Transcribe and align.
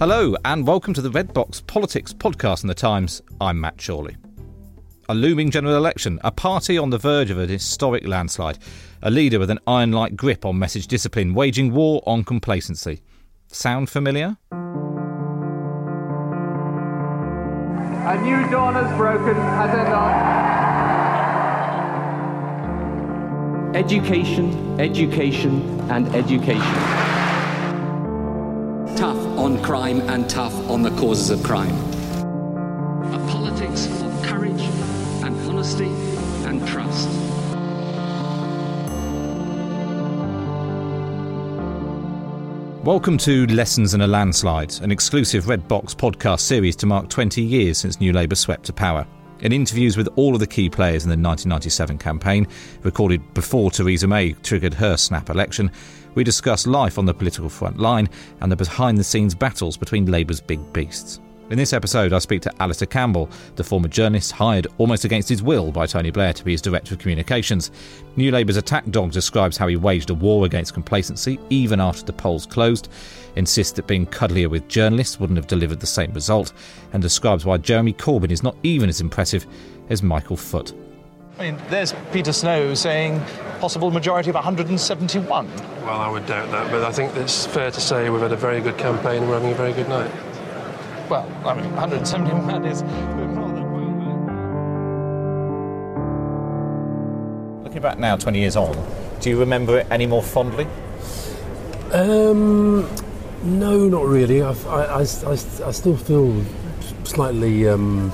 Hello, 0.00 0.34
and 0.46 0.66
welcome 0.66 0.94
to 0.94 1.02
the 1.02 1.10
Red 1.10 1.34
Box 1.34 1.60
Politics 1.60 2.14
podcast 2.14 2.62
in 2.62 2.68
the 2.68 2.74
Times. 2.74 3.20
I'm 3.38 3.60
Matt 3.60 3.76
Chorley. 3.76 4.16
A 5.10 5.14
looming 5.14 5.50
general 5.50 5.76
election, 5.76 6.18
a 6.24 6.32
party 6.32 6.78
on 6.78 6.88
the 6.88 6.96
verge 6.96 7.30
of 7.30 7.36
an 7.36 7.50
historic 7.50 8.08
landslide, 8.08 8.56
a 9.02 9.10
leader 9.10 9.38
with 9.38 9.50
an 9.50 9.58
iron 9.66 9.92
like 9.92 10.16
grip 10.16 10.46
on 10.46 10.58
message 10.58 10.86
discipline, 10.86 11.34
waging 11.34 11.74
war 11.74 12.02
on 12.06 12.24
complacency. 12.24 13.02
Sound 13.48 13.90
familiar? 13.90 14.38
A 14.52 14.54
new 18.22 18.48
dawn 18.48 18.76
has 18.76 18.96
broken, 18.96 19.34
has 19.34 19.74
it 19.74 19.90
not? 19.90 20.30
Education, 23.76 24.80
education, 24.80 25.78
and 25.90 26.08
education 26.14 27.10
tough 29.00 29.29
on 29.50 29.60
crime 29.64 30.00
and 30.08 30.30
tough 30.30 30.54
on 30.70 30.80
the 30.80 30.90
causes 30.90 31.28
of 31.30 31.42
crime. 31.42 31.74
A 33.12 33.18
politics 33.28 33.86
of 34.00 34.22
courage 34.22 34.62
and 35.24 35.34
honesty 35.50 35.88
and 36.46 36.64
trust. 36.68 37.08
Welcome 42.84 43.18
to 43.18 43.46
Lessons 43.48 43.92
in 43.92 44.02
a 44.02 44.06
Landslide, 44.06 44.80
an 44.82 44.92
exclusive 44.92 45.48
Red 45.48 45.66
Box 45.66 45.96
podcast 45.96 46.40
series 46.40 46.76
to 46.76 46.86
mark 46.86 47.08
20 47.08 47.42
years 47.42 47.78
since 47.78 47.98
New 47.98 48.12
Labour 48.12 48.36
swept 48.36 48.66
to 48.66 48.72
power. 48.72 49.04
In 49.42 49.52
interviews 49.52 49.96
with 49.96 50.06
all 50.16 50.34
of 50.34 50.40
the 50.40 50.46
key 50.46 50.68
players 50.68 51.04
in 51.04 51.08
the 51.08 51.14
1997 51.14 51.96
campaign, 51.96 52.46
recorded 52.82 53.22
before 53.32 53.70
Theresa 53.70 54.06
May 54.06 54.34
triggered 54.34 54.74
her 54.74 54.98
snap 54.98 55.30
election, 55.30 55.70
we 56.14 56.24
discuss 56.24 56.66
life 56.66 56.98
on 56.98 57.06
the 57.06 57.14
political 57.14 57.48
front 57.48 57.78
line 57.78 58.10
and 58.42 58.52
the 58.52 58.56
behind 58.56 58.98
the 58.98 59.04
scenes 59.04 59.34
battles 59.34 59.78
between 59.78 60.04
Labour's 60.04 60.42
big 60.42 60.60
beasts. 60.74 61.20
In 61.50 61.56
this 61.56 61.72
episode, 61.72 62.12
I 62.12 62.20
speak 62.20 62.42
to 62.42 62.62
Alastair 62.62 62.86
Campbell, 62.86 63.28
the 63.56 63.64
former 63.64 63.88
journalist 63.88 64.30
hired 64.30 64.68
almost 64.78 65.04
against 65.04 65.28
his 65.28 65.42
will 65.42 65.72
by 65.72 65.84
Tony 65.86 66.10
Blair 66.10 66.32
to 66.34 66.44
be 66.44 66.52
his 66.52 66.62
Director 66.62 66.94
of 66.94 67.00
Communications. 67.00 67.72
New 68.14 68.30
Labour's 68.30 68.56
attack 68.56 68.88
dog 68.90 69.10
describes 69.10 69.56
how 69.56 69.66
he 69.66 69.74
waged 69.74 70.10
a 70.10 70.14
war 70.14 70.44
against 70.44 70.74
complacency 70.74 71.40
even 71.48 71.80
after 71.80 72.04
the 72.04 72.12
polls 72.12 72.46
closed, 72.46 72.88
insists 73.36 73.72
that 73.74 73.86
being 73.86 74.06
cuddlier 74.06 74.48
with 74.48 74.68
journalists 74.68 75.20
wouldn't 75.20 75.36
have 75.36 75.46
delivered 75.46 75.80
the 75.80 75.86
same 75.86 76.12
result, 76.12 76.52
and 76.92 77.02
describes 77.02 77.44
why 77.44 77.56
Jeremy 77.56 77.92
Corbyn 77.92 78.30
is 78.30 78.42
not 78.42 78.56
even 78.62 78.88
as 78.88 79.00
impressive 79.00 79.46
as 79.88 80.02
Michael 80.02 80.36
Foot. 80.36 80.72
I 81.38 81.50
mean, 81.50 81.58
there's 81.70 81.94
Peter 82.12 82.32
Snow 82.32 82.74
saying 82.74 83.18
possible 83.60 83.90
majority 83.90 84.28
of 84.28 84.34
171. 84.34 85.48
Well, 85.82 85.88
I 85.88 86.10
would 86.10 86.26
doubt 86.26 86.50
that, 86.50 86.70
but 86.70 86.84
I 86.84 86.92
think 86.92 87.16
it's 87.16 87.46
fair 87.46 87.70
to 87.70 87.80
say 87.80 88.10
we've 88.10 88.20
had 88.20 88.32
a 88.32 88.36
very 88.36 88.60
good 88.60 88.76
campaign 88.76 89.22
and 89.22 89.28
we're 89.28 89.34
having 89.34 89.52
a 89.52 89.54
very 89.54 89.72
good 89.72 89.88
night. 89.88 90.10
Well, 91.08 91.26
I 91.44 91.54
mean, 91.54 91.70
171 91.74 92.64
is. 92.66 92.82
Looking 97.64 97.82
back 97.82 97.98
now, 97.98 98.16
20 98.16 98.38
years 98.38 98.56
on, 98.56 98.76
do 99.20 99.30
you 99.30 99.38
remember 99.38 99.78
it 99.78 99.86
any 99.90 100.06
more 100.06 100.22
fondly? 100.22 100.66
Um, 101.92 102.88
no, 103.42 103.88
not 103.88 104.04
really. 104.04 104.42
I, 104.42 104.52
I, 104.52 104.98
I, 104.98 105.00
I 105.00 105.04
still 105.04 105.96
feel 105.96 106.44
slightly 107.04 107.68
um, 107.68 108.12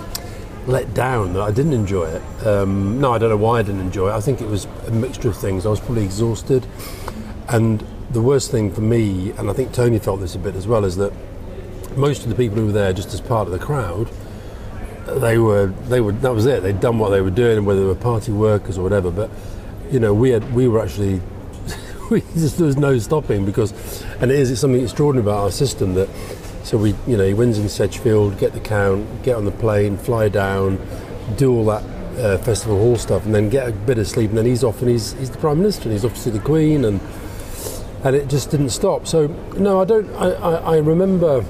let 0.67 0.93
down 0.95 1.33
that 1.35 1.43
I 1.43 1.51
didn't 1.51 1.73
enjoy 1.73 2.07
it. 2.07 2.47
Um, 2.47 3.01
no, 3.01 3.13
I 3.13 3.19
don't 3.19 3.31
know 3.31 3.37
why 3.37 3.61
I 3.61 3.63
didn't 3.63 3.81
enjoy 3.81 4.11
it. 4.11 4.13
I 4.13 4.21
think 4.21 4.41
it 4.41 4.49
was 4.49 4.67
a 4.87 4.91
mixture 4.91 5.29
of 5.29 5.37
things. 5.37 5.67
I 5.67 5.71
was 5.71 5.81
probably 5.81 6.05
exhausted, 6.05 6.67
and 7.49 7.85
the 8.11 8.23
worst 8.23 8.51
thing 8.51 8.73
for 8.73 8.81
me, 8.81 9.33
and 9.33 9.51
I 9.51 9.53
think 9.53 9.73
Tony 9.73 9.99
felt 9.99 10.21
this 10.21 10.35
a 10.35 10.39
bit 10.39 10.55
as 10.55 10.67
well, 10.67 10.85
is 10.85 10.97
that 10.97 11.13
most 11.97 12.25
of 12.25 12.29
the 12.29 12.35
people 12.35 12.59
who 12.59 12.67
were 12.67 12.73
there 12.73 12.93
just 12.93 13.13
as 13.15 13.21
part 13.21 13.47
of 13.47 13.53
the 13.53 13.59
crowd, 13.59 14.09
they 15.07 15.39
were 15.39 15.67
they 15.89 16.01
were 16.01 16.13
that 16.13 16.35
was 16.35 16.47
it. 16.47 16.63
They'd 16.63 16.81
done 16.81 16.99
what 16.99 17.11
they 17.11 17.21
were 17.21 17.31
doing, 17.31 17.65
whether 17.65 17.81
they 17.81 17.87
were 17.87 17.95
party 17.95 18.33
workers 18.33 18.79
or 18.79 18.83
whatever. 18.83 19.11
But 19.11 19.31
you 19.91 20.01
know, 20.01 20.13
we 20.13 20.31
had 20.31 20.53
we 20.53 20.69
were 20.69 20.83
actually 20.83 21.21
just, 22.35 22.59
there 22.59 22.67
was 22.67 22.77
no 22.77 22.99
stopping 22.99 23.45
because, 23.45 24.03
and 24.21 24.31
it 24.31 24.39
is 24.39 24.51
it's 24.51 24.61
something 24.61 24.83
extraordinary 24.83 25.29
about 25.29 25.45
our 25.45 25.51
system 25.51 25.95
that 25.95 26.09
so 26.67 26.77
we, 26.79 26.97
you 27.07 27.17
know, 27.17 27.25
he 27.25 27.33
wins 27.33 27.59
in 27.59 27.69
Sedgefield, 27.69 28.39
get 28.39 28.53
the 28.53 28.61
count, 28.61 29.23
get 29.23 29.37
on 29.37 29.45
the 29.45 29.53
plane, 29.53 29.97
fly 29.97 30.29
down, 30.29 30.81
do 31.37 31.53
all 31.53 31.65
that 31.67 31.85
uh, 32.19 32.39
festival 32.39 32.77
hall 32.77 32.97
stuff, 32.97 33.25
and 33.25 33.33
then 33.33 33.49
get 33.49 33.69
a 33.69 33.73
bit 33.73 33.99
of 33.99 34.09
sleep, 34.09 34.31
and 34.31 34.39
then 34.39 34.47
he's 34.47 34.65
off, 34.65 34.81
and 34.81 34.91
he's 34.91 35.13
he's 35.13 35.31
the 35.31 35.39
prime 35.39 35.59
minister, 35.59 35.85
and 35.85 35.93
he's 35.93 36.05
off 36.05 36.15
to 36.15 36.21
see 36.21 36.31
the 36.31 36.41
Queen, 36.41 36.85
and 36.85 37.01
and 38.03 38.17
it 38.17 38.29
just 38.29 38.51
didn't 38.51 38.71
stop. 38.71 39.07
So 39.07 39.29
no, 39.57 39.81
I 39.81 39.85
don't. 39.85 40.13
I, 40.15 40.31
I, 40.33 40.55
I 40.55 40.77
remember. 40.79 41.45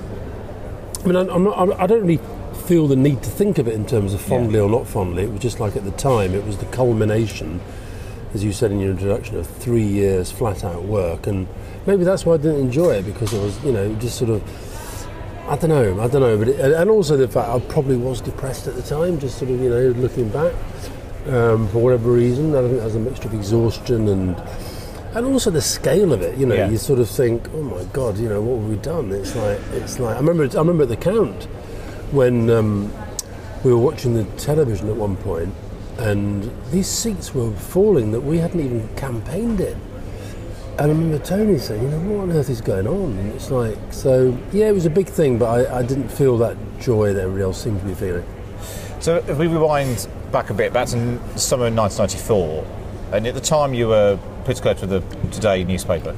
I 1.02 1.06
mean, 1.06 1.16
I'm 1.16 1.44
not. 1.44 1.80
I 1.80 1.86
don't 1.86 2.02
really 2.02 2.20
feel 2.66 2.86
the 2.86 2.96
need 2.96 3.22
to 3.22 3.30
think 3.30 3.58
of 3.58 3.68
it 3.68 3.74
in 3.74 3.86
terms 3.86 4.12
of 4.12 4.20
fondly 4.20 4.58
yeah. 4.58 4.64
or 4.64 4.68
not 4.68 4.86
fondly. 4.86 5.22
It 5.22 5.30
was 5.30 5.40
just 5.40 5.60
like 5.60 5.76
at 5.76 5.84
the 5.84 5.92
time, 5.92 6.34
it 6.34 6.44
was 6.44 6.58
the 6.58 6.66
culmination, 6.66 7.60
as 8.34 8.44
you 8.44 8.53
said 8.53 8.72
in 8.72 8.81
your 8.81 8.91
introduction, 8.91 9.37
of 9.37 9.47
three 9.47 9.84
years 9.84 10.31
flat 10.31 10.64
out 10.64 10.84
work, 10.84 11.26
and 11.26 11.47
maybe 11.87 12.04
that's 12.04 12.26
why 12.26 12.34
I 12.34 12.37
didn't 12.38 12.60
enjoy 12.60 12.94
it 12.94 13.03
because 13.03 13.32
it 13.32 13.41
was, 13.41 13.62
you 13.64 13.72
know, 13.72 13.94
just 13.97 14.19
sort 14.19 14.31
of 14.31 14.42
I 15.48 15.54
don't 15.54 15.70
know, 15.70 16.00
I 16.00 16.09
don't 16.09 16.22
know, 16.22 16.36
but 16.36 16.48
it, 16.48 16.59
and 16.59 16.91
also 16.91 17.16
the 17.16 17.28
fact 17.28 17.48
I 17.48 17.60
probably 17.72 17.97
was 17.97 18.20
depressed 18.20 18.66
at 18.66 18.75
the 18.75 18.82
time, 18.82 19.20
just 19.20 19.38
sort 19.38 19.53
of 19.53 19.60
you 19.60 19.70
know 19.70 19.88
looking 19.91 20.28
back 20.28 20.53
um, 21.28 21.69
for 21.69 21.78
whatever 21.78 22.10
reason. 22.10 22.53
I 22.56 22.62
think 22.62 22.78
that 22.78 22.84
was 22.84 22.97
a 22.97 23.00
mixture 23.00 23.28
of 23.28 23.34
exhaustion 23.34 24.09
and 24.09 24.36
and 25.15 25.25
also 25.25 25.53
the 25.53 25.62
scale 25.62 26.12
of 26.12 26.20
it. 26.20 26.36
You 26.36 26.47
know, 26.47 26.56
yeah. 26.56 26.69
you 26.69 26.76
sort 26.76 26.98
of 26.98 27.09
think, 27.09 27.48
oh 27.54 27.62
my 27.62 27.84
god, 27.92 28.18
you 28.18 28.28
know, 28.28 28.42
what 28.42 28.60
have 28.60 28.68
we 28.68 28.77
done? 28.77 29.12
It's 29.12 29.36
like 29.36 29.60
it's 29.71 30.00
like 30.00 30.16
I 30.16 30.18
remember 30.18 30.42
I 30.45 30.60
remember 30.60 30.83
at 30.83 30.89
the 30.89 30.97
count 30.97 31.45
when 32.10 32.50
um, 32.50 32.92
we 33.62 33.72
were 33.72 33.78
watching 33.78 34.15
the 34.15 34.24
television 34.39 34.89
at 34.89 34.97
one 34.97 35.16
point, 35.16 35.54
and 35.98 36.51
these 36.71 36.89
seats 36.89 37.34
were 37.34 37.51
falling 37.53 38.13
that 38.13 38.21
we 38.21 38.39
hadn't 38.39 38.60
even 38.60 38.89
campaigned 38.97 39.60
in. 39.60 39.81
And 40.78 40.81
I 40.81 40.95
remember 40.95 41.19
Tony 41.19 41.59
saying, 41.59 41.83
you 41.83 41.89
know, 41.89 42.01
what 42.01 42.22
on 42.25 42.33
earth 42.33 42.51
is 42.51 42.60
going 42.60 42.87
on? 42.87 43.16
And 43.19 43.33
it's 43.33 43.51
like, 43.51 43.78
so, 43.91 44.37
yeah, 44.53 44.69
it 44.69 44.72
was 44.72 44.84
a 44.84 44.91
big 44.91 45.09
thing, 45.09 45.39
but 45.39 45.47
I, 45.47 45.78
I 45.78 45.83
didn't 45.83 46.09
feel 46.09 46.37
that 46.39 46.57
joy 46.81 47.15
that 47.15 47.22
everybody 47.22 47.45
else 47.45 47.63
seemed 47.63 47.81
to 47.81 47.87
be 47.87 47.95
feeling. 47.95 48.27
So 49.01 49.16
if 49.16 49.39
we 49.39 49.47
rewind 49.47 50.07
back 50.33 50.51
a 50.51 50.54
bit, 50.54 50.75
back 50.75 50.89
to 50.89 50.98
summer 51.39 51.71
1994, 51.71 52.66
and 53.13 53.27
at 53.27 53.34
the 53.34 53.41
time 53.41 53.72
you 53.72 53.89
were 53.89 54.19
political 54.45 54.71
editor 54.71 54.84
of 54.84 54.91
the 54.91 55.31
Today 55.31 55.65
newspaper, 55.65 56.15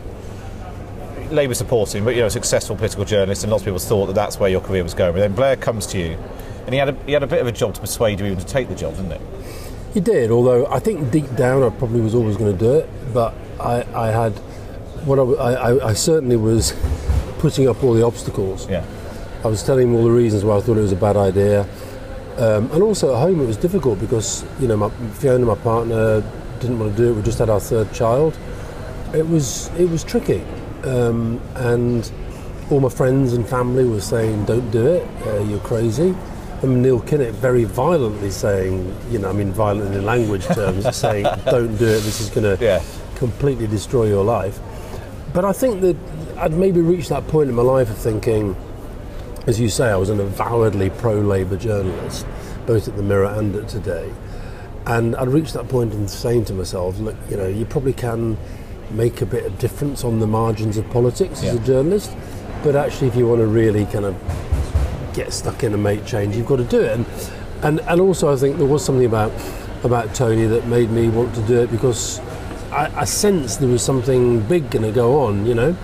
Labour 1.31 1.55
supporting, 1.55 2.05
but 2.05 2.15
you 2.15 2.23
know, 2.23 2.27
a 2.27 2.31
successful 2.31 2.75
political 2.75 3.05
journalist, 3.05 3.45
and 3.45 3.53
lots 3.53 3.63
of 3.63 3.67
people 3.67 3.79
thought 3.79 4.07
that 4.07 4.15
that's 4.15 4.41
where 4.41 4.51
your 4.51 4.61
career 4.61 4.83
was 4.83 4.95
going. 4.95 5.13
But 5.13 5.21
then 5.21 5.35
Blair 5.35 5.57
comes 5.57 5.87
to 5.89 5.99
you, 5.99 6.19
and 6.65 6.73
he 6.73 6.79
had 6.79 6.89
a, 6.89 6.93
he 7.05 7.13
had 7.13 7.23
a 7.23 7.27
bit 7.27 7.41
of 7.41 7.47
a 7.47 7.53
job 7.53 7.75
to 7.75 7.81
persuade 7.81 8.19
you 8.19 8.27
even 8.27 8.39
to 8.39 8.47
take 8.47 8.69
the 8.69 8.75
job, 8.75 8.97
didn't 8.97 9.13
he? 9.13 9.68
He 9.95 10.01
did, 10.01 10.31
although 10.31 10.67
I 10.67 10.79
think 10.79 11.11
deep 11.11 11.35
down 11.35 11.63
I 11.63 11.71
probably 11.71 12.01
was 12.01 12.15
always 12.15 12.37
going 12.37 12.53
to 12.53 12.59
do 12.59 12.75
it, 12.75 12.89
but 13.13 13.35
I, 13.59 13.85
I 13.95 14.09
had 14.09 14.33
what 15.05 15.19
I, 15.19 15.55
I, 15.55 15.89
I 15.91 15.93
certainly 15.95 16.37
was 16.37 16.75
putting 17.39 17.69
up 17.69 17.83
all 17.83 17.95
the 17.95 18.05
obstacles. 18.05 18.69
Yeah. 18.69 18.85
I 19.45 19.47
was 19.47 19.63
telling 19.63 19.89
him 19.89 19.95
all 19.95 20.05
the 20.05 20.11
reasons 20.11 20.45
why 20.45 20.57
I 20.57 20.61
thought 20.61 20.77
it 20.77 20.83
was 20.83 20.93
a 20.93 20.97
bad 20.97 21.17
idea. 21.17 21.63
Um, 22.37 22.71
and 22.73 22.83
also 22.83 23.15
at 23.15 23.21
home 23.21 23.41
it 23.41 23.47
was 23.47 23.57
difficult 23.57 23.99
because, 23.99 24.45
you 24.61 24.69
know, 24.69 24.77
my, 24.77 24.91
Fiona, 25.15 25.47
my 25.47 25.55
partner, 25.57 26.21
didn't 26.61 26.79
want 26.79 26.97
to 26.97 27.03
do 27.03 27.11
it. 27.11 27.15
We 27.15 27.23
just 27.23 27.39
had 27.39 27.49
our 27.49 27.61
third 27.61 27.93
child. 27.93 28.37
It 29.15 29.27
was, 29.27 29.69
it 29.79 29.89
was 29.89 30.05
tricky. 30.05 30.45
Um, 30.85 31.41
and 31.55 32.11
all 32.71 32.81
my 32.81 32.89
friends 32.89 33.33
and 33.33 33.49
family 33.49 33.85
were 33.85 34.01
saying, 34.01 34.45
don't 34.45 34.71
do 34.71 34.87
it, 34.87 35.09
uh, 35.27 35.43
you're 35.45 35.61
crazy. 35.61 36.15
And 36.63 36.83
Neil 36.83 37.01
Kinnock 37.01 37.33
very 37.33 37.65
violently 37.65 38.31
saying, 38.31 38.95
you 39.11 39.19
know, 39.21 39.29
I 39.31 39.33
mean, 39.33 39.53
violent 39.53 39.95
in 39.95 40.05
language 40.05 40.45
terms, 40.59 40.97
saying, 40.97 41.25
don't 41.45 41.77
do 41.77 41.85
it, 41.87 42.01
this 42.03 42.21
is 42.21 42.31
going 42.31 42.57
to 42.57 42.65
Yeah. 42.65 42.83
completely 43.15 43.67
destroy 43.67 44.07
your 44.07 44.25
life. 44.25 44.59
But 45.33 45.45
I 45.45 45.53
think 45.53 45.81
that 45.83 45.97
I'd 46.37 46.53
maybe 46.55 46.81
reached 46.81 47.11
that 47.11 47.29
point 47.29 47.49
in 47.49 47.55
my 47.55 47.63
life 47.63 47.91
of 47.91 47.97
thinking, 47.99 48.57
as 49.47 49.61
you 49.61 49.69
say, 49.69 49.89
I 49.91 49.97
was 49.97 50.11
an 50.11 50.21
avowedly 50.21 50.91
pro 50.91 51.15
Labour 51.21 51.57
journalist, 51.57 52.27
both 52.67 52.89
at 52.89 52.97
the 52.97 53.03
Mirror 53.03 53.27
and 53.39 53.55
at 53.55 53.69
Today. 53.69 54.11
And 54.87 55.15
I'd 55.17 55.29
reached 55.29 55.53
that 55.55 55.69
point 55.69 55.93
in 55.95 56.09
saying 56.09 56.47
to 56.47 56.55
myself, 56.55 56.99
look, 56.99 57.15
you 57.31 57.37
know, 57.37 57.47
you 57.47 57.67
probably 57.67 57.93
can 57.93 58.37
make 58.91 59.21
a 59.21 59.27
bit 59.27 59.45
of 59.45 59.59
difference 59.59 60.03
on 60.03 60.19
the 60.19 60.27
margins 60.27 60.77
of 60.79 60.89
politics 60.91 61.43
as 61.45 61.55
a 61.55 61.59
journalist, 61.61 62.11
but 62.65 62.75
actually, 62.75 63.07
if 63.09 63.15
you 63.17 63.29
want 63.29 63.41
to 63.41 63.47
really 63.47 63.85
kind 63.87 64.07
of 64.07 64.17
get 65.19 65.33
stuck 65.33 65.65
in 65.65 65.75
and 65.75 65.83
make 65.83 66.05
change, 66.05 66.37
you've 66.37 66.47
got 66.47 66.57
to 66.57 66.65
do 66.65 66.81
it. 66.81 66.93
And, 66.93 67.07
and, 67.63 67.81
and 67.81 68.01
also, 68.01 68.33
I 68.33 68.37
think 68.37 68.57
there 68.57 68.67
was 68.67 68.85
something 68.85 69.05
about, 69.05 69.33
about 69.83 70.15
Tony 70.15 70.47
that 70.47 70.67
made 70.67 70.91
me 70.91 71.09
want 71.09 71.35
to 71.35 71.43
do 71.43 71.61
it 71.61 71.71
because 71.71 72.21
I, 72.71 72.91
I 73.01 73.05
sensed 73.05 73.61
there 73.61 73.69
was 73.69 73.83
something 73.83 74.41
big 74.43 74.71
going 74.71 74.85
to 74.85 74.93
go 74.93 75.21
on, 75.23 75.45
you 75.45 75.55
know. 75.55 75.77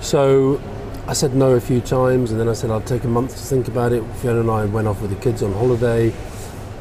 So 0.00 0.60
I 1.06 1.14
said 1.14 1.34
no 1.34 1.52
a 1.52 1.60
few 1.60 1.80
times, 1.80 2.30
and 2.30 2.38
then 2.38 2.48
I 2.48 2.52
said 2.52 2.70
I'd 2.70 2.86
take 2.86 3.04
a 3.04 3.08
month 3.08 3.30
to 3.30 3.42
think 3.42 3.68
about 3.68 3.92
it. 3.92 4.04
Fiona 4.16 4.40
and 4.40 4.50
I 4.50 4.64
went 4.66 4.86
off 4.86 5.00
with 5.00 5.10
the 5.10 5.16
kids 5.16 5.42
on 5.42 5.52
holiday. 5.54 6.12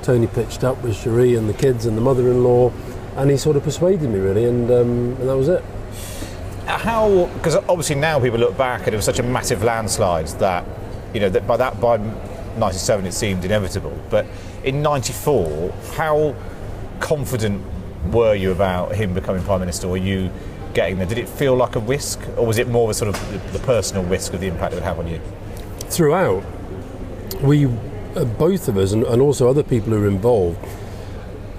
Tony 0.02 0.28
pitched 0.28 0.64
up 0.64 0.82
with 0.84 0.96
Cherie 0.96 1.36
and 1.36 1.48
the 1.50 1.54
kids 1.54 1.86
and 1.86 1.98
the 1.98 2.02
mother-in-law, 2.02 2.72
and 3.16 3.32
he 3.32 3.38
sort 3.38 3.56
of 3.56 3.64
persuaded 3.64 4.10
me 4.10 4.20
really, 4.20 4.46
and, 4.46 4.70
um, 4.70 5.16
and 5.20 5.30
that 5.30 5.38
was 5.38 5.48
it. 5.48 5.64
How? 6.66 7.30
Because 7.36 7.56
obviously 7.56 7.96
now 7.96 8.20
people 8.20 8.40
look 8.40 8.58
back 8.58 8.82
and 8.86 8.94
it 8.94 8.98
was 8.98 9.06
such 9.06 9.20
a 9.20 9.24
massive 9.24 9.64
landslide 9.64 10.28
that, 10.40 10.66
you 11.18 11.22
know, 11.22 11.30
that 11.30 11.48
by 11.48 11.58
that 11.58 11.82
by 11.82 11.98
'97 12.58 13.08
it 13.08 13.12
seemed 13.12 13.44
inevitable. 13.44 13.98
But 14.12 14.28
in 14.64 14.84
'94, 14.84 15.74
how 15.96 16.36
confident 17.00 17.64
were 18.12 18.36
you 18.36 18.52
about 18.52 18.94
him 18.94 19.16
becoming 19.16 19.42
prime 19.42 19.62
minister? 19.62 19.88
Were 19.88 19.98
you 19.98 20.30
getting 20.76 21.00
there? 21.00 21.08
Did 21.08 21.18
it 21.18 21.28
feel 21.28 21.56
like 21.56 21.76
a 21.76 21.80
risk, 21.80 22.20
or 22.38 22.46
was 22.46 22.60
it 22.60 22.68
more 22.68 22.84
of 22.84 22.92
a 22.92 22.94
sort 22.94 23.10
of 23.16 23.54
the, 23.54 23.60
personal 23.60 24.04
risk 24.04 24.34
of 24.34 24.42
the 24.42 24.48
impact 24.48 24.74
it 24.74 24.76
would 24.76 24.84
have 24.84 25.00
on 25.00 25.08
you? 25.08 25.20
throughout, 25.90 26.44
we, 27.42 27.66
uh, 27.66 28.26
both 28.26 28.68
of 28.68 28.78
us, 28.78 28.92
and, 28.92 29.04
and 29.04 29.22
also 29.22 29.50
other 29.50 29.64
people 29.64 29.92
who 29.94 30.02
were 30.02 30.08
involved, 30.08 30.64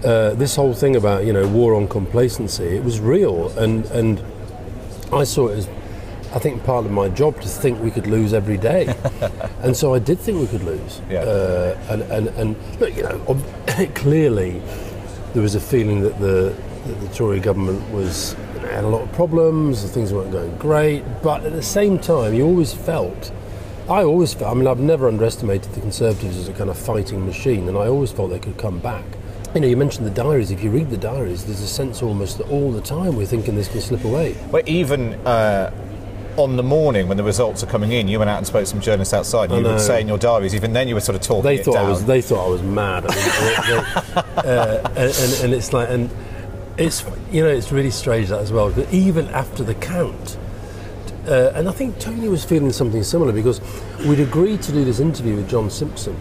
uh, 0.04 0.34
this 0.34 0.54
whole 0.54 0.74
thing 0.74 0.94
about 0.94 1.24
you 1.24 1.32
know 1.32 1.48
war 1.48 1.74
on 1.74 1.88
complacency, 1.88 2.64
it 2.64 2.84
was 2.84 3.00
real, 3.00 3.48
and 3.58 3.84
and 3.86 4.22
I 5.12 5.24
saw 5.24 5.48
it 5.48 5.58
as, 5.58 5.68
I 6.34 6.38
think 6.38 6.62
part 6.64 6.84
of 6.84 6.92
my 6.92 7.08
job 7.08 7.40
to 7.40 7.48
think 7.48 7.80
we 7.80 7.90
could 7.90 8.06
lose 8.06 8.34
every 8.34 8.58
day, 8.58 8.94
and 9.62 9.76
so 9.76 9.94
I 9.94 9.98
did 9.98 10.18
think 10.18 10.40
we 10.40 10.46
could 10.46 10.62
lose. 10.62 11.00
Yeah. 11.08 11.20
Uh, 11.20 11.78
and, 11.88 12.02
and 12.02 12.28
and 12.28 12.80
look, 12.80 12.94
you 12.94 13.02
know, 13.02 13.20
ob- 13.28 13.94
clearly 13.94 14.60
there 15.32 15.42
was 15.42 15.54
a 15.54 15.60
feeling 15.60 16.02
that 16.02 16.18
the 16.20 16.54
that 16.86 17.00
the 17.00 17.08
Tory 17.14 17.40
government 17.40 17.88
was 17.90 18.36
you 18.54 18.60
know, 18.60 18.68
had 18.68 18.84
a 18.84 18.88
lot 18.88 19.02
of 19.02 19.12
problems, 19.12 19.82
and 19.82 19.92
things 19.92 20.12
weren't 20.12 20.32
going 20.32 20.54
great, 20.58 21.02
but 21.22 21.44
at 21.44 21.52
the 21.52 21.62
same 21.62 21.98
time, 21.98 22.34
you 22.34 22.44
always 22.44 22.74
felt. 22.74 23.32
I 23.88 24.02
always 24.02 24.34
felt, 24.34 24.50
I 24.50 24.54
mean, 24.54 24.66
I've 24.66 24.80
never 24.80 25.08
underestimated 25.08 25.72
the 25.72 25.80
Conservatives 25.80 26.36
as 26.36 26.46
a 26.46 26.52
kind 26.52 26.68
of 26.68 26.76
fighting 26.78 27.24
machine, 27.24 27.68
and 27.68 27.78
I 27.78 27.86
always 27.86 28.12
felt 28.12 28.28
they 28.28 28.38
could 28.38 28.58
come 28.58 28.80
back. 28.80 29.04
You 29.54 29.62
know, 29.62 29.66
you 29.66 29.78
mentioned 29.78 30.06
the 30.06 30.10
diaries. 30.10 30.50
If 30.50 30.62
you 30.62 30.68
read 30.70 30.90
the 30.90 30.98
diaries, 30.98 31.46
there's 31.46 31.62
a 31.62 31.66
sense 31.66 32.02
almost 32.02 32.36
that 32.36 32.50
all 32.50 32.70
the 32.70 32.82
time 32.82 33.16
we're 33.16 33.24
thinking 33.24 33.54
this 33.54 33.68
can 33.68 33.80
slip 33.80 34.04
away. 34.04 34.36
But 34.52 34.68
even 34.68 35.14
uh, 35.26 35.72
on 36.38 36.56
the 36.56 36.62
morning 36.62 37.08
when 37.08 37.16
the 37.16 37.24
results 37.24 37.62
are 37.62 37.66
coming 37.66 37.92
in, 37.92 38.06
you 38.08 38.18
went 38.18 38.30
out 38.30 38.38
and 38.38 38.46
spoke 38.46 38.60
to 38.62 38.66
some 38.66 38.80
journalists 38.80 39.12
outside. 39.12 39.50
And 39.50 39.64
you 39.64 39.72
would 39.72 39.80
say 39.80 40.00
in 40.00 40.08
your 40.08 40.18
diaries, 40.18 40.54
even 40.54 40.72
then 40.72 40.86
you 40.88 40.94
were 40.94 41.00
sort 41.00 41.16
of 41.16 41.22
talking 41.22 41.42
They 41.44 41.58
thought 41.58 41.76
I 41.76 41.88
was. 41.88 42.04
They 42.04 42.22
thought 42.22 42.46
I 42.46 42.48
was 42.48 42.62
mad. 42.62 43.04
I 43.08 43.14
mean, 43.14 44.14
they- 44.44 44.50
uh, 44.50 44.88
and, 44.90 44.98
and, 45.18 45.44
and 45.44 45.54
it's 45.54 45.72
like, 45.72 45.88
and 45.90 46.08
it's 46.76 47.04
you 47.32 47.42
know, 47.42 47.48
it's 47.50 47.72
really 47.72 47.90
strange 47.90 48.28
that 48.28 48.40
as 48.40 48.52
well. 48.52 48.70
But 48.70 48.92
even 48.92 49.26
after 49.28 49.64
the 49.64 49.74
count, 49.74 50.38
uh, 51.26 51.52
and 51.54 51.68
I 51.68 51.72
think 51.72 51.98
Tony 51.98 52.28
was 52.28 52.44
feeling 52.44 52.72
something 52.72 53.02
similar 53.02 53.32
because 53.32 53.60
we'd 54.06 54.20
agreed 54.20 54.62
to 54.62 54.72
do 54.72 54.84
this 54.84 55.00
interview 55.00 55.36
with 55.36 55.50
John 55.50 55.68
Simpson. 55.70 56.16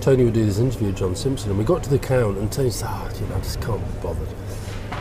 Tony 0.00 0.24
would 0.24 0.34
do 0.34 0.44
this 0.44 0.58
interview 0.58 0.88
with 0.88 0.96
John 0.98 1.16
Simpson, 1.16 1.50
and 1.50 1.58
we 1.58 1.64
got 1.64 1.82
to 1.84 1.90
the 1.90 1.98
count, 1.98 2.38
and 2.38 2.52
Tony 2.52 2.70
said, 2.70 2.86
"Ah, 2.88 3.10
you 3.20 3.26
know, 3.26 3.34
I 3.36 3.40
just 3.40 3.60
can't 3.60 3.80
be 3.80 4.00
bothered." 4.00 4.28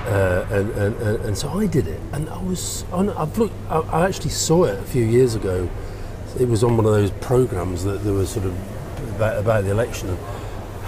Uh, 0.08 0.48
and, 0.52 0.70
and, 0.72 0.96
and, 1.02 1.26
and 1.26 1.38
so 1.38 1.50
I 1.50 1.68
did 1.68 1.86
it, 1.86 2.00
and 2.14 2.30
I 2.30 2.42
was. 2.42 2.86
On, 2.94 3.10
I've 3.10 3.38
looked. 3.38 3.54
I, 3.70 3.80
I 3.80 4.08
actually 4.08 4.30
saw 4.30 4.64
it 4.64 4.80
a 4.80 4.84
few 4.84 5.04
years 5.04 5.36
ago. 5.36 5.70
It 6.40 6.48
was 6.48 6.64
on 6.64 6.78
one 6.78 6.86
of 6.86 6.94
those 6.94 7.12
programs 7.12 7.84
that 7.84 8.04
there 8.06 8.14
was 8.14 8.30
sort 8.30 8.46
of 8.46 9.16
about, 9.16 9.38
about 9.38 9.64
the 9.66 9.72
election. 9.72 10.18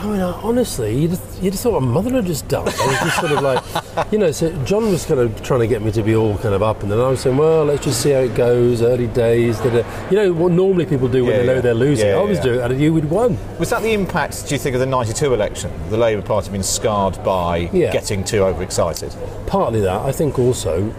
I 0.02 0.06
mean, 0.08 0.22
I, 0.22 0.32
honestly, 0.42 0.98
you 0.98 1.10
just, 1.10 1.44
you'd 1.44 1.54
have 1.54 1.60
thought 1.60 1.82
my 1.82 1.92
mother 1.92 2.12
had 2.12 2.26
just 2.26 2.48
died. 2.48 2.74
I 2.80 2.88
was 2.88 3.00
just 3.00 3.20
sort 3.20 3.32
of 3.34 3.42
like, 3.42 4.12
you 4.14 4.18
know, 4.18 4.32
so 4.32 4.50
John 4.64 4.90
was 4.90 5.06
kind 5.06 5.20
of 5.20 5.44
trying 5.44 5.60
to 5.60 5.68
get 5.68 5.82
me 5.82 5.92
to 5.92 6.02
be 6.02 6.16
all 6.16 6.38
kind 6.38 6.56
of 6.56 6.64
up, 6.64 6.84
and 6.84 6.92
then 6.92 7.00
I 7.02 7.10
was 7.10 7.20
saying, 7.20 7.36
well, 7.36 7.66
let's 7.66 7.84
just 7.84 8.02
see 8.02 8.12
how 8.12 8.20
it 8.20 8.34
goes, 8.34 8.82
early 8.82 9.08
days. 9.08 9.58
Da, 9.60 9.70
da. 9.70 10.10
You 10.10 10.16
know, 10.16 10.32
what 10.32 10.54
normally 10.54 10.86
people 10.86 11.10
do 11.10 11.26
when 11.26 11.34
Yeah, 11.34 11.40
they 11.42 11.48
know 11.48 11.54
yeah. 11.56 11.62
they're 11.62 11.74
losing. 11.74 12.08
Yeah, 12.08 12.16
I 12.16 12.24
was 12.24 12.40
doing 12.40 12.60
it, 12.60 12.72
and 12.72 12.80
you 12.80 12.94
would 12.94 13.10
won. 13.10 13.38
Was 13.60 13.72
that 13.72 13.82
the 13.82 13.92
impact, 13.92 14.48
do 14.48 14.56
you 14.56 14.60
think, 14.60 14.74
of 14.74 14.80
the 14.80 14.86
92 14.86 15.34
election? 15.34 15.70
The 15.90 15.98
Labour 15.98 16.22
Party 16.22 16.50
being 16.50 16.64
scarred 16.64 17.22
by 17.24 17.66
getting 17.66 18.24
too 18.24 18.44
overexcited? 18.44 19.14
partly 19.48 19.82
that. 19.82 20.02
I 20.02 20.12
think 20.14 20.40
also, 20.40 20.94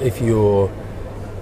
if 0.00 0.20
you're, 0.20 0.72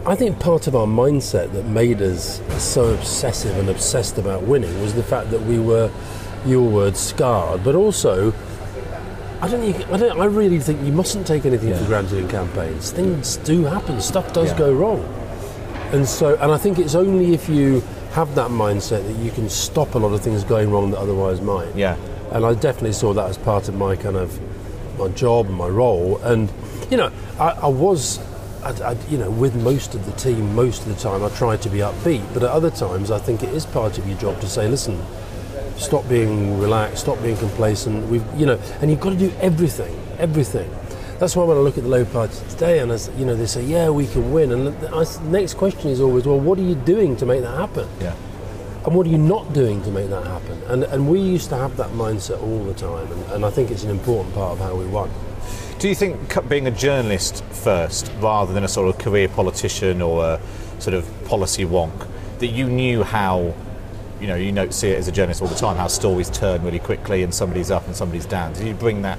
I 0.04 0.14
think 0.14 0.40
part 0.40 0.66
of 0.66 0.74
our 0.76 0.86
mindset 0.86 1.52
that 1.52 1.64
made 1.64 2.02
us 2.02 2.42
so 2.62 2.92
obsessive 2.92 3.56
and 3.56 3.68
obsessed 3.70 4.18
about 4.18 4.42
winning 4.42 4.82
was 4.82 4.92
the 4.94 5.02
fact 5.02 5.30
that 5.30 5.40
we 5.42 5.58
were, 5.58 5.90
your 6.46 6.68
word, 6.68 6.96
scarred, 6.96 7.62
but 7.64 7.74
also. 7.74 8.32
I 9.40 9.46
don't, 9.46 9.60
think- 9.72 9.88
I 9.92 9.96
don't. 9.96 10.20
I 10.20 10.24
really 10.24 10.58
think 10.58 10.82
you 10.84 10.92
mustn't 10.92 11.26
take 11.26 11.46
anything 11.46 11.72
for 11.74 11.84
granted 11.84 12.18
in 12.18 12.28
campaigns. 12.28 12.90
Things 12.90 13.36
do 13.38 13.64
happen. 13.64 14.00
Stuff 14.00 14.32
does 14.32 14.50
Yeah. 14.50 14.58
go 14.58 14.72
wrong, 14.72 15.00
and 15.92 16.08
so. 16.08 16.34
And 16.40 16.50
I 16.50 16.58
think 16.58 16.78
it's 16.80 16.96
only 16.96 17.34
if 17.34 17.48
you 17.48 17.80
have 18.12 18.34
that 18.34 18.50
mindset 18.50 19.06
that 19.06 19.16
you 19.22 19.30
can 19.30 19.48
stop 19.48 19.94
a 19.94 19.98
lot 19.98 20.12
of 20.12 20.20
things 20.22 20.42
going 20.42 20.72
wrong 20.72 20.90
that 20.90 20.98
otherwise 20.98 21.40
might. 21.40 21.72
Yeah. 21.76 21.96
And 22.32 22.44
I 22.44 22.54
definitely 22.54 22.92
saw 22.94 23.12
that 23.14 23.30
as 23.30 23.38
part 23.38 23.68
of 23.68 23.76
my 23.76 23.94
kind 23.94 24.16
of 24.16 24.38
my 24.98 25.06
job 25.08 25.46
and 25.46 25.54
my 25.54 25.68
role. 25.68 26.18
And 26.24 26.50
you 26.90 26.96
know, 26.96 27.12
I, 27.38 27.50
I 27.50 27.68
was, 27.68 28.18
I, 28.64 28.70
I, 28.90 28.96
you 29.08 29.18
know, 29.18 29.30
with 29.30 29.54
most 29.54 29.94
of 29.94 30.04
the 30.04 30.12
team 30.12 30.52
most 30.56 30.82
of 30.84 30.88
the 30.88 30.96
time. 31.00 31.22
I 31.22 31.28
tried 31.28 31.62
to 31.62 31.68
be 31.70 31.78
upbeat, 31.78 32.24
but 32.34 32.42
at 32.42 32.50
other 32.50 32.70
times, 32.72 33.12
I 33.12 33.18
think 33.20 33.44
it 33.44 33.50
is 33.50 33.66
part 33.66 33.98
of 33.98 34.08
your 34.08 34.18
job 34.18 34.40
to 34.40 34.48
say, 34.48 34.66
listen, 34.66 34.98
stop 35.78 36.08
being 36.08 36.60
relaxed, 36.60 37.02
stop 37.02 37.22
being 37.22 37.36
complacent. 37.36 38.06
We've, 38.08 38.24
you 38.36 38.46
know, 38.46 38.60
and 38.80 38.90
you've 38.90 39.00
got 39.00 39.10
to 39.10 39.16
do 39.16 39.32
everything, 39.40 39.98
everything. 40.18 40.70
That's 41.18 41.34
why 41.34 41.44
when 41.44 41.56
I 41.56 41.60
look 41.60 41.76
at 41.76 41.84
the 41.84 41.88
Labour 41.88 42.10
Party 42.10 42.38
today, 42.48 42.78
and 42.80 42.92
as, 42.92 43.10
you 43.16 43.24
know, 43.24 43.34
they 43.34 43.46
say, 43.46 43.64
yeah, 43.64 43.88
we 43.90 44.06
can 44.06 44.32
win. 44.32 44.52
And 44.52 44.66
the 44.66 45.20
next 45.24 45.54
question 45.54 45.90
is 45.90 46.00
always, 46.00 46.26
well, 46.26 46.38
what 46.38 46.58
are 46.58 46.62
you 46.62 46.74
doing 46.74 47.16
to 47.16 47.26
make 47.26 47.40
that 47.42 47.56
happen? 47.56 47.88
Yeah. 48.00 48.14
And 48.84 48.94
what 48.94 49.06
are 49.06 49.10
you 49.10 49.18
not 49.18 49.52
doing 49.52 49.82
to 49.82 49.90
make 49.90 50.08
that 50.10 50.24
happen? 50.24 50.62
And, 50.68 50.84
and 50.84 51.08
we 51.08 51.20
used 51.20 51.48
to 51.50 51.56
have 51.56 51.76
that 51.76 51.90
mindset 51.90 52.40
all 52.40 52.62
the 52.64 52.74
time, 52.74 53.10
and, 53.10 53.32
and 53.32 53.44
I 53.44 53.50
think 53.50 53.70
it's 53.70 53.82
an 53.82 53.90
important 53.90 54.34
part 54.34 54.52
of 54.52 54.58
how 54.60 54.76
we 54.76 54.86
won. 54.86 55.10
Do 55.78 55.88
you 55.88 55.94
think 55.94 56.48
being 56.48 56.66
a 56.66 56.70
journalist 56.70 57.44
first, 57.44 58.10
rather 58.20 58.52
than 58.52 58.64
a 58.64 58.68
sort 58.68 58.88
of 58.88 58.98
career 58.98 59.28
politician 59.28 60.00
or 60.00 60.24
a 60.24 60.40
sort 60.78 60.94
of 60.94 61.06
policy 61.24 61.64
wonk, 61.64 62.06
that 62.38 62.46
you 62.46 62.68
knew 62.68 63.02
how, 63.02 63.54
you 64.20 64.26
know, 64.26 64.34
you 64.36 64.52
know, 64.52 64.68
see 64.70 64.88
it 64.90 64.98
as 64.98 65.08
a 65.08 65.12
journalist 65.12 65.42
all 65.42 65.48
the 65.48 65.54
time, 65.54 65.76
how 65.76 65.86
stories 65.88 66.30
turn 66.30 66.62
really 66.64 66.78
quickly 66.78 67.22
and 67.22 67.32
somebody's 67.34 67.70
up 67.70 67.86
and 67.86 67.94
somebody's 67.96 68.26
down. 68.26 68.52
Do 68.52 68.66
you 68.66 68.74
bring 68.74 69.02
that? 69.02 69.18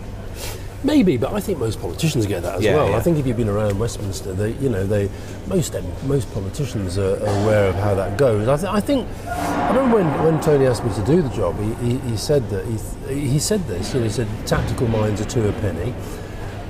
Maybe, 0.82 1.18
but 1.18 1.34
I 1.34 1.42
think 1.42 1.60
most 1.60 1.82
politicians 1.82 2.26
get 2.26 2.42
that 2.44 2.56
as 2.56 2.64
Yeah, 2.64 2.76
well. 2.76 2.90
yeah. 2.92 2.96
I 2.98 3.02
think 3.02 3.18
if 3.18 3.28
you've 3.28 3.36
been 3.36 3.50
around 3.50 3.78
Westminster, 3.78 4.32
they, 4.34 4.52
you 4.64 4.70
know, 4.70 4.86
they 4.86 5.10
most 5.48 5.76
most 6.06 6.34
politicians 6.34 6.98
are, 6.98 7.16
are 7.22 7.44
aware 7.44 7.66
of 7.68 7.76
how 7.76 7.94
that 7.96 8.18
goes. 8.18 8.48
I, 8.48 8.56
th- 8.56 8.72
I 8.72 8.80
think 8.80 9.06
I 9.28 9.68
remember 9.76 9.98
when, 9.98 10.24
when 10.24 10.42
Tony 10.42 10.68
asked 10.68 10.86
me 10.86 10.94
to 10.94 11.04
do 11.04 11.22
the 11.22 11.28
job, 11.30 11.60
he, 11.60 11.74
he, 11.86 11.98
he 12.12 12.16
said 12.16 12.50
that 12.50 12.66
he, 12.66 13.20
he 13.28 13.40
said 13.40 13.68
this. 13.68 13.94
You 13.94 14.00
know, 14.00 14.06
he 14.06 14.12
said 14.12 14.28
tactical 14.48 14.88
minds 14.88 15.20
are 15.20 15.26
two 15.26 15.50
a 15.50 15.52
penny, 15.54 15.94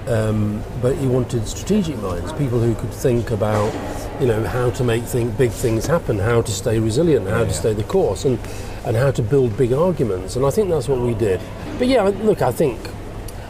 um, 0.08 0.64
but 0.82 0.96
he 0.98 1.06
wanted 1.06 1.48
strategic 1.48 1.96
minds, 2.00 2.34
people 2.34 2.60
who 2.60 2.74
could 2.74 2.92
think 2.92 3.30
about, 3.30 3.72
you 4.20 4.28
know, 4.28 4.44
how 4.44 4.70
to 4.72 4.84
make 4.84 5.04
think, 5.04 5.38
big 5.38 5.52
things 5.52 5.86
happen, 5.86 6.20
how 6.20 6.42
to 6.42 6.52
stay 6.52 6.80
resilient, 6.80 7.28
how 7.28 7.44
to 7.46 7.54
stay 7.54 7.74
the 7.74 7.84
course, 7.84 8.26
and 8.26 8.40
and 8.86 8.96
how 8.96 9.12
to 9.12 9.22
build 9.22 9.56
big 9.58 9.74
arguments. 9.74 10.36
And 10.36 10.46
I 10.46 10.50
think 10.52 10.70
that's 10.70 10.88
what 10.88 11.00
we 11.00 11.14
did. 11.14 11.40
But 11.78 11.88
yeah, 11.88 12.04
look, 12.04 12.42
I 12.42 12.52
think 12.52 12.80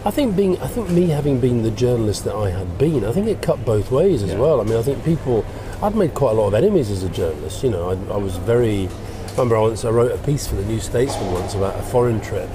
I 0.05 0.11
think 0.11 0.35
being, 0.35 0.59
I 0.61 0.67
think 0.67 0.89
me 0.89 1.07
having 1.07 1.39
been 1.39 1.61
the 1.63 1.71
journalist 1.71 2.23
that 2.23 2.35
I 2.35 2.49
had 2.51 2.77
been, 2.77 3.03
I 3.05 3.11
think 3.11 3.27
it 3.27 3.41
cut 3.41 3.63
both 3.65 3.91
ways 3.91 4.23
as 4.23 4.29
Yeah. 4.31 4.39
well. 4.39 4.61
I 4.61 4.63
mean, 4.63 4.77
I 4.77 4.81
think 4.81 5.03
people, 5.03 5.43
I'd 5.83 5.93
made 5.95 6.13
quite 6.13 6.31
a 6.31 6.33
lot 6.35 6.47
of 6.47 6.53
enemies 6.53 6.89
as 6.89 7.03
a 7.03 7.09
journalist. 7.09 7.63
You 7.63 7.71
know, 7.71 7.89
I, 7.89 8.13
I 8.13 8.17
was 8.17 8.37
very. 8.37 8.87
I 8.87 9.31
remember 9.43 9.57
I 9.57 9.61
once 9.61 9.85
I 9.85 9.89
wrote 9.89 10.11
a 10.11 10.17
piece 10.19 10.47
for 10.47 10.55
the 10.55 10.65
New 10.65 10.79
Statesman 10.79 11.31
once 11.33 11.53
about 11.53 11.77
a 11.79 11.83
foreign 11.83 12.19
trip, 12.21 12.49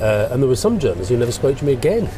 uh, 0.00 0.28
and 0.30 0.42
there 0.42 0.48
were 0.48 0.56
some 0.56 0.78
journalists 0.78 1.10
who 1.10 1.16
never 1.16 1.32
spoke 1.32 1.58
to 1.58 1.64
me 1.64 1.72
again 1.72 2.08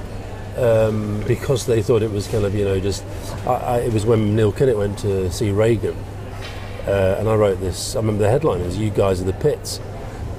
um, 0.56 1.22
because 1.26 1.66
they 1.66 1.82
thought 1.82 2.02
it 2.02 2.10
was 2.10 2.26
kind 2.28 2.44
of 2.44 2.54
you 2.54 2.64
know 2.64 2.80
just. 2.80 3.04
I, 3.46 3.54
I, 3.54 3.78
it 3.78 3.92
was 3.92 4.06
when 4.06 4.34
Neil 4.34 4.52
Kinnock 4.52 4.78
went 4.78 4.98
to 5.00 5.30
see 5.30 5.50
Reagan, 5.50 5.96
uh, 6.86 7.16
and 7.18 7.28
I 7.28 7.34
wrote 7.34 7.60
this. 7.60 7.94
I 7.94 7.98
remember 8.00 8.22
the 8.24 8.30
headline 8.30 8.60
is 8.60 8.78
"You 8.78 8.90
guys 8.90 9.20
are 9.20 9.24
the 9.24 9.32
pits." 9.34 9.80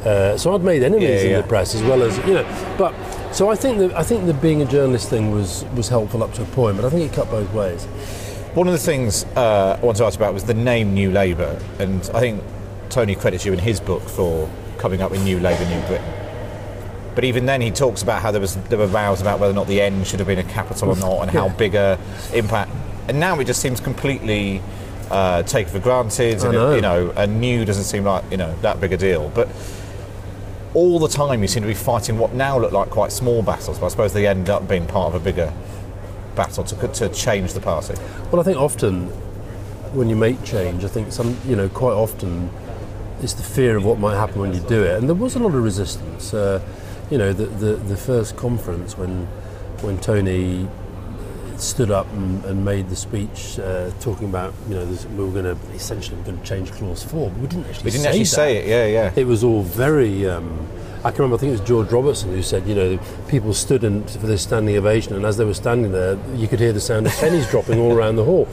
Uh, 0.06 0.38
so 0.38 0.54
I'd 0.54 0.62
made 0.64 0.84
enemies 0.84 1.24
Yeah, 1.24 1.30
in 1.30 1.42
the 1.42 1.48
press 1.48 1.76
as 1.76 1.82
well 1.84 2.02
as 2.04 2.18
you 2.20 2.36
know, 2.36 2.76
but 2.78 2.94
so 3.34 3.50
I 3.50 3.56
think 3.56 3.80
that 3.80 3.94
I 3.94 4.04
think 4.04 4.26
that 4.28 4.42
being 4.42 4.62
a 4.62 4.66
journalist 4.66 5.10
thing 5.10 5.32
was 5.32 5.66
was 5.76 5.90
helpful 5.90 6.24
up 6.24 6.34
to 6.34 6.44
a 6.44 6.46
point, 6.46 6.78
but 6.78 6.86
I 6.86 6.90
think 6.90 7.12
it 7.12 7.16
cut 7.16 7.30
both 7.30 7.52
ways. 7.54 7.86
One 8.54 8.68
of 8.68 8.74
the 8.74 8.80
things 8.80 9.26
uh, 9.36 9.78
I 9.82 9.86
wanted 9.86 10.00
to 10.00 10.06
ask 10.06 10.18
about 10.18 10.34
was 10.34 10.46
the 10.46 10.54
name 10.54 10.94
New 10.94 11.12
Labour, 11.12 11.62
and 11.80 12.02
I 12.14 12.20
think 12.20 12.44
Tony 12.90 13.16
credits 13.16 13.46
you 13.46 13.54
in 13.54 13.60
his 13.60 13.80
book 13.80 14.02
for 14.02 14.50
coming 14.78 15.02
up 15.02 15.12
with 15.12 15.24
New 15.24 15.40
Labour, 15.40 15.66
New 15.66 15.86
Britain. 15.88 16.14
But 17.18 17.24
even 17.24 17.48
then, 17.48 17.62
he 17.62 17.72
talks 17.72 18.04
about 18.04 18.22
how 18.22 18.30
there 18.30 18.40
was 18.40 18.58
there 18.70 18.78
were 18.78 18.86
rows 18.86 19.22
about 19.22 19.40
whether 19.40 19.52
or 19.52 19.56
not 19.56 19.66
the 19.66 19.82
N 19.82 20.04
should 20.04 20.20
have 20.20 20.28
been 20.28 20.38
a 20.38 20.44
capital 20.44 20.90
or 20.90 20.96
not, 20.98 21.24
and 21.24 21.32
how 21.32 21.50
big 21.50 21.74
a 21.74 21.98
impact. 22.32 22.70
And 23.08 23.20
now 23.20 23.40
it 23.40 23.46
just 23.46 23.60
seems 23.60 23.80
completely 23.80 24.62
uh, 25.10 25.42
taken 25.42 25.74
for 25.74 25.80
granted, 25.80 26.44
and 26.44 26.52
know. 26.52 26.76
you 26.76 26.82
know, 26.82 27.12
and 27.18 27.42
new 27.42 27.66
doesn't 27.66 27.86
seem 27.86 28.04
like 28.04 28.24
you 28.30 28.38
know 28.38 28.56
that 28.62 28.80
big 28.80 28.94
a 28.94 28.98
deal. 28.98 29.32
But 29.34 29.50
all 30.76 31.00
the 31.00 31.08
time, 31.08 31.42
you 31.42 31.48
seem 31.48 31.64
to 31.64 31.68
be 31.68 31.74
fighting 31.74 32.20
what 32.20 32.36
now 32.36 32.60
look 32.60 32.72
like 32.72 32.92
quite 32.92 33.12
small 33.12 33.42
battles, 33.42 33.80
but 33.80 33.88
I 33.88 33.90
suppose 33.90 34.14
they 34.14 34.28
end 34.28 34.52
up 34.52 34.68
being 34.68 34.86
part 34.86 35.16
of 35.16 35.20
a 35.20 35.24
bigger 35.24 35.52
battle 36.36 36.66
to 36.66 36.88
to 36.88 37.10
change 37.10 37.54
the 37.54 37.62
party. 37.62 37.96
Well, 38.32 38.40
I 38.40 38.44
think 38.44 38.60
often 38.60 39.08
when 39.98 40.08
you 40.08 40.16
make 40.16 40.44
change, 40.44 40.84
I 40.84 40.88
think 40.88 41.12
some, 41.12 41.36
you 41.48 41.56
know, 41.56 41.68
quite 41.68 41.94
often 41.94 42.52
it's 43.24 43.34
the 43.34 43.42
fear 43.42 43.76
of 43.76 43.84
what 43.84 43.98
might 43.98 44.18
happen 44.18 44.40
when 44.40 44.54
you 44.54 44.60
do 44.60 44.84
it, 44.84 45.00
and 45.00 45.10
there 45.10 45.16
was 45.16 45.34
a 45.34 45.40
lot 45.40 45.56
of 45.56 45.64
resistance. 45.64 46.32
Uh, 46.32 46.62
you 47.10 47.18
know, 47.18 47.34
the, 47.34 47.46
the 47.46 47.76
the 47.76 47.98
first 47.98 48.36
conference 48.36 48.98
when 48.98 49.26
when 49.82 50.00
Tony 50.00 50.68
stood 51.58 51.92
up 51.92 52.12
and, 52.14 52.44
and 52.46 52.64
made 52.64 52.90
the 52.90 52.96
speech 52.96 53.60
uh, 53.60 53.90
talking 54.00 54.30
about, 54.30 54.54
you 54.70 54.76
know, 54.76 54.86
this, 54.86 55.06
we 55.06 55.24
were 55.24 55.32
going 55.32 55.44
to 55.44 55.58
essentially 55.74 56.22
going 56.24 56.38
to 56.38 56.46
change 56.46 56.72
clause 56.72 57.04
four, 57.04 57.30
but 57.32 57.40
we 57.40 57.48
didn't 57.48 57.66
actually. 57.66 57.86
We 57.86 57.92
didn't 57.92 58.04
say 58.04 58.10
actually 58.10 58.24
that. 58.24 58.28
say 58.28 58.58
it, 58.58 58.68
yeah, 58.68 58.86
yeah. 58.86 59.14
It 59.16 59.26
was 59.26 59.44
all 59.44 59.64
very. 59.64 60.28
Um, 60.28 60.68
I 61.04 61.12
can 61.12 61.22
remember. 61.22 61.36
I 61.36 61.40
think 61.40 61.50
it 61.50 61.60
was 61.60 61.68
George 61.68 61.92
Robertson 61.92 62.32
who 62.32 62.44
said, 62.44 62.68
you 62.68 62.76
know, 62.76 63.00
people 63.28 63.54
stood 63.54 63.84
in, 63.84 64.06
for 64.08 64.28
this 64.28 64.44
standing 64.44 64.76
ovation, 64.76 65.16
and 65.16 65.26
as 65.26 65.38
they 65.38 65.46
were 65.46 65.54
standing 65.54 65.92
there, 65.92 66.18
you 66.36 66.48
could 66.48 66.60
hear 66.60 66.74
the 66.74 66.82
sound 66.82 67.08
of 67.08 67.14
pennies 67.14 67.50
dropping 67.50 67.80
all 67.80 67.94
around 67.94 68.16
the 68.16 68.24
hall. 68.24 68.48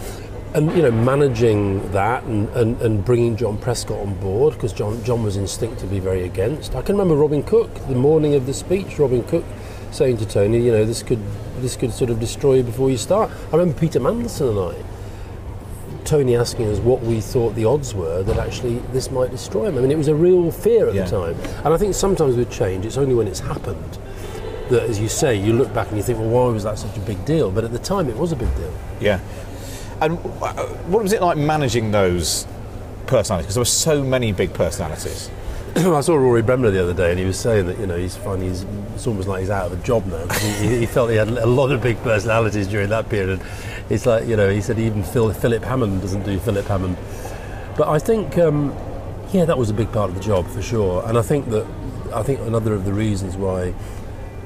And 0.54 0.70
you 0.76 0.82
know, 0.82 0.92
managing 0.92 1.90
that 1.90 2.22
and, 2.24 2.48
and, 2.50 2.80
and 2.80 3.04
bringing 3.04 3.36
John 3.36 3.58
Prescott 3.58 3.98
on 3.98 4.14
board 4.20 4.54
because 4.54 4.72
John 4.72 5.02
John 5.02 5.24
was 5.24 5.36
instinctively 5.36 5.98
very 5.98 6.22
against. 6.22 6.76
I 6.76 6.82
can 6.82 6.94
remember 6.94 7.16
Robin 7.16 7.42
Cook 7.42 7.74
the 7.88 7.96
morning 7.96 8.34
of 8.34 8.46
the 8.46 8.54
speech. 8.54 8.98
Robin 9.00 9.24
Cook 9.24 9.44
saying 9.90 10.18
to 10.18 10.26
Tony, 10.26 10.60
you 10.60 10.70
know, 10.70 10.84
this 10.84 11.02
could 11.02 11.18
this 11.58 11.74
could 11.76 11.92
sort 11.92 12.10
of 12.10 12.20
destroy 12.20 12.54
you 12.54 12.62
before 12.62 12.88
you 12.88 12.96
start. 12.96 13.32
I 13.52 13.56
remember 13.56 13.78
Peter 13.80 13.98
Mandelson 13.98 14.50
and 14.50 14.76
I. 14.78 14.84
Tony 16.04 16.36
asking 16.36 16.68
us 16.68 16.78
what 16.80 17.00
we 17.02 17.20
thought 17.20 17.54
the 17.56 17.64
odds 17.64 17.94
were 17.94 18.22
that 18.22 18.36
actually 18.36 18.76
this 18.92 19.10
might 19.10 19.30
destroy 19.32 19.66
him. 19.66 19.78
I 19.78 19.80
mean, 19.80 19.90
it 19.90 19.98
was 19.98 20.08
a 20.08 20.14
real 20.14 20.50
fear 20.52 20.88
at 20.88 20.94
Yeah. 20.94 21.04
the 21.04 21.10
time. 21.10 21.36
And 21.64 21.74
I 21.74 21.78
think 21.78 21.94
sometimes 21.94 22.36
with 22.36 22.50
change, 22.50 22.84
it's 22.84 22.98
only 22.98 23.14
when 23.14 23.26
it's 23.26 23.40
happened 23.40 23.98
that, 24.68 24.82
as 24.82 25.00
you 25.00 25.08
say, 25.08 25.34
you 25.34 25.52
look 25.54 25.72
back 25.74 25.88
and 25.88 25.96
you 25.96 26.02
think, 26.02 26.18
well, 26.18 26.28
why 26.28 26.46
was 26.52 26.62
that 26.64 26.78
such 26.78 26.96
a 26.96 27.00
big 27.00 27.24
deal? 27.24 27.50
But 27.50 27.64
at 27.64 27.72
the 27.72 27.78
time, 27.78 28.08
it 28.08 28.16
was 28.16 28.32
a 28.32 28.36
big 28.36 28.54
deal. 28.56 28.72
Yeah. 29.00 29.18
And 30.04 30.18
uh, 30.18 30.52
what 30.86 31.02
was 31.02 31.14
it 31.14 31.22
like 31.22 31.38
managing 31.38 31.90
those 31.90 32.46
personalities? 33.06 33.46
Because 33.46 33.54
there 33.54 33.60
were 33.62 33.64
so 33.64 34.04
many 34.04 34.32
big 34.32 34.52
personalities. 34.52 35.30
I 35.76 36.02
saw 36.02 36.14
Rory 36.14 36.42
Bremner 36.42 36.70
the 36.70 36.82
other 36.82 36.92
day, 36.92 37.10
and 37.10 37.18
he 37.18 37.24
was 37.24 37.38
saying 37.38 37.66
that 37.68 37.78
you 37.78 37.86
know 37.86 37.96
he's 37.96 38.14
finding 38.14 38.50
he's 38.50 38.66
it's 38.94 39.06
almost 39.06 39.28
like 39.28 39.40
he's 39.40 39.48
out 39.48 39.72
of 39.72 39.80
a 39.80 39.82
job 39.82 40.04
now. 40.04 40.28
He, 40.34 40.80
he 40.80 40.86
felt 40.86 41.08
he 41.08 41.16
had 41.16 41.28
a 41.28 41.46
lot 41.46 41.72
of 41.72 41.82
big 41.82 41.96
personalities 42.02 42.68
during 42.68 42.90
that 42.90 43.08
period. 43.08 43.40
It's 43.88 44.04
like 44.04 44.28
you 44.28 44.36
know 44.36 44.50
he 44.50 44.60
said 44.60 44.78
even 44.78 45.02
Phil, 45.02 45.32
Philip 45.32 45.64
Hammond 45.64 46.02
doesn't 46.02 46.24
do 46.24 46.38
Philip 46.38 46.66
Hammond. 46.66 46.98
But 47.74 47.88
I 47.88 47.98
think 47.98 48.36
um, 48.36 48.76
yeah, 49.32 49.46
that 49.46 49.56
was 49.56 49.70
a 49.70 49.74
big 49.74 49.90
part 49.90 50.10
of 50.10 50.16
the 50.16 50.22
job 50.22 50.46
for 50.46 50.60
sure. 50.60 51.02
And 51.08 51.16
I 51.16 51.22
think 51.22 51.48
that 51.48 51.66
I 52.12 52.22
think 52.22 52.40
another 52.40 52.74
of 52.74 52.84
the 52.84 52.92
reasons 52.92 53.38
why 53.38 53.74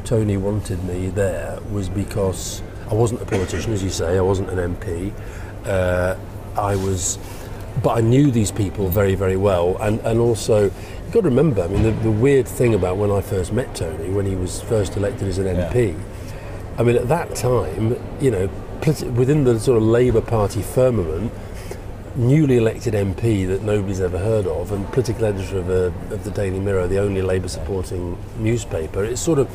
Tony 0.04 0.36
wanted 0.36 0.84
me 0.84 1.08
there 1.08 1.58
was 1.72 1.88
because 1.88 2.62
I 2.90 2.94
wasn't 2.94 3.20
a 3.20 3.26
politician, 3.26 3.74
as 3.74 3.82
you 3.82 3.90
say. 3.90 4.16
I 4.16 4.22
wasn't 4.22 4.48
an 4.48 4.74
MP. 4.76 5.12
Uh, 5.64 6.16
I 6.56 6.76
was, 6.76 7.18
but 7.82 7.98
I 7.98 8.00
knew 8.00 8.30
these 8.30 8.50
people 8.50 8.88
very, 8.88 9.14
very 9.14 9.36
well, 9.36 9.76
and 9.80 10.00
and 10.00 10.20
also 10.20 10.64
you've 10.64 11.12
got 11.12 11.20
to 11.20 11.28
remember. 11.28 11.62
I 11.62 11.68
mean, 11.68 11.82
the, 11.82 11.92
the 11.92 12.10
weird 12.10 12.46
thing 12.46 12.74
about 12.74 12.96
when 12.96 13.10
I 13.10 13.20
first 13.20 13.52
met 13.52 13.74
Tony, 13.74 14.10
when 14.10 14.26
he 14.26 14.34
was 14.34 14.60
first 14.60 14.96
elected 14.96 15.28
as 15.28 15.38
an 15.38 15.46
MP. 15.46 15.98
I 16.76 16.82
mean, 16.84 16.96
at 16.96 17.08
that 17.08 17.34
time, 17.34 17.96
you 18.20 18.30
know, 18.30 18.46
within 19.14 19.44
the 19.44 19.58
sort 19.58 19.78
of 19.78 19.82
Labour 19.82 20.20
Party 20.20 20.62
firmament, 20.62 21.32
newly 22.14 22.56
elected 22.56 22.94
MP 22.94 23.46
that 23.46 23.62
nobody's 23.62 24.00
ever 24.00 24.18
heard 24.18 24.46
of, 24.46 24.72
and 24.72 24.86
political 24.92 25.24
editor 25.24 25.58
of, 25.58 25.70
a, 25.70 25.86
of 26.12 26.24
the 26.24 26.30
Daily 26.30 26.58
Mirror, 26.58 26.88
the 26.88 26.98
only 26.98 27.22
Labour 27.22 27.48
supporting 27.48 28.18
newspaper. 28.38 29.04
It's 29.04 29.20
sort 29.20 29.38
of, 29.38 29.48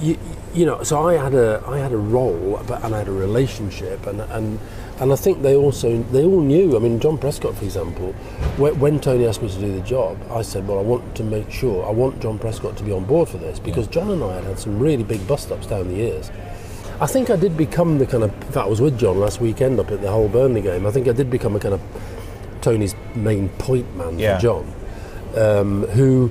you, 0.00 0.18
you 0.54 0.66
know, 0.66 0.82
so 0.82 1.06
I 1.06 1.14
had 1.14 1.34
a 1.34 1.62
I 1.66 1.78
had 1.78 1.92
a 1.92 1.96
role, 1.96 2.62
but 2.66 2.82
and 2.84 2.94
I 2.94 2.98
had 2.98 3.08
a 3.08 3.12
relationship, 3.12 4.06
and 4.06 4.20
and 4.20 4.58
and 5.00 5.12
I 5.12 5.16
think 5.16 5.42
they 5.42 5.56
also 5.56 6.02
they 6.12 6.24
all 6.24 6.40
knew. 6.40 6.76
I 6.76 6.78
mean, 6.78 7.00
John 7.00 7.18
Prescott, 7.18 7.54
for 7.56 7.64
example, 7.64 8.12
when, 8.56 8.78
when 8.78 9.00
Tony 9.00 9.26
asked 9.26 9.42
me 9.42 9.48
to 9.48 9.58
do 9.58 9.72
the 9.74 9.80
job, 9.86 10.16
I 10.30 10.42
said, 10.42 10.66
well, 10.68 10.78
I 10.78 10.82
want 10.82 11.14
to 11.16 11.24
make 11.24 11.50
sure 11.50 11.84
I 11.86 11.90
want 11.90 12.20
John 12.20 12.38
Prescott 12.38 12.76
to 12.76 12.84
be 12.84 12.92
on 12.92 13.04
board 13.04 13.28
for 13.28 13.38
this 13.38 13.58
because 13.58 13.86
John 13.88 14.10
and 14.10 14.22
I 14.22 14.34
had 14.36 14.44
had 14.44 14.58
some 14.58 14.78
really 14.78 15.02
big 15.02 15.26
bust 15.26 15.50
ups 15.50 15.66
down 15.66 15.88
the 15.88 15.94
years. 15.94 16.30
I 17.00 17.06
think 17.06 17.28
I 17.28 17.36
did 17.36 17.56
become 17.56 17.98
the 17.98 18.06
kind 18.06 18.22
of. 18.22 18.32
In 18.32 18.40
fact, 18.52 18.56
I 18.56 18.66
was 18.66 18.80
with 18.80 18.98
John 18.98 19.18
last 19.18 19.40
weekend 19.40 19.80
up 19.80 19.90
at 19.90 20.00
the 20.00 20.10
Hull 20.10 20.28
Burnley 20.28 20.60
game. 20.62 20.86
I 20.86 20.90
think 20.92 21.08
I 21.08 21.12
did 21.12 21.28
become 21.28 21.56
a 21.56 21.60
kind 21.60 21.74
of 21.74 21.80
Tony's 22.60 22.94
main 23.16 23.48
point 23.50 23.94
man 23.96 24.18
Yeah. 24.18 24.36
for 24.36 24.42
John, 24.42 24.72
um, 25.36 25.82
who, 25.88 26.30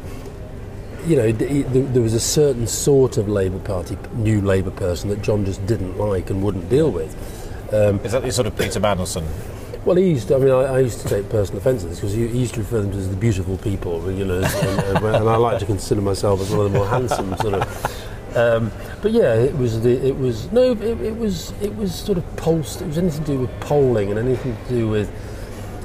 you 1.05 1.17
know, 1.17 1.31
there 1.33 2.01
was 2.01 2.13
a 2.13 2.19
certain 2.19 2.65
sort 2.65 3.17
of 3.17 3.27
Labour 3.27 3.59
Party, 3.59 3.97
new 4.15 4.39
Labour 4.41 4.71
person 4.71 5.09
that 5.09 5.21
John 5.21 5.43
just 5.43 5.63
didn't 5.65 5.97
like 5.97 6.29
and 6.29 6.41
wouldn't 6.41 6.69
deal 6.69 6.89
with. 6.89 7.13
Um, 7.73 7.99
Is 8.03 8.11
that 8.11 8.31
sort 8.33 8.47
of 8.47 8.57
Peter 8.57 8.79
Mandelson? 8.79 9.23
well, 9.85 9.95
he 9.97 10.11
used 10.11 10.29
to, 10.29 10.35
I 10.35 10.37
mean, 10.37 10.51
I, 10.51 10.75
I 10.75 10.79
used 10.79 11.01
to 11.01 11.09
take 11.09 11.27
personal 11.29 11.59
offence 11.59 11.83
at 11.83 11.89
this 11.89 11.99
because 11.99 12.13
he, 12.13 12.27
he 12.27 12.39
used 12.39 12.53
to 12.53 12.61
refer 12.61 12.81
them 12.81 12.91
to 12.91 12.97
as 12.97 13.09
the 13.09 13.15
beautiful 13.15 13.57
people, 13.57 14.09
you 14.11 14.23
know, 14.23 14.41
and, 14.41 14.79
and, 14.79 15.05
and 15.05 15.29
I 15.29 15.35
like 15.35 15.59
to 15.59 15.65
consider 15.65 16.01
myself 16.01 16.39
as 16.41 16.51
one 16.51 16.65
of 16.65 16.71
the 16.71 16.77
more 16.77 16.87
handsome 16.87 17.35
sort 17.37 17.55
of. 17.55 18.37
Um, 18.37 18.71
but 19.01 19.11
yeah, 19.11 19.33
it 19.33 19.55
was 19.57 19.81
the 19.81 19.91
it 20.07 20.17
was 20.17 20.51
no, 20.51 20.71
it, 20.71 20.81
it 20.81 21.15
was 21.15 21.51
it 21.61 21.75
was 21.75 21.93
sort 21.93 22.17
of 22.17 22.35
pulsed. 22.35 22.81
It 22.81 22.87
was 22.87 22.97
anything 22.97 23.23
to 23.25 23.31
do 23.33 23.39
with 23.39 23.59
polling 23.59 24.09
and 24.09 24.17
anything 24.17 24.55
to 24.55 24.69
do 24.69 24.87
with 24.87 25.11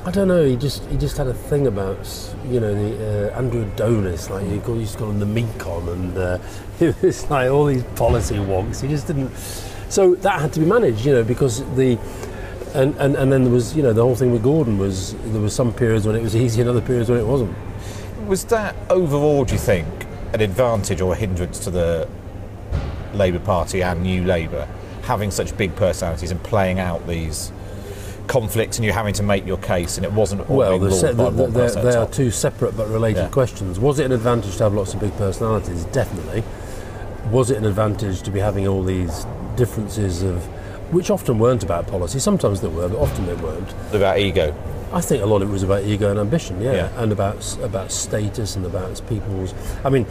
I 0.06 0.10
don't 0.10 0.28
know. 0.28 0.44
He 0.44 0.56
just 0.56 0.82
he 0.86 0.96
just 0.96 1.18
had 1.18 1.26
a 1.26 1.34
thing 1.34 1.66
about 1.66 2.08
you 2.46 2.60
know 2.60 2.74
the 2.74 3.32
uh, 3.34 3.36
Andrew 3.36 3.62
Adonis, 3.62 4.30
like 4.30 4.46
he 4.46 4.54
used 4.54 4.94
to 4.94 4.98
call 5.00 5.10
him 5.10 5.18
the 5.18 5.26
Meacon, 5.26 5.88
and 5.88 6.16
uh, 6.16 6.38
it 6.80 7.02
was 7.02 7.28
like 7.28 7.50
all 7.50 7.66
these 7.66 7.82
policy 7.96 8.36
wonks. 8.36 8.80
He 8.80 8.88
just 8.88 9.06
didn't. 9.06 9.30
So 9.88 10.14
that 10.16 10.40
had 10.40 10.52
to 10.54 10.60
be 10.60 10.66
managed, 10.66 11.04
you 11.04 11.12
know, 11.12 11.24
because 11.24 11.60
the 11.76 11.98
and, 12.74 12.94
and, 12.96 13.16
and 13.16 13.32
then 13.32 13.44
there 13.44 13.52
was 13.52 13.74
you 13.76 13.82
know 13.82 13.92
the 13.94 14.02
whole 14.02 14.14
thing 14.14 14.30
with 14.30 14.42
Gordon 14.42 14.76
was 14.78 15.14
there 15.32 15.40
were 15.40 15.48
some 15.48 15.72
periods 15.72 16.06
when 16.06 16.14
it 16.16 16.22
was 16.22 16.36
easy 16.36 16.60
and 16.60 16.68
other 16.68 16.82
periods 16.82 17.08
when 17.08 17.18
it 17.18 17.26
wasn't. 17.26 17.56
Was 18.26 18.44
that 18.46 18.76
overall, 18.90 19.44
do 19.44 19.54
you 19.54 19.58
think, 19.58 19.86
an 20.34 20.42
advantage 20.42 21.00
or 21.00 21.14
a 21.14 21.16
hindrance 21.16 21.58
to 21.60 21.70
the 21.70 22.06
Labour 23.14 23.38
Party 23.38 23.82
and 23.82 24.02
New 24.02 24.24
Labour 24.24 24.68
having 25.04 25.30
such 25.30 25.56
big 25.56 25.74
personalities 25.76 26.30
and 26.30 26.42
playing 26.42 26.78
out 26.78 27.06
these 27.06 27.50
conflicts 28.26 28.76
and 28.76 28.84
you 28.84 28.92
having 28.92 29.14
to 29.14 29.22
make 29.22 29.46
your 29.46 29.56
case 29.56 29.96
and 29.96 30.04
it 30.04 30.12
wasn't 30.12 30.38
all 30.50 30.56
Well, 30.58 30.78
being 30.78 30.90
se- 30.92 31.14
by 31.14 31.30
they're- 31.30 31.44
one 31.44 31.52
they're- 31.54 31.70
they 31.70 31.80
the 31.80 32.00
are 32.02 32.06
two 32.06 32.30
separate 32.30 32.76
but 32.76 32.86
related 32.90 33.22
Yeah. 33.22 33.28
questions. 33.28 33.80
Was 33.80 33.98
it 33.98 34.04
an 34.04 34.12
advantage 34.12 34.58
to 34.58 34.64
have 34.64 34.74
lots 34.74 34.92
of 34.92 35.00
big 35.00 35.16
personalities? 35.16 35.84
Definitely. 35.86 36.42
Was 37.30 37.50
it 37.50 37.56
an 37.56 37.64
advantage 37.64 38.20
to 38.22 38.30
be 38.30 38.40
having 38.40 38.68
all 38.68 38.82
these 38.82 39.24
differences 39.58 40.22
of, 40.22 40.42
which 40.94 41.10
often 41.10 41.38
weren't 41.38 41.62
about 41.62 41.86
policy? 41.86 42.18
Sometimes 42.18 42.60
they 42.62 42.68
were, 42.68 42.88
but 42.88 42.98
often 42.98 43.26
they 43.26 43.34
weren't. 43.34 43.70
about 43.92 44.18
ego. 44.18 44.54
I 44.90 45.02
think 45.02 45.22
a 45.22 45.26
lot 45.26 45.42
of 45.42 45.50
it 45.50 45.52
was 45.52 45.62
about 45.62 45.82
ego 45.84 46.10
and 46.10 46.18
ambition, 46.18 46.62
yeah, 46.62 46.72
Yeah. 46.72 47.02
and 47.02 47.12
about 47.12 47.44
about 47.62 47.92
status 47.92 48.56
and 48.56 48.64
about 48.64 49.02
people's. 49.06 49.52
I 49.84 49.90
mean, 49.90 50.06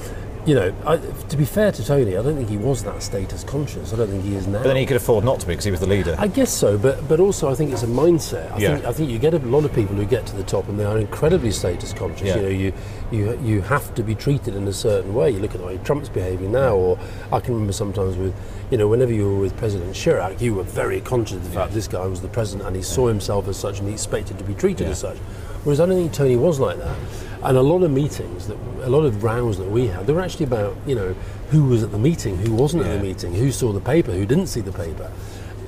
you 0.47 0.55
know, 0.55 0.73
I, 0.85 0.95
to 0.97 1.35
be 1.37 1.43
fair 1.43 1.73
to 1.73 1.83
Tony, 1.85 2.15
I 2.17 2.23
don't 2.23 2.37
think 2.37 2.47
he 2.49 2.55
was 2.57 2.81
that 2.85 3.03
status 3.03 3.43
conscious. 3.43 3.91
I 3.93 3.97
don't 3.97 4.07
think 4.07 4.23
he 4.23 4.33
is 4.33 4.47
now. 4.47 4.59
But 4.59 4.69
then 4.69 4.77
he 4.77 4.85
could 4.85 4.95
afford 4.95 5.25
not 5.25 5.41
to 5.41 5.45
be 5.45 5.51
because 5.51 5.65
he 5.65 5.71
was 5.71 5.81
the 5.81 5.87
leader. 5.87 6.15
I 6.17 6.27
guess 6.27 6.51
so, 6.53 6.77
but 6.77 7.05
but 7.09 7.19
also 7.19 7.49
I 7.51 7.53
think 7.55 7.73
it's 7.73 7.83
a 7.83 7.87
mindset. 7.87 8.49
I 8.53 8.57
Yeah. 8.57 8.75
think 8.75 8.85
I 8.85 8.93
think 8.93 9.09
you 9.11 9.19
get 9.19 9.33
a 9.33 9.39
lot 9.39 9.65
of 9.65 9.73
people 9.73 9.95
who 9.97 10.05
get 10.05 10.25
to 10.27 10.35
the 10.37 10.43
top 10.43 10.69
and 10.69 10.79
they 10.79 10.85
are 10.85 10.97
incredibly 10.97 11.51
status 11.51 11.91
conscious. 11.91 12.27
Yeah. 12.29 12.37
You 12.37 12.41
know, 12.43 12.47
you 12.47 12.73
you 13.11 13.39
you 13.43 13.61
have 13.63 13.93
to 13.95 14.03
be 14.03 14.15
treated 14.15 14.55
in 14.55 14.65
a 14.69 14.73
certain 14.73 15.13
way. 15.13 15.31
You 15.31 15.39
look 15.39 15.53
at 15.53 15.59
the 15.59 15.67
way 15.67 15.79
Trump's 15.83 16.07
behaving 16.09 16.53
now, 16.53 16.75
or 16.75 16.97
I 17.31 17.41
can 17.41 17.53
remember 17.53 17.73
sometimes 17.73 18.15
with, 18.15 18.33
you 18.71 18.77
know, 18.77 18.87
whenever 18.87 19.11
you 19.11 19.29
were 19.29 19.39
with 19.39 19.57
President 19.57 19.93
Chirac, 19.93 20.39
you 20.39 20.53
were 20.55 20.63
very 20.63 21.01
conscious 21.01 21.35
of 21.37 21.43
the 21.43 21.49
fact 21.51 21.73
this 21.73 21.89
guy 21.89 22.05
was 22.07 22.21
the 22.21 22.29
president 22.29 22.65
and 22.67 22.75
he 22.75 22.81
saw 22.83 23.07
himself 23.09 23.49
as 23.49 23.57
such 23.57 23.79
and 23.79 23.87
he 23.89 23.93
expected 23.93 24.37
to 24.39 24.45
be 24.45 24.53
treated 24.53 24.85
Yeah. 24.85 24.91
as 24.91 24.99
such. 24.99 25.17
Whereas 25.65 25.81
I 25.81 25.85
don't 25.87 25.97
think 25.97 26.13
Tony 26.13 26.37
was 26.37 26.57
like 26.59 26.77
that. 26.77 26.95
And 27.43 27.55
a 27.55 27.61
lot 27.61 27.83
of 27.83 27.91
meetings, 27.91 28.47
that, 28.47 28.57
a 28.83 28.89
lot 28.89 29.05
of 29.05 29.23
rows 29.23 29.57
that 29.57 29.69
we 29.69 29.87
had, 29.87 30.07
they 30.07 30.13
were 30.13 30.21
actually 30.21 30.45
about, 30.45 30.75
you 30.85 30.95
know, 30.95 31.15
who 31.51 31.65
was 31.65 31.83
at 31.83 31.91
the 31.91 31.97
meeting, 31.97 32.37
who 32.37 32.53
wasn't 32.53 32.85
at 32.85 32.91
the 32.91 33.03
meeting, 33.03 33.33
who 33.33 33.51
saw 33.51 33.71
the 33.71 33.79
paper, 33.79 34.11
who 34.11 34.25
didn't 34.25 34.47
see 34.47 34.61
the 34.61 34.71
paper. 34.71 35.11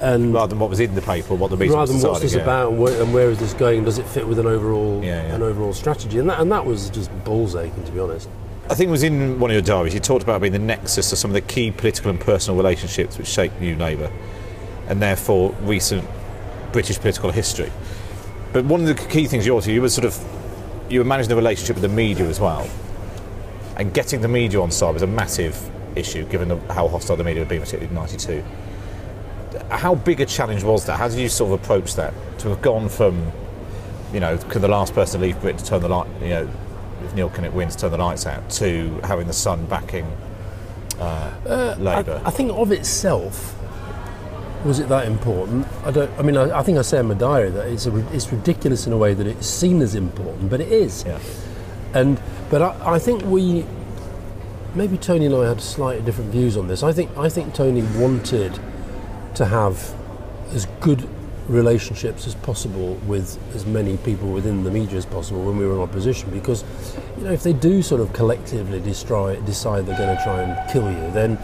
And 0.01 0.33
Rather 0.33 0.49
than 0.49 0.59
what 0.59 0.69
was 0.69 0.79
in 0.79 0.95
the 0.95 1.01
paper, 1.01 1.35
what 1.35 1.49
the 1.49 1.57
meeting 1.57 1.75
rather 1.75 1.91
was 1.91 2.01
than 2.01 2.11
what's 2.11 2.21
this 2.21 2.33
yeah. 2.33 2.41
about 2.41 2.71
and 2.71 2.81
where, 2.81 3.01
and 3.01 3.13
where 3.13 3.29
is 3.29 3.39
this 3.39 3.53
going? 3.53 3.83
Does 3.83 3.97
it 3.97 4.05
fit 4.05 4.27
with 4.27 4.39
an 4.39 4.47
overall 4.47 5.03
Yeah, 5.03 5.27
yeah. 5.27 5.35
an 5.35 5.43
overall 5.43 5.73
strategy? 5.73 6.19
And 6.19 6.29
that 6.29 6.39
and 6.39 6.51
that 6.51 6.65
was 6.65 6.89
just 6.89 7.11
balls 7.25 7.55
aching 7.55 7.83
to 7.83 7.91
be 7.91 7.99
honest. 7.99 8.29
I 8.69 8.75
think 8.75 8.87
it 8.87 8.91
was 8.91 9.03
in 9.03 9.39
one 9.39 9.49
of 9.51 9.55
your 9.55 9.61
diaries. 9.61 9.93
You 9.93 9.99
talked 9.99 10.23
about 10.23 10.39
being 10.41 10.53
the 10.53 10.59
nexus 10.59 11.11
of 11.11 11.17
some 11.17 11.31
of 11.31 11.33
the 11.33 11.41
key 11.41 11.71
political 11.71 12.11
and 12.11 12.19
personal 12.19 12.55
relationships 12.55 13.17
which 13.17 13.27
shaped 13.27 13.59
New 13.59 13.75
Labour, 13.75 14.09
and 14.87 15.01
therefore 15.01 15.53
recent 15.63 16.07
British 16.71 16.97
political 16.97 17.31
history. 17.31 17.71
But 18.53 18.65
one 18.65 18.81
of 18.81 18.87
the 18.87 18.95
key 18.95 19.27
things 19.27 19.45
you 19.45 19.53
also 19.53 19.69
you 19.69 19.81
were 19.81 19.89
sort 19.89 20.05
of 20.05 20.17
you 20.89 20.99
were 20.99 21.05
managing 21.05 21.29
the 21.29 21.35
relationship 21.35 21.75
with 21.75 21.83
the 21.83 21.95
media 21.95 22.25
as 22.25 22.39
well, 22.39 22.69
and 23.77 23.93
getting 23.93 24.21
the 24.21 24.27
media 24.27 24.61
on 24.61 24.71
side 24.71 24.93
was 24.93 25.03
a 25.03 25.07
massive 25.07 25.69
issue 25.95 26.25
given 26.25 26.47
the, 26.49 26.57
how 26.73 26.87
hostile 26.87 27.15
the 27.15 27.23
media 27.23 27.41
had 27.41 27.49
been, 27.49 27.61
particularly 27.61 27.89
in 27.89 27.95
'92. 27.95 28.43
How 29.69 29.95
big 29.95 30.21
a 30.21 30.25
challenge 30.25 30.63
was 30.63 30.85
that? 30.85 30.97
How 30.97 31.07
did 31.07 31.17
you 31.19 31.29
sort 31.29 31.53
of 31.53 31.63
approach 31.63 31.95
that 31.95 32.13
to 32.39 32.49
have 32.49 32.61
gone 32.61 32.89
from, 32.89 33.31
you 34.13 34.19
know, 34.19 34.37
could 34.37 34.61
the 34.61 34.67
last 34.67 34.93
person 34.93 35.21
leave 35.21 35.39
Britain 35.41 35.57
to 35.57 35.65
turn 35.65 35.81
the 35.81 35.89
light, 35.89 36.07
you 36.21 36.29
know, 36.29 36.49
if 37.03 37.13
Neil 37.15 37.29
Kinnock 37.29 37.53
wins, 37.53 37.75
turn 37.75 37.91
the 37.91 37.97
lights 37.97 38.25
out, 38.25 38.49
to 38.51 38.99
having 39.03 39.27
the 39.27 39.33
Sun 39.33 39.65
backing 39.65 40.05
uh, 40.99 41.75
Labour? 41.79 42.21
I, 42.23 42.27
I 42.27 42.31
think 42.31 42.51
of 42.51 42.71
itself, 42.71 43.58
was 44.65 44.79
it 44.79 44.89
that 44.89 45.07
important? 45.07 45.67
I 45.83 45.91
don't. 45.91 46.11
I 46.19 46.21
mean, 46.21 46.37
I, 46.37 46.59
I 46.59 46.63
think 46.63 46.77
I 46.77 46.81
say 46.81 46.99
in 46.99 47.07
my 47.07 47.13
diary 47.13 47.49
that 47.51 47.67
it's 47.67 47.85
a, 47.85 48.15
it's 48.15 48.31
ridiculous 48.31 48.87
in 48.87 48.93
a 48.93 48.97
way 48.97 49.13
that 49.13 49.25
it's 49.25 49.47
seen 49.47 49.81
as 49.81 49.95
important, 49.95 50.49
but 50.49 50.61
it 50.61 50.71
is. 50.71 51.03
yeah. 51.05 51.19
And 51.93 52.19
but 52.49 52.61
I, 52.61 52.95
I 52.95 52.99
think 52.99 53.23
we 53.23 53.65
maybe 54.75 54.97
Tony 54.97 55.25
and 55.25 55.35
I 55.35 55.47
had 55.47 55.61
slightly 55.61 56.03
different 56.03 56.31
views 56.31 56.57
on 56.57 56.67
this. 56.67 56.83
I 56.83 56.91
think 56.93 57.15
I 57.17 57.29
think 57.29 57.53
Tony 57.53 57.83
wanted 57.97 58.59
to 59.35 59.45
have 59.45 59.95
as 60.53 60.65
good 60.81 61.07
relationships 61.47 62.27
as 62.27 62.35
possible 62.35 62.95
with 63.07 63.39
as 63.55 63.65
many 63.65 63.97
people 63.97 64.29
within 64.29 64.63
the 64.63 64.69
media 64.69 64.97
as 64.97 65.05
possible 65.05 65.43
when 65.43 65.57
we 65.57 65.65
were 65.65 65.73
in 65.73 65.79
opposition 65.79 66.29
because 66.29 66.63
you 67.17 67.23
know 67.23 67.31
if 67.31 67.41
they 67.41 67.53
do 67.53 67.81
sort 67.81 67.99
of 67.99 68.13
collectively 68.13 68.79
destroy 68.79 69.35
decide 69.41 69.83
they're 69.87 69.97
going 69.97 70.15
to 70.15 70.23
try 70.23 70.43
and 70.43 70.71
kill 70.71 70.91
you 70.91 71.11
then 71.11 71.39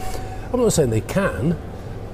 I'm 0.53 0.60
not 0.60 0.74
saying 0.74 0.91
they 0.91 1.01
can 1.01 1.57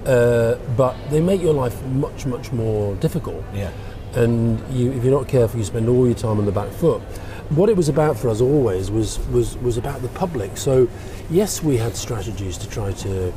uh, 0.05 0.55
but 0.77 0.95
they 1.09 1.21
make 1.21 1.41
your 1.41 1.53
life 1.53 1.81
much 1.87 2.25
much 2.25 2.51
more 2.51 2.95
difficult 2.95 3.43
Yeah. 3.53 3.71
and 4.15 4.59
you, 4.73 4.91
if 4.93 5.03
you're 5.03 5.17
not 5.17 5.27
careful, 5.27 5.59
you 5.59 5.65
spend 5.65 5.87
all 5.89 6.05
your 6.05 6.15
time 6.15 6.37
on 6.39 6.45
the 6.45 6.51
back 6.51 6.69
foot. 6.71 7.01
What 7.49 7.69
it 7.69 7.75
was 7.75 7.89
about 7.89 8.17
for 8.17 8.29
us 8.29 8.39
always 8.41 8.89
was, 8.89 9.19
was, 9.27 9.57
was 9.57 9.77
about 9.77 10.01
the 10.01 10.07
public. 10.09 10.55
So, 10.57 10.87
yes, 11.29 11.61
we 11.61 11.75
had 11.75 11.95
strategies 11.97 12.57
to 12.59 12.69
try 12.69 12.93
to 12.93 13.33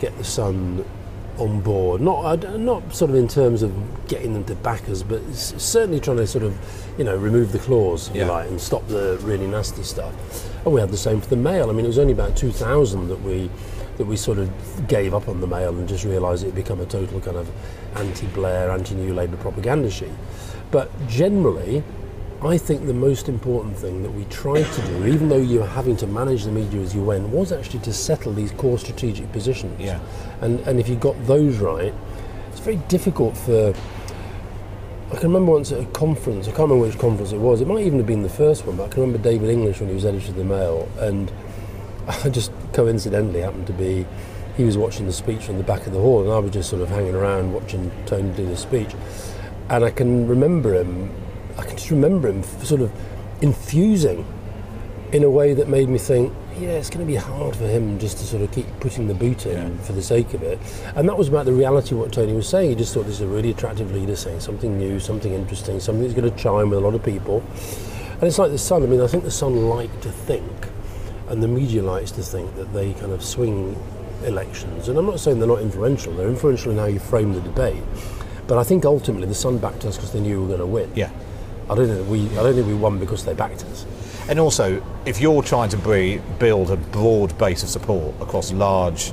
get 0.00 0.16
the 0.18 0.24
Sun 0.24 0.84
on 1.38 1.60
board. 1.60 2.00
Not, 2.00 2.58
not 2.58 2.92
sort 2.94 3.10
of 3.12 3.16
in 3.16 3.28
terms 3.28 3.62
of 3.62 3.72
getting 4.08 4.34
them 4.34 4.44
to 4.46 4.56
back 4.56 4.88
us, 4.88 5.04
but 5.04 5.20
certainly 5.34 6.00
trying 6.00 6.16
to 6.16 6.26
sort 6.26 6.42
of, 6.44 6.56
you 6.98 7.04
know, 7.04 7.16
remove 7.16 7.52
the 7.52 7.60
claws, 7.60 8.08
if 8.08 8.16
Yeah. 8.16 8.28
like, 8.28 8.48
and 8.48 8.60
stop 8.60 8.86
the 8.88 9.18
really 9.22 9.46
nasty 9.46 9.84
stuff. 9.84 10.12
And 10.64 10.74
we 10.74 10.80
had 10.80 10.90
the 10.90 10.96
same 10.96 11.20
for 11.20 11.28
the 11.28 11.36
Mail. 11.36 11.70
I 11.70 11.72
mean, 11.74 11.84
it 11.84 11.88
was 11.88 11.98
only 11.98 12.12
about 12.12 12.36
2000 12.36 13.06
that 13.08 13.22
we 13.22 13.50
that 13.96 14.06
we 14.06 14.16
sort 14.16 14.38
of 14.38 14.50
gave 14.88 15.14
up 15.14 15.28
on 15.28 15.40
the 15.40 15.46
Mail 15.46 15.70
and 15.70 15.88
just 15.88 16.04
realised 16.04 16.42
it 16.42 16.46
had 16.46 16.54
become 16.54 16.80
a 16.80 16.86
total 16.86 17.20
kind 17.20 17.36
of 17.36 17.50
anti-Blair, 17.96 18.70
anti-New 18.70 19.14
Labour 19.14 19.36
propaganda 19.36 19.90
sheet. 19.90 20.10
But 20.70 20.90
generally, 21.06 21.84
I 22.42 22.58
think 22.58 22.86
the 22.86 22.94
most 22.94 23.28
important 23.28 23.76
thing 23.76 24.02
that 24.02 24.10
we 24.10 24.24
tried 24.26 24.70
to 24.70 24.82
do, 24.82 25.06
even 25.06 25.28
though 25.28 25.38
you 25.38 25.60
were 25.60 25.66
having 25.66 25.96
to 25.98 26.06
manage 26.06 26.44
the 26.44 26.50
media 26.50 26.80
as 26.80 26.94
you 26.94 27.02
went, 27.02 27.28
was 27.28 27.52
actually 27.52 27.78
to 27.80 27.92
settle 27.92 28.34
these 28.34 28.52
core 28.52 28.78
strategic 28.78 29.32
positions. 29.32 29.80
Yeah. 29.80 29.98
And 30.42 30.60
and 30.60 30.78
if 30.78 30.88
you 30.88 30.96
got 30.96 31.16
those 31.26 31.56
right, 31.58 31.94
it's 32.50 32.60
very 32.60 32.76
difficult 32.88 33.36
for. 33.36 33.74
I 35.10 35.16
can 35.16 35.28
remember 35.28 35.52
once 35.52 35.70
at 35.70 35.80
a 35.80 35.86
conference. 35.86 36.46
I 36.46 36.50
can't 36.50 36.68
remember 36.68 36.86
which 36.86 36.98
conference 36.98 37.32
it 37.32 37.38
was. 37.38 37.60
It 37.60 37.68
might 37.68 37.86
even 37.86 37.98
have 37.98 38.06
been 38.06 38.22
the 38.22 38.28
first 38.28 38.66
one, 38.66 38.76
but 38.76 38.84
I 38.84 38.88
can 38.88 39.02
remember 39.02 39.22
David 39.22 39.48
English 39.48 39.80
when 39.80 39.88
he 39.88 39.94
was 39.94 40.04
editor 40.04 40.28
of 40.28 40.36
the 40.36 40.44
Mail, 40.44 40.88
and 40.98 41.32
I 42.08 42.28
just 42.28 42.50
coincidentally 42.74 43.40
happened 43.40 43.66
to 43.68 43.72
be. 43.72 44.06
He 44.56 44.64
was 44.64 44.76
watching 44.76 45.06
the 45.06 45.12
speech 45.12 45.44
from 45.44 45.56
the 45.56 45.64
back 45.64 45.86
of 45.86 45.92
the 45.92 45.98
hall, 45.98 46.22
and 46.22 46.30
I 46.30 46.38
was 46.38 46.52
just 46.52 46.70
sort 46.70 46.82
of 46.82 46.88
hanging 46.88 47.14
around 47.14 47.52
watching 47.52 47.90
Tony 48.06 48.30
do 48.34 48.46
the 48.46 48.56
speech. 48.56 48.94
And 49.68 49.84
I 49.84 49.90
can 49.90 50.28
remember 50.28 50.74
him. 50.74 51.10
I 51.56 51.62
can 51.62 51.76
just 51.76 51.90
remember 51.90 52.28
him 52.28 52.42
sort 52.62 52.80
of 52.80 52.92
infusing 53.40 54.26
in 55.12 55.24
a 55.24 55.30
way 55.30 55.54
that 55.54 55.68
made 55.68 55.88
me 55.88 55.98
think, 55.98 56.32
yeah, 56.58 56.70
it's 56.70 56.88
going 56.88 57.04
to 57.04 57.10
be 57.10 57.16
hard 57.16 57.56
for 57.56 57.66
him 57.66 57.98
just 57.98 58.18
to 58.18 58.24
sort 58.24 58.42
of 58.42 58.52
keep 58.52 58.66
putting 58.78 59.08
the 59.08 59.14
boot 59.14 59.46
in 59.46 59.76
for 59.78 59.92
the 59.92 60.02
sake 60.02 60.34
of 60.34 60.42
it. 60.42 60.58
And 60.94 61.08
that 61.08 61.18
was 61.18 61.28
about 61.28 61.46
the 61.46 61.52
reality 61.52 61.94
of 61.94 62.00
what 62.00 62.12
Tony 62.12 62.32
was 62.32 62.48
saying. 62.48 62.70
He 62.70 62.76
just 62.76 62.94
thought 62.94 63.06
this 63.06 63.16
is 63.16 63.20
a 63.22 63.26
really 63.26 63.50
attractive 63.50 63.92
leader 63.92 64.14
saying 64.14 64.40
something 64.40 64.78
new, 64.78 65.00
something 65.00 65.32
interesting, 65.32 65.80
something 65.80 66.02
that's 66.02 66.14
going 66.14 66.30
to 66.30 66.36
chime 66.36 66.70
with 66.70 66.78
a 66.78 66.82
lot 66.82 66.94
of 66.94 67.02
people. 67.02 67.42
And 68.12 68.22
it's 68.22 68.38
like 68.38 68.52
the 68.52 68.58
Sun. 68.58 68.84
I 68.84 68.86
mean, 68.86 69.00
I 69.00 69.08
think 69.08 69.24
the 69.24 69.30
Sun 69.32 69.68
liked 69.68 70.00
to 70.02 70.10
think, 70.10 70.68
and 71.28 71.42
the 71.42 71.48
media 71.48 71.82
likes 71.82 72.10
to 72.12 72.22
think 72.22 72.54
that 72.56 72.72
they 72.72 72.92
kind 72.94 73.12
of 73.12 73.24
swing 73.24 73.76
elections. 74.24 74.88
And 74.88 74.98
I'm 74.98 75.06
not 75.06 75.20
saying 75.20 75.38
they're 75.38 75.48
not 75.48 75.60
influential. 75.60 76.12
They're 76.14 76.28
influential 76.28 76.72
in 76.72 76.78
how 76.78 76.86
you 76.86 76.98
frame 76.98 77.32
the 77.32 77.40
debate. 77.40 77.82
But 78.46 78.58
I 78.58 78.64
think 78.64 78.84
ultimately 78.84 79.26
the 79.26 79.34
Sun 79.34 79.58
backed 79.58 79.84
us 79.84 79.96
because 79.96 80.12
they 80.12 80.20
knew 80.20 80.36
we 80.36 80.42
were 80.42 80.48
going 80.56 80.60
to 80.60 80.66
win. 80.66 80.90
Yeah. 80.94 81.10
I 81.68 81.74
don't 81.74 81.88
think 81.88 82.08
we. 82.08 82.28
I 82.38 82.42
don't 82.42 82.54
think 82.54 82.66
we 82.66 82.74
won 82.74 82.98
because 82.98 83.24
they 83.24 83.32
backed 83.32 83.64
us. 83.64 83.86
And 84.28 84.38
also, 84.38 84.82
if 85.06 85.20
you're 85.20 85.42
trying 85.42 85.70
to 85.70 85.76
bre- 85.78 86.22
build 86.38 86.70
a 86.70 86.76
broad 86.76 87.36
base 87.38 87.62
of 87.62 87.68
support 87.70 88.14
across 88.20 88.52
large 88.52 89.12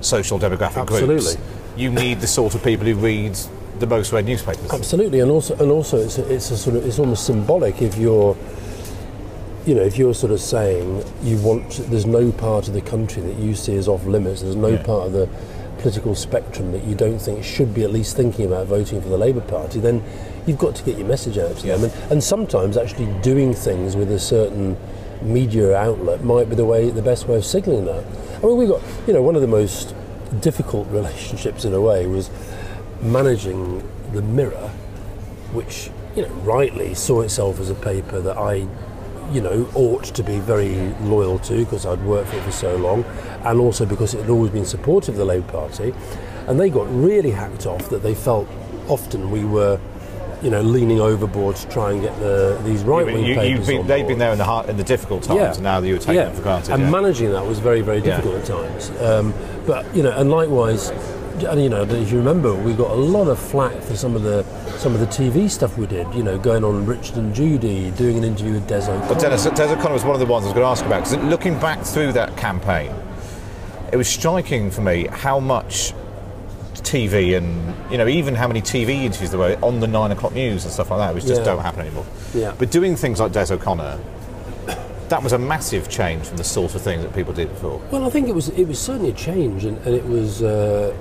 social 0.00 0.38
demographic 0.38 0.86
groups, 0.86 1.32
Absolutely. 1.32 1.82
you 1.82 1.90
need 1.90 2.20
the 2.20 2.26
sort 2.26 2.54
of 2.54 2.62
people 2.62 2.86
who 2.86 2.94
read 2.94 3.36
the 3.78 3.86
most 3.86 4.12
read 4.12 4.26
newspapers. 4.26 4.70
Absolutely, 4.70 5.20
and 5.20 5.30
also 5.30 5.56
and 5.56 5.70
also 5.70 5.98
it's 5.98 6.18
a, 6.18 6.32
it's 6.32 6.50
a 6.50 6.56
sort 6.56 6.76
of 6.76 6.86
it's 6.86 6.98
almost 6.98 7.24
symbolic 7.24 7.80
if 7.80 7.96
you're, 7.96 8.36
you 9.66 9.74
know, 9.74 9.82
if 9.82 9.98
you're 9.98 10.14
sort 10.14 10.32
of 10.32 10.40
saying 10.40 11.04
you 11.22 11.36
want 11.38 11.70
there's 11.90 12.06
no 12.06 12.30
part 12.32 12.68
of 12.68 12.74
the 12.74 12.80
country 12.80 13.20
that 13.22 13.36
you 13.36 13.54
see 13.54 13.76
as 13.76 13.88
off 13.88 14.04
limits. 14.06 14.42
There's 14.42 14.56
no 14.56 14.68
Yeah. 14.68 14.82
part 14.82 15.06
of 15.08 15.12
the 15.12 15.28
political 15.78 16.14
spectrum 16.14 16.72
that 16.72 16.84
you 16.84 16.94
don't 16.94 17.18
think 17.18 17.44
should 17.44 17.74
be 17.74 17.82
at 17.82 17.92
least 17.92 18.16
thinking 18.16 18.46
about 18.46 18.66
voting 18.66 19.00
for 19.02 19.08
the 19.08 19.18
Labour 19.18 19.40
Party. 19.40 19.78
Then 19.80 20.02
you've 20.46 20.58
got 20.58 20.74
to 20.76 20.84
get 20.84 20.96
your 20.98 21.06
message 21.06 21.36
out 21.36 21.56
to 21.58 21.66
them, 21.66 21.80
Yeah. 21.80 21.86
and, 21.86 22.12
and 22.12 22.24
sometimes 22.24 22.76
actually 22.76 23.08
doing 23.22 23.52
things 23.52 23.96
with 23.96 24.10
a 24.12 24.18
certain 24.20 24.76
media 25.22 25.76
outlet 25.76 26.22
might 26.24 26.48
be 26.48 26.54
the 26.54 26.64
way 26.64 26.88
the 26.90 27.02
best 27.02 27.26
way 27.28 27.36
of 27.36 27.44
signalling 27.44 27.86
that. 27.86 28.04
I 28.42 28.46
mean, 28.46 28.56
we've 28.56 28.68
got 28.68 28.80
you 29.06 29.12
know 29.12 29.22
one 29.22 29.34
of 29.34 29.40
the 29.42 29.48
most 29.48 29.94
difficult 30.40 30.86
relationships 30.90 31.64
in 31.64 31.74
a 31.74 31.80
way 31.80 32.06
was 32.06 32.30
managing 33.02 33.82
the 34.12 34.22
Mirror, 34.22 34.70
which 35.52 35.90
you 36.14 36.22
know 36.22 36.28
rightly 36.44 36.94
saw 36.94 37.20
itself 37.22 37.58
as 37.60 37.68
a 37.70 37.74
paper 37.74 38.20
that 38.20 38.36
I, 38.38 38.66
you 39.32 39.40
know, 39.40 39.68
ought 39.74 40.04
to 40.04 40.22
be 40.22 40.38
very 40.38 40.74
loyal 41.02 41.38
to 41.40 41.58
because 41.64 41.86
I'd 41.86 42.02
worked 42.04 42.30
for 42.30 42.36
it 42.36 42.42
for 42.44 42.52
so 42.52 42.76
long, 42.76 43.04
and 43.44 43.60
also 43.60 43.84
because 43.86 44.14
it 44.14 44.20
had 44.22 44.30
always 44.30 44.50
been 44.50 44.64
supportive 44.66 45.14
of 45.14 45.18
the 45.18 45.24
Labour 45.24 45.50
Party, 45.50 45.94
and 46.46 46.58
they 46.60 46.70
got 46.70 46.86
really 46.94 47.30
hacked 47.30 47.66
off 47.66 47.88
that 47.90 48.02
they 48.02 48.14
felt 48.14 48.48
often 48.88 49.30
we 49.30 49.44
were. 49.44 49.78
You 50.42 50.50
know, 50.50 50.60
leaning 50.60 51.00
overboard 51.00 51.56
to 51.56 51.68
try 51.70 51.92
and 51.92 52.02
get 52.02 52.14
the 52.20 52.60
these 52.62 52.82
right 52.84 53.06
wing 53.06 53.24
You- 53.24 53.34
papers 53.36 53.66
been, 53.66 53.86
they've 53.86 54.06
been 54.06 54.18
there 54.18 54.32
in 54.32 54.38
the, 54.38 54.44
hard, 54.44 54.68
in 54.68 54.76
the 54.76 54.84
difficult 54.84 55.22
times, 55.22 55.56
and 55.56 55.64
now 55.64 55.80
that 55.80 55.88
you 55.88 55.94
were 55.94 55.98
taking 55.98 56.16
yeah. 56.16 56.24
them 56.24 56.36
for 56.36 56.42
granted. 56.42 56.74
And 56.74 56.82
yeah. 56.82 56.90
managing 56.90 57.32
that 57.32 57.44
was 57.46 57.58
very, 57.58 57.80
very 57.80 57.98
Yeah. 58.00 58.20
difficult 58.20 58.34
at 58.36 58.44
times. 58.44 58.90
Um, 59.00 59.32
but 59.66 59.86
you 59.96 60.02
know, 60.02 60.12
and 60.12 60.30
likewise, 60.30 60.90
you 61.40 61.68
know, 61.68 61.82
if 61.82 62.10
you 62.10 62.18
remember, 62.18 62.54
we 62.54 62.72
got 62.74 62.90
a 62.90 62.94
lot 62.94 63.28
of 63.28 63.38
flack 63.38 63.80
for 63.82 63.96
some 63.96 64.14
of 64.16 64.22
the 64.22 64.42
some 64.78 64.94
of 64.94 65.00
the 65.00 65.06
TV 65.06 65.48
stuff 65.50 65.76
we 65.78 65.86
did. 65.86 66.12
You 66.14 66.22
know, 66.22 66.38
going 66.38 66.64
on 66.64 66.86
Richard 66.86 67.16
and 67.16 67.34
Judy, 67.34 67.90
doing 67.92 68.18
an 68.18 68.24
interview 68.24 68.54
with 68.54 68.66
Des 68.66 68.82
O'Connor. 68.90 69.08
But 69.08 69.20
Dennis, 69.20 69.44
Des 69.44 69.64
O'Connor 69.72 69.92
was 69.94 70.04
one 70.04 70.14
of 70.14 70.20
the 70.20 70.26
ones 70.26 70.44
I 70.44 70.48
was 70.48 70.54
going 70.54 70.64
to 70.64 70.70
ask 70.70 70.84
about 70.84 71.04
because 71.04 71.24
looking 71.24 71.58
back 71.60 71.82
through 71.82 72.12
that 72.12 72.36
campaign, 72.36 72.92
it 73.92 73.96
was 73.96 74.08
striking 74.08 74.70
for 74.70 74.80
me 74.82 75.06
how 75.10 75.40
much 75.40 75.92
TV 76.74 77.36
and 77.36 77.74
you 77.90 77.98
know 77.98 78.06
even 78.06 78.34
how 78.34 78.46
many 78.46 78.60
TV 78.62 79.04
interviews 79.04 79.30
there 79.30 79.40
were 79.40 79.58
on 79.62 79.80
the 79.80 79.86
nine 79.88 80.12
o'clock 80.12 80.32
news 80.34 80.64
and 80.64 80.72
stuff 80.72 80.90
like 80.90 81.00
that, 81.00 81.14
which 81.14 81.24
just 81.26 81.40
Yeah. 81.40 81.44
don't 81.46 81.62
happen 81.62 81.80
anymore. 81.80 82.06
Yeah. 82.34 82.54
But 82.58 82.70
doing 82.70 82.94
things 82.96 83.18
like 83.20 83.32
Des 83.32 83.52
O'Connor, 83.52 83.98
that 85.08 85.22
was 85.22 85.32
a 85.32 85.38
massive 85.38 85.88
change 85.88 86.24
from 86.24 86.36
the 86.36 86.44
sort 86.44 86.74
of 86.74 86.82
thing 86.82 87.00
that 87.02 87.14
people 87.14 87.32
did 87.32 87.48
before. 87.48 87.80
Well, 87.90 88.04
I 88.06 88.10
think 88.10 88.28
it 88.28 88.34
was 88.34 88.48
it 88.50 88.66
was 88.66 88.78
certainly 88.78 89.10
a 89.10 89.14
change, 89.14 89.64
and, 89.64 89.78
and 89.86 89.94
it 89.94 90.04
was 90.06 90.42
uh, 90.42 90.94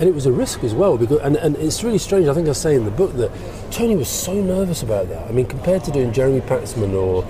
and 0.00 0.08
it 0.08 0.14
was 0.14 0.24
a 0.26 0.32
risk 0.32 0.64
as 0.64 0.74
well. 0.74 0.96
Because 0.96 1.20
and, 1.20 1.36
and 1.36 1.54
it's 1.56 1.84
really 1.84 1.98
strange. 1.98 2.26
I 2.26 2.34
think 2.34 2.48
I 2.48 2.52
say 2.52 2.74
in 2.74 2.84
the 2.86 2.90
book 2.90 3.12
that 3.16 3.30
Tony 3.70 3.94
was 3.96 4.08
so 4.08 4.32
nervous 4.34 4.82
about 4.82 5.08
that. 5.10 5.28
I 5.28 5.32
mean, 5.32 5.46
compared 5.46 5.84
to 5.84 5.90
doing 5.92 6.12
Jeremy 6.12 6.40
Paxman 6.40 6.94
or 6.94 7.24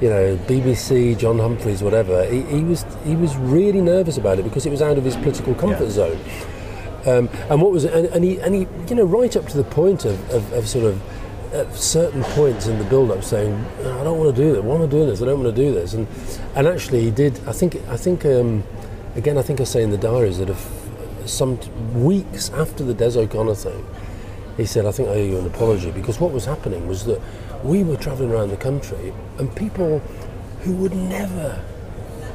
you 0.00 0.08
know 0.08 0.36
BBC, 0.46 1.18
John 1.18 1.36
Humphrys, 1.38 1.82
whatever, 1.82 2.24
he, 2.26 2.42
he 2.42 2.62
was 2.62 2.86
he 3.04 3.16
was 3.16 3.36
really 3.36 3.80
nervous 3.80 4.16
about 4.16 4.38
it 4.38 4.44
because 4.44 4.64
it 4.66 4.70
was 4.70 4.80
out 4.80 4.96
of 4.98 5.04
his 5.04 5.16
political 5.16 5.54
comfort 5.54 5.84
Yeah. 5.84 5.90
zone. 5.90 6.20
Um, 7.04 7.28
and 7.50 7.60
what 7.60 7.72
was 7.72 7.84
and, 7.84 8.06
and 8.06 8.24
he 8.24 8.38
and 8.38 8.54
he 8.54 8.68
you 8.88 8.94
know 8.94 9.04
right 9.04 9.36
up 9.36 9.46
to 9.48 9.56
the 9.56 9.64
point 9.64 10.04
of, 10.04 10.30
of, 10.30 10.52
of 10.52 10.68
sort 10.68 10.84
of 10.84 11.02
at 11.52 11.74
certain 11.74 12.22
points 12.22 12.66
in 12.68 12.78
the 12.78 12.84
build-up 12.84 13.22
saying 13.22 13.52
I 13.80 14.04
don't 14.04 14.18
want 14.18 14.34
to 14.34 14.40
do 14.42 14.52
this. 14.54 14.62
Why 14.62 14.76
am 14.76 14.82
I 14.82 14.86
doing 14.86 15.08
this? 15.08 15.20
I 15.20 15.26
don't 15.26 15.42
want 15.42 15.54
to 15.54 15.62
do 15.62 15.72
this. 15.74 15.92
And 15.94 16.06
and 16.54 16.68
actually 16.68 17.02
he 17.02 17.10
did. 17.10 17.40
I 17.48 17.52
think 17.52 17.76
I 17.88 17.96
think 17.96 18.24
um, 18.24 18.62
again 19.16 19.36
I 19.36 19.42
think 19.42 19.60
I 19.60 19.64
say 19.64 19.82
in 19.82 19.90
the 19.90 19.98
diaries 19.98 20.38
that 20.38 20.48
if 20.48 20.81
some 21.26 21.58
t- 21.58 21.70
weeks 21.94 22.50
after 22.50 22.84
the 22.84 22.94
Des 22.94 23.18
O'Connor 23.18 23.54
thing, 23.54 23.86
he 24.56 24.66
said 24.66 24.86
I 24.86 24.92
think 24.92 25.08
I 25.08 25.12
owe 25.12 25.24
you 25.24 25.38
an 25.38 25.46
apology 25.46 25.90
because 25.90 26.20
what 26.20 26.32
was 26.32 26.44
happening 26.44 26.86
was 26.86 27.04
that 27.06 27.20
we 27.64 27.82
were 27.82 27.96
travelling 27.96 28.30
around 28.30 28.50
the 28.50 28.56
country 28.56 29.12
and 29.38 29.54
people 29.54 30.00
who 30.60 30.74
would 30.76 30.94
never 30.94 31.62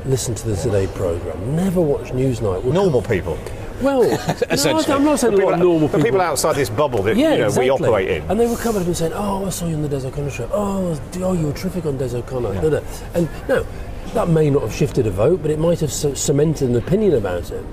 listen 0.06 0.36
to 0.36 0.48
the 0.48 0.56
Today 0.56 0.88
programme, 0.88 1.56
never 1.56 1.82
watch 1.82 2.08
Newsnight, 2.12 2.64
would 2.64 2.74
Normal 2.74 3.02
people, 3.02 3.38
well, 3.82 4.02
no, 4.04 4.10
essentially. 4.50 4.96
I'm 4.96 5.04
not 5.04 5.20
saying 5.20 5.36
the 5.36 5.44
a 5.44 5.46
lot 5.46 5.54
of 5.54 5.60
people, 5.60 5.72
normal 5.72 5.88
the 5.88 6.00
people 6.00 6.22
outside 6.22 6.56
this 6.56 6.70
bubble 6.70 7.04
that 7.04 7.16
yeah, 7.16 7.34
you 7.34 7.40
know, 7.40 7.46
exactly. 7.46 7.66
we 7.66 7.70
operate 7.70 8.10
in. 8.10 8.24
And 8.30 8.40
they 8.40 8.48
were 8.48 8.58
coming 8.58 8.82
up 8.82 8.88
and 8.88 8.98
saying, 8.98 9.14
"Oh, 9.14 9.46
I 9.46 9.50
saw 9.50 9.68
you 9.68 9.76
on 9.76 9.84
the 9.84 9.90
Des 9.90 10.08
O'Connor 10.08 10.32
show. 10.32 10.50
Oh, 10.52 11.00
oh, 11.18 11.34
you 11.34 11.48
were 11.48 11.54
terrific 11.54 11.86
on 11.86 11.98
Des 11.98 12.16
O'Connor." 12.16 12.54
da, 12.56 12.70
da." 12.70 12.82
And 13.14 13.30
no, 13.48 13.66
that 14.14 14.30
may 14.30 14.50
not 14.50 14.64
have 14.64 14.74
shifted 14.74 15.06
a 15.06 15.12
vote, 15.12 15.42
but 15.42 15.52
it 15.52 15.60
might 15.60 15.80
have 15.82 15.92
cemented 15.92 16.70
an 16.70 16.76
opinion 16.76 17.14
about 17.14 17.52
it. 17.52 17.64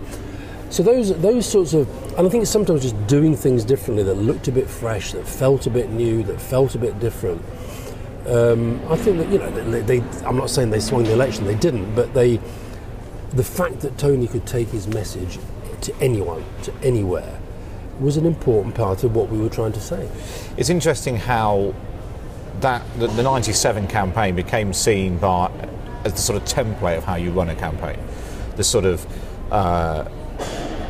So 0.75 0.83
those 0.83 1.17
those 1.21 1.47
sorts 1.47 1.73
of, 1.73 1.89
and 2.19 2.27
I 2.27 2.29
think 2.29 2.45
sometimes 2.49 2.83
just 2.83 3.07
doing 3.07 3.37
things 3.37 3.65
differently 3.65 4.03
that 4.03 4.17
looked 4.17 4.49
a 4.49 4.51
bit 4.51 4.69
fresh, 4.69 5.13
that 5.13 5.25
felt 5.25 5.69
a 5.69 5.71
bit 5.71 5.91
new, 5.91 6.25
that 6.25 6.41
felt 6.41 6.75
a 6.75 6.79
bit 6.79 6.99
different. 6.99 7.41
Um, 8.27 8.81
I 8.91 8.97
think 8.97 9.19
that 9.19 9.29
you 9.29 9.39
know 9.39 9.71
they, 9.71 10.01
they. 10.01 10.27
I'm 10.27 10.37
not 10.37 10.51
saying 10.51 10.71
they 10.71 10.81
swung 10.81 11.05
the 11.05 11.13
election; 11.13 11.45
they 11.45 11.55
didn't, 11.55 11.95
but 11.95 12.13
they. 12.13 12.41
The 13.35 13.45
fact 13.45 13.83
that 13.83 13.99
Tony 13.99 14.27
could 14.27 14.49
take 14.49 14.67
his 14.67 14.89
message 14.89 15.39
to 15.83 15.95
anyone, 16.01 16.45
to 16.65 16.75
anywhere, 16.83 17.39
was 18.01 18.17
an 18.17 18.27
important 18.27 18.75
part 18.75 19.05
of 19.05 19.15
what 19.15 19.29
we 19.29 19.39
were 19.39 19.51
trying 19.51 19.75
to 19.75 19.81
say. 19.81 20.11
It's 20.57 20.71
interesting 20.71 21.19
how 21.19 21.73
that 22.63 22.83
the, 22.99 23.07
the 23.07 23.23
97 23.23 23.87
campaign 23.87 24.35
became 24.35 24.73
seen 24.73 25.19
by 25.19 25.53
as 26.05 26.15
the 26.15 26.19
sort 26.19 26.43
of 26.43 26.49
template 26.49 26.99
of 26.99 27.05
how 27.05 27.15
you 27.15 27.31
run 27.31 27.49
a 27.49 27.55
campaign. 27.55 28.01
The 28.57 28.65
sort 28.65 28.87
of 28.87 29.07
uh, 29.53 30.09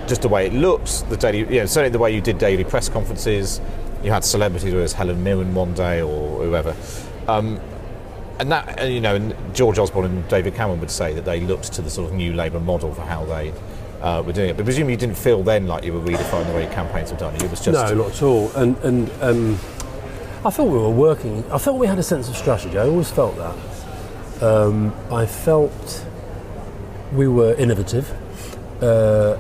just 0.09 0.23
the 0.23 0.29
way 0.29 0.47
it 0.47 0.53
looks, 0.53 1.03
the 1.03 1.17
daily, 1.17 1.39
you 1.41 1.61
know, 1.61 1.67
certainly 1.67 1.91
the 1.91 1.99
way 1.99 2.15
you 2.15 2.21
did 2.21 2.39
daily 2.39 2.65
press 2.65 2.89
conferences. 2.89 3.61
You 4.03 4.11
had 4.11 4.25
celebrities, 4.25 4.75
whether 4.75 4.95
Helen 4.95 5.23
Mirren 5.23 5.55
one 5.55 5.73
day 5.75 6.03
or 6.03 6.45
whoever. 6.45 6.77
Um, 7.27 7.59
and 8.39 8.51
that, 8.53 8.91
you 8.91 9.01
know, 9.01 9.15
and 9.15 9.35
George 9.55 9.79
Osborne 9.79 10.07
and 10.07 10.29
David 10.29 10.55
Cameron 10.55 10.81
would 10.81 10.91
say 10.91 11.15
that 11.15 11.25
they 11.25 11.41
looked 11.41 11.73
to 11.75 11.83
the 11.83 11.91
sort 11.91 12.11
of 12.11 12.17
new 12.17 12.33
Labour 12.33 12.61
model 12.61 12.93
for 12.93 13.03
how 13.03 13.25
they 13.25 13.53
uh, 14.03 14.23
were 14.23 14.33
doing 14.33 14.51
it. 14.51 14.57
But 14.57 14.65
presumably 14.65 14.95
you 14.95 14.99
didn't 14.99 15.17
feel 15.17 15.43
then 15.43 15.67
like 15.67 15.85
you 15.85 15.93
were 15.93 16.01
redefining 16.01 16.49
the 16.49 16.55
way 16.55 16.67
campaigns 16.75 17.11
were 17.13 17.19
done. 17.19 17.35
It 17.37 17.51
was 17.51 17.65
just 17.65 17.73
no, 17.73 18.03
not 18.03 18.11
at 18.15 18.23
all. 18.23 18.51
And 18.53 18.77
and 18.79 19.11
um, 19.23 19.55
I 20.45 20.51
thought 20.51 20.65
we 20.65 20.79
were 20.79 20.91
working. 20.91 21.45
I 21.51 21.59
felt 21.59 21.79
we 21.79 21.87
had 21.87 21.99
a 21.99 22.03
sense 22.03 22.29
of 22.29 22.37
strategy. 22.37 22.77
I 22.77 22.87
always 22.87 23.11
felt 23.11 23.37
that. 23.37 24.43
Um, 24.43 24.95
I 25.11 25.25
felt 25.25 26.05
we 27.13 27.29
were 27.29 27.55
innovative. 27.55 28.13
Uh, 28.83 29.39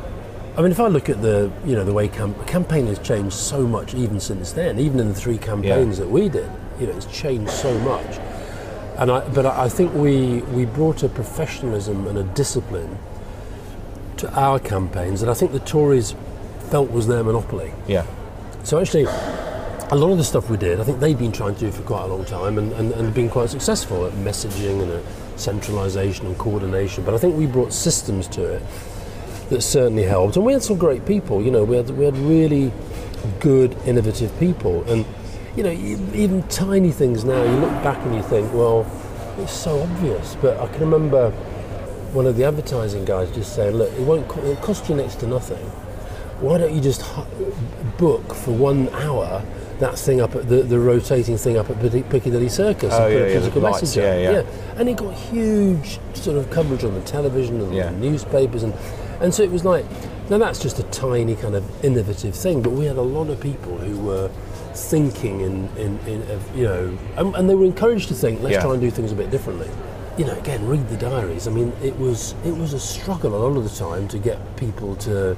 I 0.56 0.62
mean, 0.62 0.70
if 0.70 0.78
I 0.78 0.86
look 0.86 1.08
at 1.08 1.20
the 1.20 1.50
you 1.66 1.74
know 1.74 1.84
the 1.84 1.92
way 1.92 2.06
camp- 2.08 2.46
campaign 2.46 2.86
has 2.86 2.98
changed 3.00 3.34
so 3.34 3.66
much 3.66 3.94
even 3.94 4.20
since 4.20 4.52
then, 4.52 4.78
even 4.78 5.00
in 5.00 5.08
the 5.08 5.14
three 5.14 5.38
campaigns 5.38 5.98
that 5.98 6.08
we 6.08 6.28
did, 6.28 6.48
you 6.78 6.86
know, 6.86 6.92
it's 6.96 7.06
changed 7.06 7.50
so 7.50 7.76
much. 7.80 8.18
And 8.98 9.10
I, 9.10 9.28
but 9.30 9.46
I 9.46 9.64
I 9.64 9.68
think 9.68 9.92
we 9.94 10.42
we 10.52 10.64
brought 10.66 11.02
a 11.02 11.08
professionalism 11.08 12.06
and 12.06 12.18
a 12.18 12.22
discipline 12.22 12.98
to 14.18 14.32
our 14.38 14.60
campaigns 14.60 15.20
that 15.20 15.28
I 15.28 15.34
think 15.34 15.50
the 15.50 15.58
Tories 15.60 16.14
felt 16.70 16.90
was 16.90 17.06
their 17.08 17.24
monopoly. 17.24 17.72
yeah. 17.88 18.06
So 18.62 18.80
actually, 18.80 19.04
a 19.04 19.94
lot 19.96 20.10
of 20.10 20.16
the 20.18 20.24
stuff 20.24 20.48
we 20.48 20.56
did, 20.56 20.80
I 20.80 20.84
think 20.84 20.98
they'd 21.00 21.18
been 21.18 21.32
trying 21.32 21.54
to 21.54 21.60
do 21.60 21.70
for 21.70 21.82
quite 21.82 22.04
a 22.04 22.06
long 22.06 22.24
time 22.24 22.56
and, 22.56 22.72
and, 22.72 22.92
and 22.92 23.12
been 23.12 23.28
quite 23.28 23.50
successful 23.50 24.06
at 24.06 24.12
messaging 24.14 24.82
and 24.82 24.90
at 24.92 25.02
centralisation 25.38 26.26
and 26.26 26.38
coordination. 26.38 27.04
But 27.04 27.12
I 27.12 27.18
think 27.18 27.36
we 27.36 27.46
brought 27.46 27.72
systems 27.74 28.26
to 28.28 28.42
it 28.44 28.62
that 29.50 29.62
certainly 29.62 30.04
helped. 30.04 30.36
And 30.36 30.44
we 30.44 30.52
had 30.52 30.62
some 30.62 30.78
great 30.78 31.04
people. 31.06 31.42
You 31.42 31.50
know, 31.50 31.64
we 31.64 31.76
had 31.76 31.90
we 31.90 32.04
had 32.04 32.16
really 32.18 32.72
good, 33.40 33.76
innovative 33.86 34.36
people. 34.38 34.82
And 34.90 35.04
you 35.56 35.62
know, 35.62 35.70
even 35.70 36.42
tiny 36.48 36.90
things 36.90 37.24
now, 37.24 37.42
you 37.42 37.56
look 37.58 37.72
back 37.84 37.98
and 38.06 38.14
you 38.14 38.22
think, 38.22 38.52
well, 38.52 38.86
it's 39.38 39.52
so 39.52 39.80
obvious. 39.82 40.36
But 40.40 40.58
I 40.60 40.66
can 40.68 40.80
remember 40.80 41.30
one 42.12 42.26
of 42.26 42.36
the 42.36 42.44
advertising 42.44 43.04
guys 43.04 43.30
just 43.32 43.54
saying, 43.54 43.74
look, 43.76 43.92
it 43.92 44.00
won't 44.00 44.28
co- 44.28 44.40
it'll 44.40 44.56
cost 44.56 44.88
you 44.88 44.94
next 44.94 45.16
to 45.20 45.26
nothing 45.26 45.70
why 46.40 46.58
don't 46.58 46.74
you 46.74 46.80
just 46.80 47.00
hu- 47.00 47.54
book 47.96 48.34
for 48.34 48.50
one 48.50 48.88
hour 48.90 49.40
that 49.78 49.96
thing 49.96 50.20
up 50.20 50.34
at 50.34 50.48
the, 50.48 50.62
the 50.62 50.78
rotating 50.78 51.36
thing 51.38 51.56
up 51.56 51.70
at 51.70 51.80
Pic- 51.80 52.08
Piccadilly 52.10 52.48
Circus 52.48 52.92
Oh, 52.92 53.06
and 53.06 53.14
yeah, 53.14 53.20
put 53.20 53.28
a 53.28 53.34
physical 53.34 53.62
lights, 53.62 53.82
message 53.82 53.98
out? 54.04 54.18
yeah, 54.18 54.30
yeah. 54.42 54.42
and 54.76 54.88
it 54.88 54.96
got 54.96 55.14
huge 55.14 56.00
sort 56.14 56.36
of 56.36 56.50
coverage 56.50 56.82
on 56.82 56.92
the 56.94 57.00
television 57.02 57.60
and 57.60 57.72
Yeah. 57.72 57.86
the 57.90 57.96
newspapers 57.98 58.64
and 58.64 58.74
and 59.20 59.32
so 59.34 59.42
it 59.42 59.50
was 59.50 59.64
like 59.64 59.84
now 60.30 60.38
that's 60.38 60.60
just 60.60 60.78
a 60.78 60.82
tiny 60.84 61.34
kind 61.36 61.54
of 61.54 61.84
innovative 61.84 62.34
thing 62.34 62.62
but 62.62 62.70
we 62.72 62.84
had 62.84 62.96
a 62.96 63.02
lot 63.02 63.28
of 63.28 63.40
people 63.40 63.76
who 63.78 63.98
were 64.00 64.28
thinking 64.74 65.40
in, 65.40 65.68
in, 65.76 65.98
in 66.06 66.22
of, 66.30 66.56
you 66.56 66.64
know 66.64 66.98
and, 67.16 67.34
and 67.36 67.48
they 67.48 67.54
were 67.54 67.64
encouraged 67.64 68.08
to 68.08 68.14
think 68.14 68.40
let's 68.40 68.54
Yeah. 68.54 68.62
try 68.62 68.72
and 68.72 68.80
do 68.80 68.90
things 68.90 69.12
a 69.12 69.14
bit 69.14 69.30
differently 69.30 69.68
you 70.18 70.24
know 70.24 70.36
again 70.38 70.66
read 70.66 70.88
the 70.88 70.96
diaries 70.96 71.46
i 71.46 71.50
mean 71.50 71.72
it 71.82 71.96
was 71.98 72.34
it 72.44 72.56
was 72.56 72.72
a 72.72 72.80
struggle 72.80 73.34
a 73.34 73.40
lot 73.46 73.56
of 73.56 73.64
the 73.64 73.76
time 73.78 74.08
to 74.08 74.18
get 74.18 74.38
people 74.56 74.96
to 74.96 75.36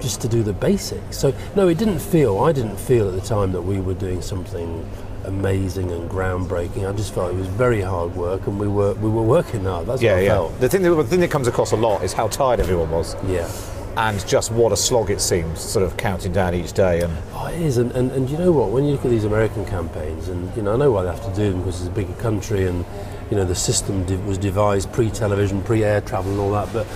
just 0.00 0.20
to 0.20 0.28
do 0.28 0.42
the 0.42 0.52
basics. 0.52 1.16
So 1.16 1.32
no, 1.54 1.68
it 1.68 1.78
didn't 1.78 2.00
feel. 2.00 2.40
I 2.40 2.50
didn't 2.50 2.76
feel 2.76 3.08
at 3.08 3.14
the 3.14 3.20
time 3.26 3.52
that 3.52 3.62
we 3.62 3.80
were 3.80 3.94
doing 3.94 4.20
something 4.20 4.84
amazing 5.24 5.90
and 5.90 6.08
groundbreaking. 6.10 6.88
I 6.88 6.92
just 6.92 7.14
felt 7.14 7.32
it 7.32 7.36
was 7.36 7.46
very 7.46 7.80
hard 7.80 8.14
work, 8.16 8.46
and 8.46 8.58
we 8.58 8.68
were 8.68 8.94
we 8.94 9.08
were 9.10 9.22
working 9.22 9.64
hard. 9.64 9.86
That's 9.86 10.02
Yeah, 10.02 10.12
what 10.12 10.18
I 10.18 10.22
yeah. 10.22 10.34
felt. 10.34 10.60
The 10.60 10.68
thing, 10.68 10.82
that, 10.82 10.90
the 10.94 11.04
thing 11.04 11.20
that 11.20 11.30
comes 11.30 11.48
across 11.48 11.72
a 11.72 11.76
lot 11.76 12.02
is 12.02 12.12
how 12.12 12.28
tired 12.28 12.60
everyone 12.60 12.90
was, 12.90 13.16
Yeah. 13.26 13.48
and 13.96 14.26
just 14.26 14.50
what 14.52 14.72
a 14.72 14.76
slog 14.76 15.10
it 15.10 15.20
seemed, 15.20 15.56
sort 15.58 15.84
of 15.84 15.96
counting 15.96 16.32
down 16.32 16.54
each 16.54 16.72
day. 16.72 17.00
And 17.02 17.12
Oh, 17.34 17.46
it 17.46 17.60
is, 17.60 17.78
and, 17.78 17.92
and, 17.92 18.10
and 18.12 18.28
you 18.30 18.38
know 18.38 18.52
what? 18.52 18.70
When 18.70 18.84
you 18.84 18.92
look 18.92 19.04
at 19.04 19.10
these 19.10 19.24
American 19.24 19.64
campaigns, 19.64 20.28
and 20.28 20.54
you 20.56 20.62
know, 20.62 20.74
I 20.74 20.76
know 20.76 20.90
why 20.90 21.02
they 21.04 21.10
have 21.10 21.24
to 21.24 21.34
do 21.34 21.50
them 21.52 21.60
because 21.60 21.80
it's 21.80 21.88
a 21.88 21.92
bigger 21.92 22.14
country, 22.14 22.66
and 22.66 22.84
you 23.30 23.36
know, 23.36 23.44
the 23.44 23.54
system 23.54 24.04
was 24.26 24.36
devised 24.38 24.92
pre-television, 24.92 25.62
pre-air 25.62 26.00
travel, 26.02 26.30
and 26.32 26.40
all 26.40 26.52
that. 26.52 26.72
But 26.72 26.86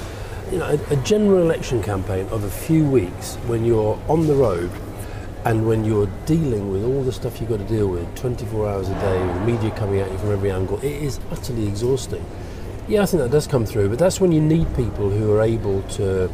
you 0.52 0.58
know, 0.58 0.66
a, 0.66 0.92
a 0.92 0.96
general 1.02 1.38
election 1.42 1.82
campaign 1.82 2.26
of 2.30 2.44
a 2.44 2.50
few 2.50 2.84
weeks 2.88 3.34
when 3.46 3.64
you're 3.64 3.98
on 4.08 4.26
the 4.26 4.34
road 4.34 4.70
and 5.46 5.64
when 5.64 5.84
you're 5.84 6.08
dealing 6.26 6.72
with 6.72 6.82
all 6.84 7.04
the 7.04 7.12
stuff 7.12 7.40
you've 7.40 7.48
got 7.48 7.58
to 7.58 7.64
deal 7.64 7.86
with 7.86 8.12
24 8.16 8.68
hours 8.68 8.88
a 8.88 8.94
day, 8.94 9.24
with 9.24 9.34
the 9.36 9.44
media 9.46 9.70
coming 9.76 10.00
at 10.00 10.10
you 10.10 10.18
from 10.18 10.32
every 10.32 10.50
angle, 10.50 10.76
it 10.78 10.86
is 11.02 11.20
utterly 11.30 11.68
exhausting. 11.68 12.24
Yeah, 12.88 13.02
I 13.02 13.06
think 13.06 13.22
that 13.22 13.30
does 13.30 13.46
come 13.46 13.64
through, 13.64 13.88
but 13.90 13.98
that's 13.98 14.20
when 14.20 14.32
you 14.32 14.40
need 14.40 14.66
people 14.74 15.08
who 15.08 15.32
are 15.32 15.42
able 15.42 15.82
to 15.82 16.28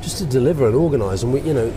just 0.00 0.18
to 0.18 0.24
deliver 0.26 0.66
and 0.66 0.74
organise. 0.74 1.22
And 1.22 1.34
we, 1.34 1.40
you 1.42 1.52
know, 1.52 1.70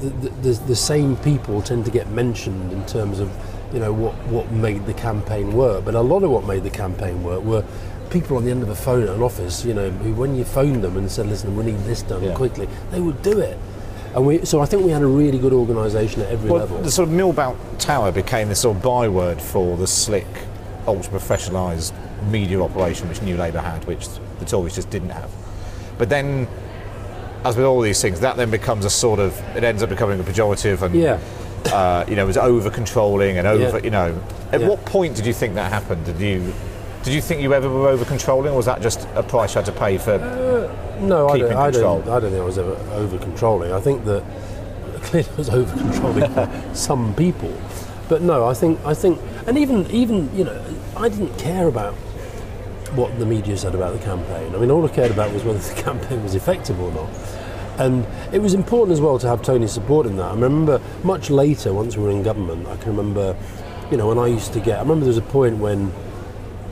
the, 0.00 0.08
the, 0.10 0.28
the, 0.28 0.52
the 0.66 0.76
same 0.76 1.16
people 1.16 1.62
tend 1.62 1.86
to 1.86 1.90
get 1.90 2.10
mentioned 2.10 2.72
in 2.72 2.84
terms 2.84 3.18
of, 3.18 3.30
you 3.72 3.78
know, 3.80 3.92
what, 3.92 4.14
what 4.26 4.50
made 4.52 4.84
the 4.84 4.94
campaign 4.94 5.52
work. 5.54 5.82
But 5.84 5.94
a 5.94 6.00
lot 6.02 6.22
of 6.22 6.30
what 6.30 6.44
made 6.44 6.62
the 6.62 6.70
campaign 6.70 7.22
work 7.24 7.42
were 7.42 7.64
people 8.10 8.36
on 8.36 8.44
the 8.44 8.50
end 8.50 8.62
of 8.62 8.68
a 8.68 8.74
phone 8.74 9.04
at 9.04 9.08
an 9.08 9.22
office, 9.22 9.64
you 9.64 9.72
know, 9.72 9.88
who 9.90 10.12
when 10.12 10.36
you 10.36 10.44
phoned 10.44 10.84
them 10.84 10.98
and 10.98 11.10
said, 11.10 11.26
listen, 11.26 11.56
we 11.56 11.64
need 11.64 11.78
this 11.80 12.02
done 12.02 12.22
Yeah. 12.22 12.34
quickly, 12.34 12.68
they 12.90 13.00
would 13.00 13.22
do 13.22 13.38
it. 13.38 13.58
And 14.16 14.26
we, 14.26 14.44
so 14.46 14.60
I 14.60 14.66
think 14.66 14.82
we 14.82 14.90
had 14.92 15.02
a 15.02 15.06
really 15.06 15.38
good 15.38 15.52
organisation 15.52 16.22
at 16.22 16.30
every 16.30 16.50
well, 16.50 16.60
level. 16.60 16.78
the 16.80 16.90
sort 16.90 17.08
of 17.10 17.14
Millbank 17.14 17.54
Tower 17.78 18.10
became 18.10 18.48
this 18.48 18.60
sort 18.62 18.78
of 18.78 18.82
byword 18.82 19.42
for 19.42 19.76
the 19.76 19.86
slick, 19.86 20.26
ultra 20.86 21.12
professionalised 21.12 21.92
media 22.30 22.62
operation 22.62 23.10
which 23.10 23.20
New 23.20 23.36
Labour 23.36 23.60
had, 23.60 23.84
which 23.84 24.08
the 24.38 24.46
Tories 24.46 24.74
just 24.74 24.88
didn't 24.88 25.10
have. 25.10 25.30
But 25.98 26.08
then, 26.08 26.48
as 27.44 27.56
with 27.56 27.66
all 27.66 27.82
these 27.82 28.00
things, 28.00 28.20
that 28.20 28.38
then 28.38 28.50
becomes 28.50 28.86
a 28.86 28.90
sort 28.90 29.20
of 29.20 29.38
it 29.54 29.62
ends 29.64 29.82
up 29.82 29.90
becoming 29.90 30.18
a 30.18 30.22
pejorative 30.24 30.80
and 30.80 30.94
Yeah. 30.94 31.20
uh, 31.66 32.06
you 32.08 32.16
know, 32.16 32.24
it 32.24 32.26
was 32.28 32.38
over 32.38 32.70
controlling 32.70 33.36
and 33.36 33.46
over, 33.46 33.76
Yeah. 33.78 33.84
you 33.84 33.90
know. 33.90 34.18
At 34.50 34.62
Yeah. 34.62 34.68
what 34.68 34.82
point 34.86 35.14
did 35.14 35.26
you 35.26 35.34
think 35.34 35.56
that 35.56 35.70
happened? 35.70 36.06
Did 36.06 36.18
you 36.20 36.54
did 37.06 37.14
you 37.14 37.20
think 37.20 37.40
you 37.40 37.54
ever 37.54 37.70
were 37.70 37.86
over 37.86 38.04
controlling, 38.04 38.52
or 38.52 38.56
was 38.56 38.66
that 38.66 38.82
just 38.82 39.06
a 39.14 39.22
price 39.22 39.54
you 39.54 39.60
had 39.60 39.66
to 39.66 39.70
pay 39.70 39.96
for? 39.96 40.14
Uh, 40.14 40.98
no, 40.98 41.28
I 41.28 41.38
don't, 41.38 41.52
I, 41.52 41.70
don't, 41.70 42.08
I 42.08 42.18
don't 42.18 42.32
think 42.32 42.42
I 42.42 42.44
was 42.44 42.58
ever 42.58 42.74
over 42.94 43.16
controlling. 43.18 43.70
I 43.70 43.78
think 43.78 44.04
that 44.06 44.24
clearly 45.02 45.28
I 45.30 45.36
was 45.36 45.48
over 45.48 45.78
controlling 45.78 46.28
for 46.32 46.70
some 46.74 47.14
people. 47.14 47.56
But 48.08 48.22
no, 48.22 48.44
I 48.44 48.54
think, 48.54 48.84
I 48.84 48.92
think, 48.92 49.20
and 49.46 49.56
even, 49.56 49.88
even, 49.92 50.36
you 50.36 50.42
know, 50.42 50.60
I 50.96 51.08
didn't 51.08 51.38
care 51.38 51.68
about 51.68 51.94
what 52.96 53.16
the 53.20 53.26
media 53.26 53.56
said 53.56 53.76
about 53.76 53.96
the 53.96 54.04
campaign. 54.04 54.52
I 54.52 54.58
mean, 54.58 54.72
all 54.72 54.84
I 54.84 54.88
cared 54.88 55.12
about 55.12 55.32
was 55.32 55.44
whether 55.44 55.58
the 55.74 55.80
campaign 55.80 56.24
was 56.24 56.34
effective 56.34 56.80
or 56.80 56.90
not. 56.90 57.08
And 57.78 58.04
it 58.34 58.40
was 58.40 58.52
important 58.52 58.92
as 58.92 59.00
well 59.00 59.20
to 59.20 59.28
have 59.28 59.42
Tony's 59.42 59.70
support 59.70 60.06
in 60.06 60.16
that. 60.16 60.24
I 60.24 60.34
remember 60.34 60.80
much 61.04 61.30
later, 61.30 61.72
once 61.72 61.96
we 61.96 62.02
were 62.02 62.10
in 62.10 62.24
government, 62.24 62.66
I 62.66 62.76
can 62.78 62.96
remember, 62.96 63.36
you 63.92 63.96
know, 63.96 64.08
when 64.08 64.18
I 64.18 64.26
used 64.26 64.52
to 64.54 64.60
get, 64.60 64.78
I 64.78 64.82
remember 64.82 65.04
there 65.04 65.14
was 65.14 65.18
a 65.18 65.22
point 65.22 65.58
when 65.58 65.92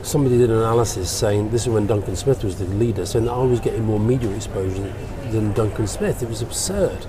somebody 0.05 0.37
did 0.37 0.51
an 0.51 0.57
analysis 0.57 1.09
saying, 1.09 1.49
this 1.49 1.63
is 1.63 1.69
when 1.69 1.87
Duncan 1.87 2.15
Smith 2.15 2.43
was 2.43 2.57
the 2.57 2.65
leader, 2.65 3.05
saying 3.05 3.25
that 3.25 3.31
I 3.31 3.43
was 3.43 3.59
getting 3.59 3.83
more 3.83 3.99
media 3.99 4.29
exposure 4.35 4.93
than 5.31 5.51
Duncan 5.53 5.87
Smith. 5.87 6.21
It 6.21 6.29
was 6.29 6.43
absurd. 6.43 7.05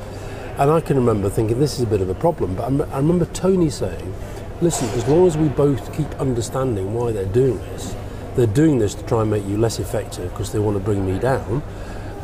And 0.59 0.71
I 0.71 0.81
can 0.81 0.97
remember 0.97 1.29
thinking, 1.29 1.61
this 1.61 1.75
is 1.75 1.83
a 1.83 1.87
bit 1.87 2.01
of 2.01 2.09
a 2.09 2.15
problem. 2.15 2.55
But 2.55 2.89
I 2.91 2.97
remember 2.97 3.27
Tony 3.27 3.69
saying, 3.69 4.15
listen, 4.63 4.89
as 4.99 5.07
long 5.07 5.27
as 5.27 5.37
we 5.37 5.49
both 5.49 5.95
keep 5.95 6.09
understanding 6.15 6.95
why 6.95 7.13
they're 7.13 7.27
doing 7.27 7.59
this, 7.59 7.95
they're 8.35 8.47
doing 8.47 8.79
this 8.79 8.95
to 8.95 9.05
try 9.05 9.21
and 9.21 9.31
make 9.31 9.45
you 9.45 9.59
less 9.59 9.79
effective 9.79 10.31
because 10.31 10.53
they 10.53 10.59
want 10.59 10.79
to 10.79 10.83
bring 10.83 11.05
me 11.07 11.19
down. 11.19 11.63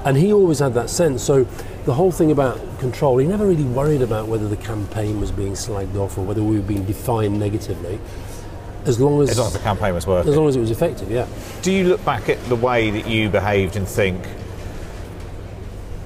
And 0.07 0.17
he 0.17 0.33
always 0.33 0.61
had 0.61 0.73
that 0.75 0.89
sense. 0.89 1.23
So 1.23 1.45
the 1.85 1.93
whole 1.93 2.11
thing 2.11 2.31
about 2.31 2.59
control, 2.79 3.19
he 3.19 3.27
never 3.27 3.47
really 3.47 3.65
worried 3.65 4.01
about 4.01 4.29
whether 4.29 4.49
the 4.49 4.57
campaign 4.57 5.21
was 5.21 5.31
being 5.31 5.53
slagged 5.53 5.97
off 5.97 6.17
or 6.17 6.25
whether 6.25 6.43
we 6.43 6.57
were 6.57 6.67
being 6.67 6.85
defined 6.85 7.39
negatively. 7.39 8.01
As 8.85 8.99
long 8.99 9.23
as, 9.23 9.31
as 9.31 9.39
long 9.39 9.47
as 9.47 9.53
the 9.53 9.59
campaign 9.61 9.95
was 9.95 10.07
working. 10.07 10.31
As 10.31 10.37
long 10.37 10.49
as 10.49 10.57
it 10.57 10.61
was 10.61 10.71
effective, 10.71 11.11
yeah. 11.11 11.27
Do 11.63 11.73
you 11.73 11.85
look 11.85 12.05
back 12.05 12.29
at 12.29 12.43
the 12.45 12.57
way 12.57 12.91
that 12.91 13.07
you 13.09 13.29
behaved 13.29 13.77
and 13.77 13.87
think 13.87 14.25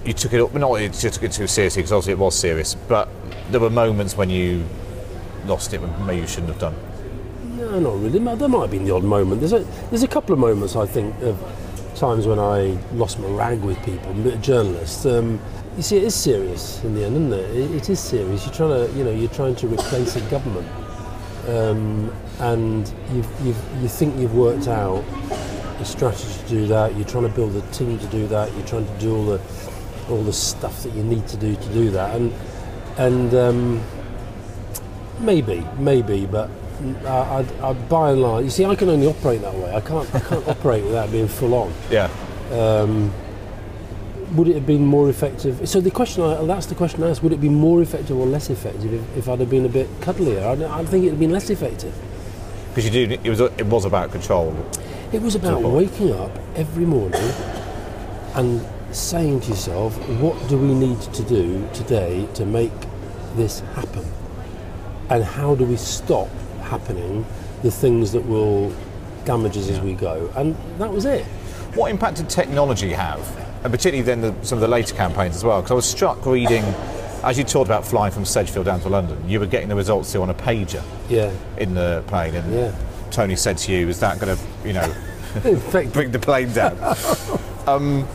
you 0.04 0.12
took 0.12 0.32
it 0.32 0.40
up? 0.40 0.52
Not 0.54 0.74
you 0.76 0.88
took 0.90 1.22
it 1.22 1.32
too 1.32 1.46
seriously 1.46 1.80
because 1.80 1.92
obviously 1.92 2.12
it 2.12 2.18
was 2.18 2.38
serious, 2.38 2.74
but 2.74 3.08
there 3.50 3.60
were 3.60 3.70
moments 3.70 4.16
when 4.16 4.28
you 4.28 4.64
lost 5.46 5.72
it 5.72 5.80
when 5.80 6.06
maybe 6.06 6.20
you 6.20 6.26
shouldn't 6.26 6.48
have 6.48 6.58
done. 6.58 6.74
No, 7.56 7.80
not 7.80 7.94
really. 7.94 8.18
There 8.18 8.48
might 8.48 8.60
have 8.60 8.70
been 8.70 8.84
the 8.84 8.94
odd 8.94 9.04
moment. 9.04 9.40
There's 9.40 9.54
a 9.54 9.60
there's 9.90 10.02
a 10.02 10.08
couple 10.08 10.34
of 10.34 10.38
moments 10.38 10.76
I 10.76 10.84
think 10.86 11.14
of 11.22 11.38
times 11.94 12.26
when 12.26 12.38
I 12.38 12.78
lost 12.92 13.18
my 13.18 13.28
rag 13.28 13.62
with 13.62 13.82
people, 13.82 14.12
journalists. 14.38 15.06
Um, 15.06 15.40
you 15.76 15.82
see, 15.82 15.96
it 15.98 16.04
is 16.04 16.14
serious 16.14 16.82
in 16.84 16.94
the 16.94 17.04
end, 17.04 17.16
isn't 17.16 17.32
it? 17.32 17.56
it? 17.56 17.70
It 17.76 17.90
is 17.90 18.00
serious. 18.00 18.44
You're 18.46 18.54
trying 18.54 18.86
to, 18.86 18.98
you 18.98 19.04
know, 19.04 19.10
you're 19.10 19.30
trying 19.30 19.54
to 19.56 19.66
replace 19.66 20.16
a 20.16 20.20
government, 20.30 20.66
um, 21.48 22.12
and 22.40 22.92
you've, 23.12 23.28
you've, 23.42 23.82
you 23.82 23.88
think 23.88 24.16
you've 24.18 24.34
worked 24.34 24.68
out 24.68 25.04
a 25.80 25.84
strategy 25.84 26.42
to 26.42 26.48
do 26.48 26.66
that. 26.68 26.94
You're 26.96 27.06
trying 27.06 27.28
to 27.28 27.34
build 27.34 27.54
a 27.56 27.62
team 27.72 27.98
to 27.98 28.06
do 28.06 28.26
that. 28.28 28.52
You're 28.54 28.66
trying 28.66 28.86
to 28.86 28.98
do 28.98 29.16
all 29.16 29.24
the 29.24 29.40
all 30.08 30.22
the 30.22 30.32
stuff 30.32 30.84
that 30.84 30.94
you 30.94 31.02
need 31.02 31.26
to 31.26 31.36
do 31.36 31.56
to 31.56 31.72
do 31.72 31.90
that, 31.90 32.14
and 32.14 32.32
and 32.98 33.34
um, 33.34 33.82
maybe, 35.20 35.66
maybe, 35.78 36.26
but 36.26 36.50
I, 37.04 37.08
I, 37.08 37.68
I, 37.68 37.72
by 37.72 38.10
and 38.12 38.22
large, 38.22 38.44
you 38.44 38.50
see, 38.50 38.64
I 38.64 38.74
can 38.74 38.88
only 38.88 39.06
operate 39.06 39.42
that 39.42 39.54
way. 39.54 39.74
I 39.74 39.80
can't, 39.80 40.12
I 40.14 40.20
can't 40.20 40.46
operate 40.48 40.84
without 40.84 41.10
being 41.10 41.28
full 41.28 41.54
on. 41.54 41.72
Yeah. 41.90 42.10
Um, 42.50 43.12
would 44.34 44.48
it 44.48 44.54
have 44.54 44.66
been 44.66 44.84
more 44.84 45.08
effective? 45.08 45.68
So 45.68 45.80
the 45.80 45.90
question, 45.90 46.22
I, 46.22 46.44
that's 46.44 46.66
the 46.66 46.74
question 46.74 47.02
I 47.02 47.10
asked. 47.10 47.22
Would 47.22 47.32
it 47.32 47.40
be 47.40 47.48
more 47.48 47.80
effective 47.80 48.16
or 48.16 48.26
less 48.26 48.50
effective 48.50 48.92
if, 48.92 49.16
if 49.16 49.28
I'd 49.28 49.40
have 49.40 49.50
been 49.50 49.64
a 49.64 49.70
bit 49.70 49.88
cuddlier? 50.00 50.42
I, 50.42 50.80
I 50.80 50.84
think 50.84 51.04
it'd 51.04 51.12
have 51.12 51.20
been 51.20 51.30
less 51.30 51.48
effective. 51.50 51.94
Because 52.76 52.94
you 52.94 53.06
do, 53.06 53.18
it 53.24 53.30
was, 53.30 53.40
it 53.40 53.64
was 53.64 53.86
about 53.86 54.12
control. 54.12 54.54
It 55.10 55.22
was 55.22 55.34
about 55.34 55.62
waking 55.62 56.12
up 56.12 56.30
every 56.56 56.84
morning 56.84 57.32
and 58.34 58.62
saying 58.94 59.40
to 59.40 59.48
yourself, 59.48 59.96
what 60.20 60.36
do 60.50 60.58
we 60.58 60.74
need 60.74 61.00
to 61.00 61.22
do 61.22 61.66
today 61.72 62.28
to 62.34 62.44
make 62.44 62.72
this 63.34 63.60
happen? 63.74 64.04
And 65.08 65.24
how 65.24 65.54
do 65.54 65.64
we 65.64 65.76
stop 65.76 66.28
happening 66.60 67.24
the 67.62 67.70
things 67.70 68.12
that 68.12 68.26
will 68.26 68.70
damage 69.24 69.56
us 69.56 69.70
yeah. 69.70 69.76
as 69.76 69.80
we 69.80 69.94
go. 69.94 70.30
And 70.36 70.54
that 70.78 70.92
was 70.92 71.06
it. 71.06 71.24
What 71.76 71.90
impact 71.90 72.18
did 72.18 72.28
technology 72.28 72.92
have? 72.92 73.26
And 73.64 73.72
particularly 73.72 74.02
then 74.02 74.20
the, 74.20 74.34
some 74.44 74.58
of 74.58 74.60
the 74.60 74.68
later 74.68 74.94
campaigns 74.94 75.34
as 75.34 75.44
well? 75.44 75.62
Because 75.62 75.70
I 75.70 75.74
was 75.74 75.88
struck 75.88 76.26
reading, 76.26 76.62
as 77.26 77.36
you 77.36 77.44
talked 77.44 77.68
about 77.68 77.84
flying 77.84 78.12
from 78.12 78.24
Sedgefield 78.24 78.66
down 78.66 78.80
to 78.80 78.88
London, 78.88 79.28
you 79.28 79.40
were 79.40 79.46
getting 79.46 79.68
the 79.68 79.74
results 79.74 80.14
on 80.14 80.30
a 80.30 80.34
pager 80.34 80.82
yeah. 81.08 81.32
in 81.58 81.74
the 81.74 82.04
plane. 82.06 82.36
And 82.36 82.54
yeah. 82.54 82.74
Tony 83.10 83.34
said 83.34 83.58
to 83.58 83.72
you, 83.72 83.88
is 83.88 83.98
that 83.98 84.20
going 84.20 84.36
to, 84.36 84.42
you 84.64 84.72
know, 84.72 84.94
bring 85.92 86.12
the 86.12 86.20
plane 86.20 86.52
down? 86.52 86.78
um, 87.66 88.06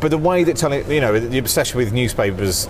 but 0.00 0.10
the 0.10 0.18
way 0.18 0.42
that 0.44 0.56
Tony, 0.56 0.82
you 0.92 1.02
know, 1.02 1.18
the 1.18 1.38
obsession 1.38 1.76
with 1.76 1.92
newspapers 1.92 2.66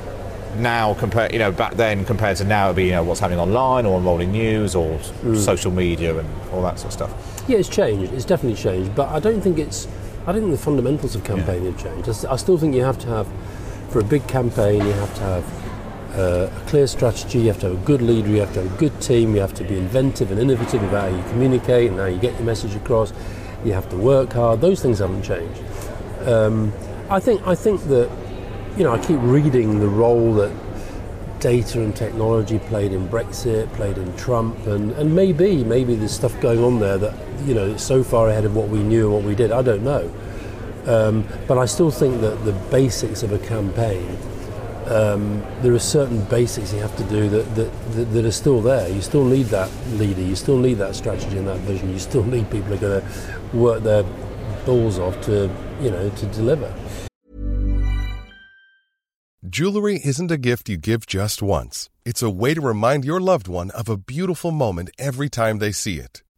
now 0.57 0.95
compared, 0.95 1.33
you 1.33 1.39
know, 1.39 1.53
back 1.53 1.75
then 1.75 2.05
compared 2.05 2.37
to 2.39 2.45
now, 2.45 2.67
it'd 2.67 2.77
be 2.77 2.87
you 2.87 2.93
know 2.93 3.03
what's 3.03 3.21
happening 3.21 3.41
online 3.41 3.87
or 3.87 3.97
on 3.97 4.05
rolling 4.05 4.33
news 4.33 4.75
or 4.75 4.99
mm. 4.99 5.37
social 5.37 5.73
media 5.73 6.17
and 6.17 6.29
all 6.53 6.63
that 6.63 6.79
sort 6.79 6.87
of 6.87 6.93
stuff. 6.93 7.45
Yeah, 7.49 7.59
it's 7.59 7.69
changed. 7.69 8.13
It's 8.13 8.25
definitely 8.25 8.61
changed, 8.61 8.95
but 8.95 9.09
I 9.09 9.19
don't 9.19 9.41
think 9.41 9.59
it's. 9.59 9.89
I 10.27 10.33
don't 10.33 10.43
think 10.43 10.53
the 10.53 10.59
fundamentals 10.59 11.15
of 11.15 11.25
campaigning 11.25 11.65
yeah. 11.65 11.71
have 11.73 12.05
changed. 12.05 12.27
I 12.27 12.37
still 12.37 12.57
think 12.57 12.75
you 12.75 12.83
have 12.83 12.99
to 13.01 13.09
have, 13.09 13.29
for 13.95 14.01
a 14.01 14.05
big 14.05 14.27
campaign, 14.27 14.85
you 14.85 14.93
have 14.93 15.15
to 15.15 15.21
have 15.21 16.19
uh, 16.19 16.51
a 16.53 16.69
clear 16.69 16.85
strategy. 16.89 17.39
You 17.39 17.47
have 17.47 17.61
to 17.61 17.69
have 17.69 17.81
a 17.81 17.85
good 17.87 18.03
leader. 18.03 18.29
You 18.29 18.41
have 18.41 18.53
to 18.55 18.63
have 18.65 18.75
a 18.75 18.77
good 18.77 19.01
team. 19.01 19.37
You 19.37 19.41
have 19.41 19.55
to 19.55 19.63
be 19.63 19.79
inventive 19.79 20.33
and 20.33 20.41
innovative 20.41 20.83
about 20.83 21.13
how 21.13 21.17
you 21.17 21.23
communicate 21.31 21.93
and 21.93 22.01
how 22.01 22.07
you 22.07 22.19
get 22.19 22.33
your 22.33 22.43
message 22.43 22.75
across. 22.75 23.13
You 23.65 23.73
have 23.73 23.89
to 23.91 23.97
work 23.97 24.33
hard. 24.33 24.61
Those 24.61 24.83
things 24.83 24.99
haven't 24.99 25.23
changed. 25.23 25.63
Um, 26.23 26.73
I 27.09 27.21
think. 27.21 27.47
I 27.47 27.55
think 27.55 27.83
that 27.83 28.11
you 28.77 28.83
know, 28.83 28.93
I 28.93 28.99
keep 28.99 29.21
reading 29.21 29.79
the 29.79 29.87
role 29.87 30.35
that 30.35 30.53
data 31.39 31.81
and 31.81 31.95
technology 31.95 32.59
played 32.59 32.93
in 32.93 33.07
Brexit, 33.09 33.73
played 33.75 33.97
in 33.97 34.17
Trump, 34.17 34.67
and, 34.67 34.91
and 34.93 35.15
maybe, 35.15 35.63
maybe 35.63 35.95
there's 35.95 36.11
stuff 36.11 36.41
going 36.41 36.65
on 36.65 36.81
there 36.81 36.99
that, 36.99 37.15
you 37.47 37.55
know, 37.55 37.77
so 37.77 38.03
far 38.03 38.29
ahead 38.29 38.45
of 38.45 38.57
what 38.57 38.69
we 38.71 38.83
knew 38.83 39.05
and 39.05 39.15
what 39.15 39.23
we 39.23 39.37
did. 39.37 39.53
I 39.53 39.63
don't 39.63 39.85
know. 39.85 40.13
Um, 40.87 41.27
but 41.49 41.59
I 41.59 41.67
still 41.67 41.91
think 41.91 42.21
that 42.21 42.45
the 42.45 42.53
basics 42.71 43.23
of 43.23 43.33
a 43.33 43.39
campaign, 43.39 44.19
um, 44.87 45.43
there 45.63 45.73
are 45.73 45.79
certain 45.79 46.23
basics 46.25 46.73
you 46.73 46.81
have 46.81 46.97
to 46.97 47.05
do 47.05 47.29
that, 47.31 47.55
that, 47.55 47.93
that, 47.93 48.05
that, 48.05 48.25
are 48.25 48.31
still 48.31 48.61
there. 48.61 48.89
You 48.89 49.01
still 49.01 49.25
need 49.25 49.47
that 49.47 49.71
leader, 49.93 50.21
you 50.21 50.37
still 50.37 50.59
need 50.59 50.75
that 50.75 50.95
strategy 50.95 51.39
and 51.39 51.49
that 51.49 51.61
vision, 51.61 51.91
you 51.91 51.99
still 51.99 52.25
need 52.25 52.51
people 52.51 52.69
who 52.69 52.75
are 52.75 52.89
going 52.89 53.01
to 53.01 53.57
work 53.57 53.83
their 53.83 54.05
balls 54.67 54.99
off 54.99 55.19
to, 55.23 55.51
you 55.81 55.91
know, 55.91 56.11
to 56.11 56.27
deliver. 56.27 56.73
Jewelry 59.49 60.01
isn't 60.05 60.31
a 60.31 60.39
gift 60.39 60.69
you 60.69 60.77
give 60.77 61.07
just 61.07 61.43
once. 61.43 61.89
It's 62.05 62.23
a 62.23 62.31
way 62.31 62.55
to 62.55 62.61
remind 62.61 63.05
your 63.05 63.21
loved 63.21 63.47
one 63.47 63.71
of 63.71 63.89
a 63.89 63.97
beautiful 63.97 64.51
moment 64.51 64.91
every 64.99 65.29
time 65.29 65.59
they 65.59 65.71
see 65.71 65.99
it. 65.99 66.23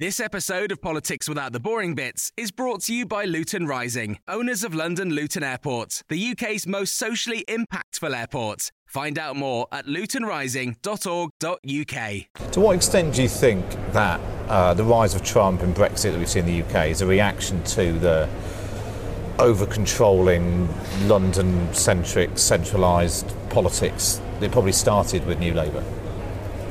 This 0.00 0.18
episode 0.18 0.72
of 0.72 0.80
Politics 0.80 1.28
Without 1.28 1.52
the 1.52 1.60
Boring 1.60 1.94
Bits 1.94 2.32
is 2.34 2.50
brought 2.50 2.80
to 2.84 2.94
you 2.94 3.04
by 3.04 3.26
Luton 3.26 3.66
Rising, 3.66 4.18
owners 4.26 4.64
of 4.64 4.74
London 4.74 5.10
Luton 5.10 5.42
Airport, 5.42 6.00
the 6.08 6.30
UK's 6.30 6.66
most 6.66 6.94
socially 6.94 7.44
impactful 7.46 8.18
airport. 8.18 8.70
Find 8.86 9.18
out 9.18 9.36
more 9.36 9.66
at 9.70 9.84
lutonrising.org.uk. 9.84 12.52
To 12.52 12.60
what 12.60 12.76
extent 12.76 13.14
do 13.14 13.22
you 13.22 13.28
think 13.28 13.66
that 13.92 14.18
uh, 14.48 14.72
the 14.72 14.84
rise 14.84 15.14
of 15.14 15.22
Trump 15.22 15.60
and 15.60 15.76
Brexit 15.76 16.12
that 16.12 16.18
we've 16.18 16.30
seen 16.30 16.48
in 16.48 16.60
the 16.60 16.62
UK 16.62 16.86
is 16.86 17.02
a 17.02 17.06
reaction 17.06 17.62
to 17.64 17.92
the 17.98 18.26
over 19.38 19.66
controlling, 19.66 20.66
London 21.08 21.74
centric, 21.74 22.38
centralised 22.38 23.34
politics 23.50 24.18
it 24.40 24.52
probably 24.52 24.72
started 24.72 25.26
with 25.26 25.38
New 25.38 25.52
Labour. 25.52 25.84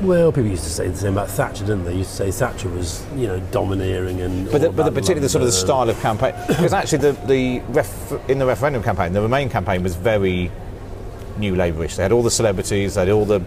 Well, 0.00 0.32
people 0.32 0.50
used 0.50 0.64
to 0.64 0.70
say 0.70 0.88
the 0.88 0.96
same 0.96 1.12
about 1.12 1.28
Thatcher, 1.28 1.64
didn't 1.66 1.84
they? 1.84 1.94
Used 1.96 2.10
to 2.10 2.16
say 2.16 2.30
Thatcher 2.30 2.70
was, 2.70 3.04
you 3.14 3.26
know, 3.26 3.38
domineering 3.52 4.20
and. 4.22 4.50
But, 4.50 4.62
the, 4.62 4.70
but 4.70 4.84
the, 4.84 4.92
particularly 4.92 5.20
the 5.20 5.28
sort 5.28 5.42
of 5.42 5.48
the 5.48 5.52
style 5.52 5.90
of 5.90 6.00
campaign, 6.00 6.34
because 6.48 6.72
actually 6.72 6.98
the, 6.98 7.12
the 7.26 7.60
ref, 7.68 8.12
in 8.30 8.38
the 8.38 8.46
referendum 8.46 8.82
campaign, 8.82 9.12
the 9.12 9.20
Remain 9.20 9.50
campaign 9.50 9.82
was 9.82 9.96
very 9.96 10.50
new 11.36 11.54
Labourish. 11.54 11.96
They 11.96 12.02
had 12.02 12.12
all 12.12 12.22
the 12.22 12.30
celebrities, 12.30 12.94
they 12.94 13.02
had 13.02 13.10
all 13.10 13.26
the 13.26 13.40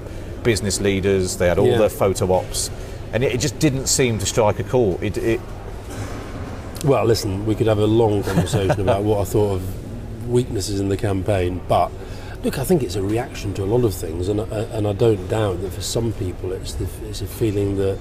business 0.44 0.80
leaders, 0.80 1.38
they 1.38 1.48
had 1.48 1.58
all 1.58 1.68
Yeah. 1.68 1.78
the 1.80 1.90
photo 1.90 2.32
ops, 2.34 2.70
and 3.14 3.24
it, 3.24 3.34
it 3.34 3.40
just 3.40 3.58
didn't 3.58 3.88
seem 3.88 4.20
to 4.20 4.26
strike 4.26 4.60
a 4.60 4.64
chord. 4.64 5.02
It, 5.02 5.18
it, 5.18 5.42
Well, 6.86 7.06
listen, 7.06 7.46
we 7.48 7.56
could 7.56 7.68
have 7.68 7.80
a 7.80 7.88
long 7.88 8.22
conversation 8.24 8.80
about 8.80 9.04
what 9.04 9.22
I 9.22 9.24
thought 9.24 9.56
of 9.56 10.30
weaknesses 10.30 10.80
in 10.80 10.90
the 10.90 10.98
campaign, 10.98 11.62
but 11.68 11.92
look, 12.44 12.58
I 12.60 12.64
think 12.64 12.84
it's 12.84 12.96
a 12.96 13.02
reaction 13.02 13.54
to 13.56 13.64
a 13.64 13.66
lot 13.66 13.84
of 13.86 13.94
things, 13.94 14.28
and, 14.28 14.40
uh, 14.40 14.46
and 14.72 14.88
I 14.88 14.94
don't 14.94 15.28
doubt 15.28 15.62
that 15.62 15.72
for 15.72 15.82
some 15.82 16.14
people 16.14 16.52
it's, 16.52 16.74
the, 16.74 16.88
it's 17.08 17.22
a 17.22 17.28
feeling 17.28 17.78
that. 17.78 17.98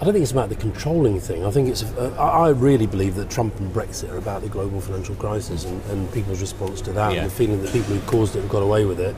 I 0.00 0.04
don't 0.04 0.14
think 0.14 0.22
it's 0.22 0.32
about 0.32 0.48
the 0.48 0.54
controlling 0.56 1.20
thing. 1.20 1.44
I 1.44 1.50
think 1.50 1.68
it's. 1.68 1.82
Uh, 1.82 2.16
I 2.18 2.46
I 2.46 2.48
really 2.50 2.86
believe 2.86 3.16
that 3.16 3.28
Trump 3.28 3.60
and 3.60 3.70
Brexit 3.70 4.10
are 4.10 4.16
about 4.16 4.40
the 4.40 4.48
global 4.48 4.80
financial 4.80 5.14
crisis 5.16 5.66
and, 5.66 5.82
and 5.90 6.10
people's 6.14 6.40
response 6.40 6.80
to 6.82 6.92
that, 6.92 7.12
Yeah. 7.12 7.18
and 7.22 7.30
the 7.30 7.34
feeling 7.34 7.60
that 7.62 7.70
people 7.70 7.94
who 7.94 8.00
caused 8.10 8.34
it 8.34 8.40
have 8.40 8.48
got 8.48 8.62
away 8.62 8.86
with 8.86 8.98
it, 8.98 9.14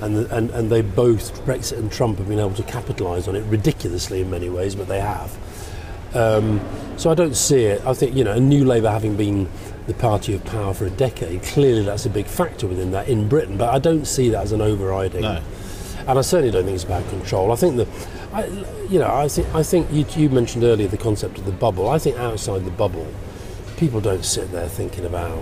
and, 0.00 0.16
the, 0.16 0.34
and 0.34 0.48
and 0.52 0.70
they 0.70 0.80
both 0.80 1.44
Brexit 1.44 1.76
and 1.78 1.92
Trump 1.92 2.16
have 2.16 2.26
been 2.28 2.38
able 2.38 2.54
to 2.54 2.62
capitalise 2.62 3.28
on 3.28 3.36
it 3.36 3.42
ridiculously 3.50 4.22
in 4.22 4.30
many 4.30 4.48
ways, 4.48 4.74
but 4.74 4.88
they 4.88 5.00
have. 5.00 5.30
Um, 6.14 6.58
so 6.96 7.10
I 7.10 7.14
don't 7.14 7.36
see 7.36 7.64
it. 7.64 7.84
I 7.84 7.92
think 7.92 8.16
you 8.16 8.24
know, 8.24 8.32
a 8.32 8.40
New 8.40 8.64
Labour 8.64 8.88
having 8.90 9.16
been 9.18 9.46
the 9.86 9.94
party 9.94 10.34
of 10.34 10.44
power 10.44 10.72
for 10.74 10.86
a 10.86 10.90
decade, 10.90 11.42
clearly 11.42 11.82
that's 11.82 12.06
a 12.06 12.10
big 12.10 12.26
factor 12.26 12.66
within 12.66 12.90
that 12.92 13.08
in 13.08 13.28
Britain. 13.28 13.56
But 13.58 13.68
I 13.74 13.78
don't 13.78 14.06
see 14.06 14.30
that 14.30 14.42
as 14.42 14.52
an 14.52 14.60
overriding. 14.62 15.22
No. 15.22 15.40
And 16.06 16.18
I 16.18 16.22
certainly 16.22 16.50
don't 16.52 16.64
think 16.64 16.74
it's 16.74 16.84
about 16.84 17.08
control. 17.10 17.52
I 17.52 17.56
think 17.56 17.76
that, 17.76 17.88
I, 18.32 18.46
you 18.90 18.98
know, 18.98 19.14
I 19.14 19.28
think 19.28 19.54
I 19.54 19.62
think 19.62 19.90
you, 19.92 20.04
you 20.16 20.28
mentioned 20.30 20.64
earlier 20.64 20.88
the 20.88 20.96
concept 20.98 21.38
of 21.38 21.44
the 21.46 21.52
bubble. 21.52 21.88
I 21.88 21.98
think 21.98 22.16
outside 22.18 22.64
the 22.64 22.70
bubble, 22.70 23.06
people 23.76 24.00
don't 24.00 24.24
sit 24.24 24.50
there 24.52 24.68
thinking 24.68 25.04
about. 25.06 25.38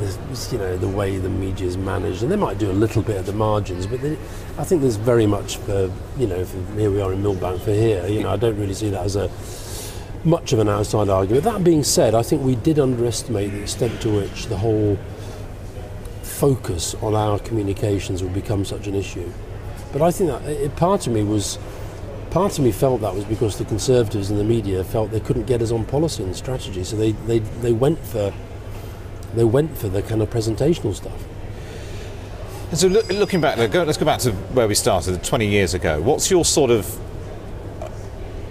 this- 0.00 0.52
You 0.52 0.58
know 0.58 0.76
the 0.76 0.88
way 0.88 1.18
the 1.18 1.28
media 1.28 1.66
is 1.68 1.76
managed, 1.76 2.22
and 2.22 2.30
they 2.32 2.36
might 2.36 2.58
do 2.58 2.68
a 2.70 2.72
little 2.84 3.02
bit 3.02 3.16
at 3.16 3.26
the 3.26 3.32
margins, 3.32 3.86
but 3.86 4.00
they, 4.00 4.16
I 4.58 4.64
think 4.64 4.80
there's 4.82 4.96
very 4.96 5.26
much 5.26 5.56
for 5.58 5.90
you 6.18 6.26
know. 6.26 6.44
For, 6.44 6.58
here 6.78 6.90
we 6.90 7.00
are 7.00 7.12
in 7.12 7.22
Millbank 7.22 7.60
for 7.60 7.72
here. 7.72 8.04
You 8.08 8.22
know, 8.24 8.30
I 8.30 8.36
don't 8.36 8.58
really 8.58 8.74
see 8.74 8.90
that 8.90 9.04
as 9.04 9.14
a 9.16 9.28
much 10.24 10.52
of 10.52 10.58
an 10.58 10.68
outside 10.68 11.08
argument. 11.08 11.44
That 11.44 11.64
being 11.64 11.84
said, 11.84 12.14
I 12.14 12.22
think 12.22 12.42
we 12.42 12.56
did 12.56 12.78
underestimate 12.78 13.52
the 13.52 13.62
extent 13.62 14.00
to 14.02 14.10
which 14.10 14.46
the 14.46 14.56
whole 14.56 14.98
focus 16.22 16.94
on 16.96 17.14
our 17.14 17.38
communications 17.38 18.22
would 18.22 18.34
become 18.34 18.64
such 18.64 18.86
an 18.86 18.94
issue. 18.94 19.30
But 19.92 20.02
I 20.02 20.10
think 20.10 20.30
that 20.30 20.42
it, 20.48 20.76
part 20.76 21.06
of 21.06 21.12
me 21.12 21.22
was, 21.22 21.58
part 22.30 22.58
of 22.58 22.64
me 22.64 22.72
felt 22.72 23.00
that 23.02 23.14
was 23.14 23.24
because 23.24 23.58
the 23.58 23.64
Conservatives 23.64 24.30
and 24.30 24.40
the 24.40 24.44
media 24.44 24.82
felt 24.82 25.10
they 25.10 25.20
couldn't 25.20 25.46
get 25.46 25.62
us 25.62 25.70
on 25.70 25.84
policy 25.84 26.22
and 26.22 26.34
strategy, 26.34 26.82
so 26.84 26.96
they, 26.96 27.12
they, 27.12 27.38
they 27.38 27.72
went 27.72 27.98
for 27.98 28.32
they 29.34 29.44
went 29.44 29.76
for 29.76 29.88
the 29.88 30.02
kind 30.02 30.22
of 30.22 30.30
presentational 30.30 30.94
stuff. 30.94 31.24
And 32.70 32.78
so 32.78 32.88
look, 32.88 33.08
looking 33.12 33.40
back, 33.40 33.56
let's 33.56 33.72
go, 33.72 33.82
let's 33.82 33.98
go 33.98 34.04
back 34.04 34.20
to 34.20 34.32
where 34.32 34.66
we 34.66 34.74
started 34.74 35.22
20 35.22 35.46
years 35.46 35.74
ago. 35.74 36.00
What's 36.00 36.30
your 36.30 36.44
sort 36.44 36.70
of 36.70 36.98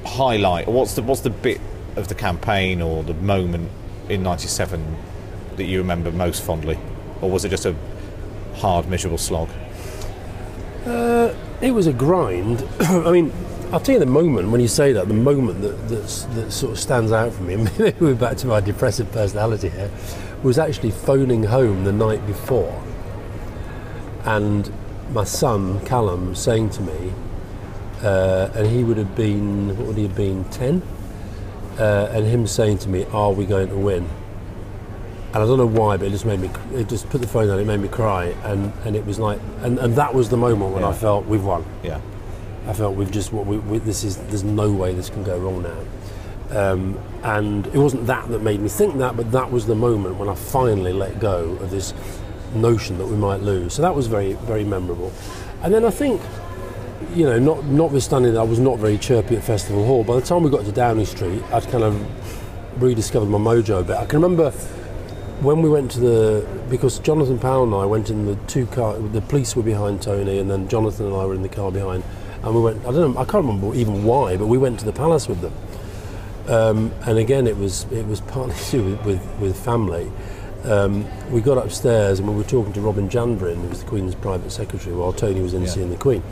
highlight, 0.06 0.68
what's 0.68 0.96
the 0.96 1.02
what's 1.02 1.22
the 1.22 1.30
bit 1.30 1.60
of 1.96 2.08
the 2.08 2.16
campaign 2.16 2.82
or 2.82 3.04
the 3.04 3.14
moment 3.16 3.70
in 4.10 4.24
'97 4.24 4.98
that 5.58 5.66
you 5.66 5.78
remember 5.80 6.12
most 6.12 6.44
fondly, 6.44 6.78
or 7.22 7.30
was 7.30 7.46
it 7.46 7.50
just 7.50 7.66
a 7.66 7.76
hard, 8.56 8.88
miserable 8.88 9.18
slog? 9.18 9.50
Uh, 10.86 11.34
it 11.62 11.72
was 11.72 11.88
a 11.88 11.94
grind. 11.94 12.68
I 12.80 13.12
mean, 13.12 13.32
I'll 13.72 13.80
tell 13.80 13.94
you 13.94 14.00
the 14.00 14.06
moment 14.06 14.50
when 14.50 14.62
you 14.62 14.68
say 14.68 14.94
that. 14.94 15.08
The 15.08 15.14
moment 15.14 15.62
that 15.62 15.90
that 15.90 16.52
sort 16.52 16.74
of 16.74 16.80
stands 16.80 17.12
out 17.12 17.34
for 17.34 17.44
me. 17.44 17.56
Maybe 17.80 17.98
we're 18.00 18.16
back 18.16 18.38
to 18.38 18.48
my 18.48 18.60
depressive 18.60 19.12
personality 19.12 19.70
here. 19.70 19.92
Was 20.44 20.60
actually 20.60 20.92
phoning 20.92 21.44
home 21.44 21.86
the 21.86 21.94
night 21.94 22.26
before, 22.28 22.84
and 24.26 24.70
my 25.12 25.24
son 25.24 25.80
Calum 25.86 26.36
saying 26.36 26.72
to 26.72 26.82
me, 26.82 27.14
uh, 28.04 28.52
and 28.56 28.68
he 28.68 28.84
would 28.84 28.98
have 28.98 29.16
been 29.16 29.78
what 29.78 29.88
would 29.88 29.98
he 29.98 30.04
have 30.04 30.16
been 30.16 30.44
ten, 30.46 30.82
uh, 31.80 32.10
and 32.12 32.26
him 32.26 32.46
saying 32.46 32.80
to 32.80 32.90
me, 32.90 33.06
"Are 33.12 33.32
we 33.32 33.46
going 33.46 33.70
to 33.70 33.78
win?" 33.78 34.10
and 35.34 35.42
I 35.42 35.48
don't 35.48 35.58
know 35.58 35.66
why, 35.66 35.98
but 35.98 36.08
it 36.08 36.12
just 36.12 36.28
made 36.28 36.40
me. 36.40 36.52
It 36.74 36.88
just 36.88 37.10
put 37.10 37.20
the 37.20 37.28
phone 37.28 37.48
down. 37.48 37.60
It 37.60 37.66
made 37.66 37.80
me 37.80 37.88
cry, 37.88 38.26
and, 38.44 38.72
and 38.86 38.96
it 38.96 39.04
was 39.04 39.18
like, 39.18 39.40
and, 39.62 39.80
and 39.80 39.96
that 39.96 40.14
was 40.14 40.30
the 40.30 40.38
moment 40.38 40.74
when 40.74 40.84
I 40.84 40.94
felt 40.94 41.26
we've 41.26 41.44
won. 41.44 41.66
Yeah. 41.82 42.00
I 42.68 42.74
felt 42.74 42.96
we've 42.96 43.12
just 43.12 43.34
what 43.34 43.48
we, 43.48 43.58
we, 43.58 43.80
this 43.80 44.04
is. 44.04 44.18
There's 44.18 44.44
no 44.44 44.72
way 44.72 44.94
this 44.94 45.10
can 45.10 45.24
go 45.24 45.38
wrong 45.40 45.64
now. 45.64 45.80
Um, 46.56 47.00
and 47.24 47.66
it 47.66 47.78
wasn't 47.78 48.06
that 48.06 48.30
that 48.30 48.44
made 48.44 48.60
me 48.60 48.70
think 48.70 49.00
that, 49.00 49.18
but 49.18 49.32
that 49.32 49.52
was 49.52 49.66
the 49.66 49.74
moment 49.74 50.18
when 50.18 50.30
I 50.30 50.36
finally 50.36 50.94
let 50.94 51.20
go 51.20 51.54
of 51.54 51.72
this 51.72 51.96
notion 52.54 53.00
that 53.00 53.08
we 53.08 53.16
might 53.16 53.42
lose. 53.42 53.74
So 53.74 53.82
that 53.82 53.96
was 53.96 54.06
very 54.06 54.34
very 54.34 54.64
memorable. 54.64 55.12
And 55.64 55.74
then 55.74 55.84
I 55.84 55.90
think, 55.90 56.22
you 57.16 57.26
know, 57.26 57.40
not 57.40 57.64
notwithstanding 57.66 58.34
that 58.34 58.40
I 58.40 58.44
was 58.44 58.60
not 58.60 58.80
very 58.80 58.98
chirpy 58.98 59.36
at 59.36 59.44
Festival 59.44 59.86
Hall. 59.86 60.04
By 60.04 60.16
the 60.16 60.22
time 60.22 60.44
we 60.44 60.50
got 60.50 60.66
to 60.66 60.72
Downing 60.72 61.06
Street, 61.06 61.42
I'd 61.52 61.64
kind 61.70 61.84
of 61.84 62.82
rediscovered 62.82 63.30
my 63.30 63.38
mojo 63.38 63.82
a 63.82 63.84
bit. 63.84 63.96
I 63.98 64.06
can 64.06 64.22
remember 64.22 64.52
when 65.42 65.62
we 65.62 65.70
went 65.70 65.92
to 65.92 66.00
the 66.00 66.48
because 66.70 67.00
Jonathan 67.00 67.38
Powell 67.40 67.64
and 67.64 67.76
I 67.76 67.86
went 67.86 68.10
in 68.10 68.26
the 68.26 68.36
two 68.48 68.66
car. 68.68 68.98
The 68.98 69.22
police 69.22 69.56
were 69.56 69.64
behind 69.64 70.02
Tony, 70.02 70.40
and 70.40 70.50
then 70.50 70.68
Jonathan 70.68 71.08
and 71.08 71.16
I 71.16 71.26
were 71.26 71.36
in 71.36 71.42
the 71.42 71.50
car 71.50 71.72
behind, 71.72 72.04
and 72.44 72.56
we 72.56 72.62
went. 72.62 72.80
I 72.86 72.92
don't 72.92 73.14
know. 73.14 73.20
I 73.20 73.26
can't 73.26 73.46
remember 73.46 73.76
even 73.76 74.04
why, 74.04 74.38
but 74.38 74.48
we 74.48 74.58
went 74.58 74.80
to 74.80 74.86
the 74.86 74.94
palace 74.94 75.28
with 75.28 75.42
them. 75.42 75.54
Um, 76.48 76.92
and 77.06 77.18
again, 77.18 77.48
it 77.48 77.58
was 77.58 77.86
it 77.92 78.06
was 78.08 78.22
partly 78.22 78.56
to 78.56 78.72
do 78.78 78.84
with 78.84 79.06
with, 79.06 79.40
with 79.40 79.64
family. 79.64 80.12
Um, 80.66 81.06
we 81.30 81.42
got 81.42 81.58
upstairs 81.58 82.20
and 82.20 82.30
we 82.30 82.36
were 82.36 82.44
talking 82.46 82.72
to 82.72 82.80
Robin 82.80 83.10
Janvrin, 83.10 83.56
who 83.62 83.68
was 83.68 83.82
the 83.84 83.86
Queen's 83.86 84.16
private 84.16 84.50
secretary, 84.50 84.96
while 84.96 85.12
Tony 85.12 85.42
was 85.42 85.54
in 85.54 85.64
Yeah. 85.64 85.68
seeing 85.68 85.90
the 85.90 85.98
Queen. 85.98 86.24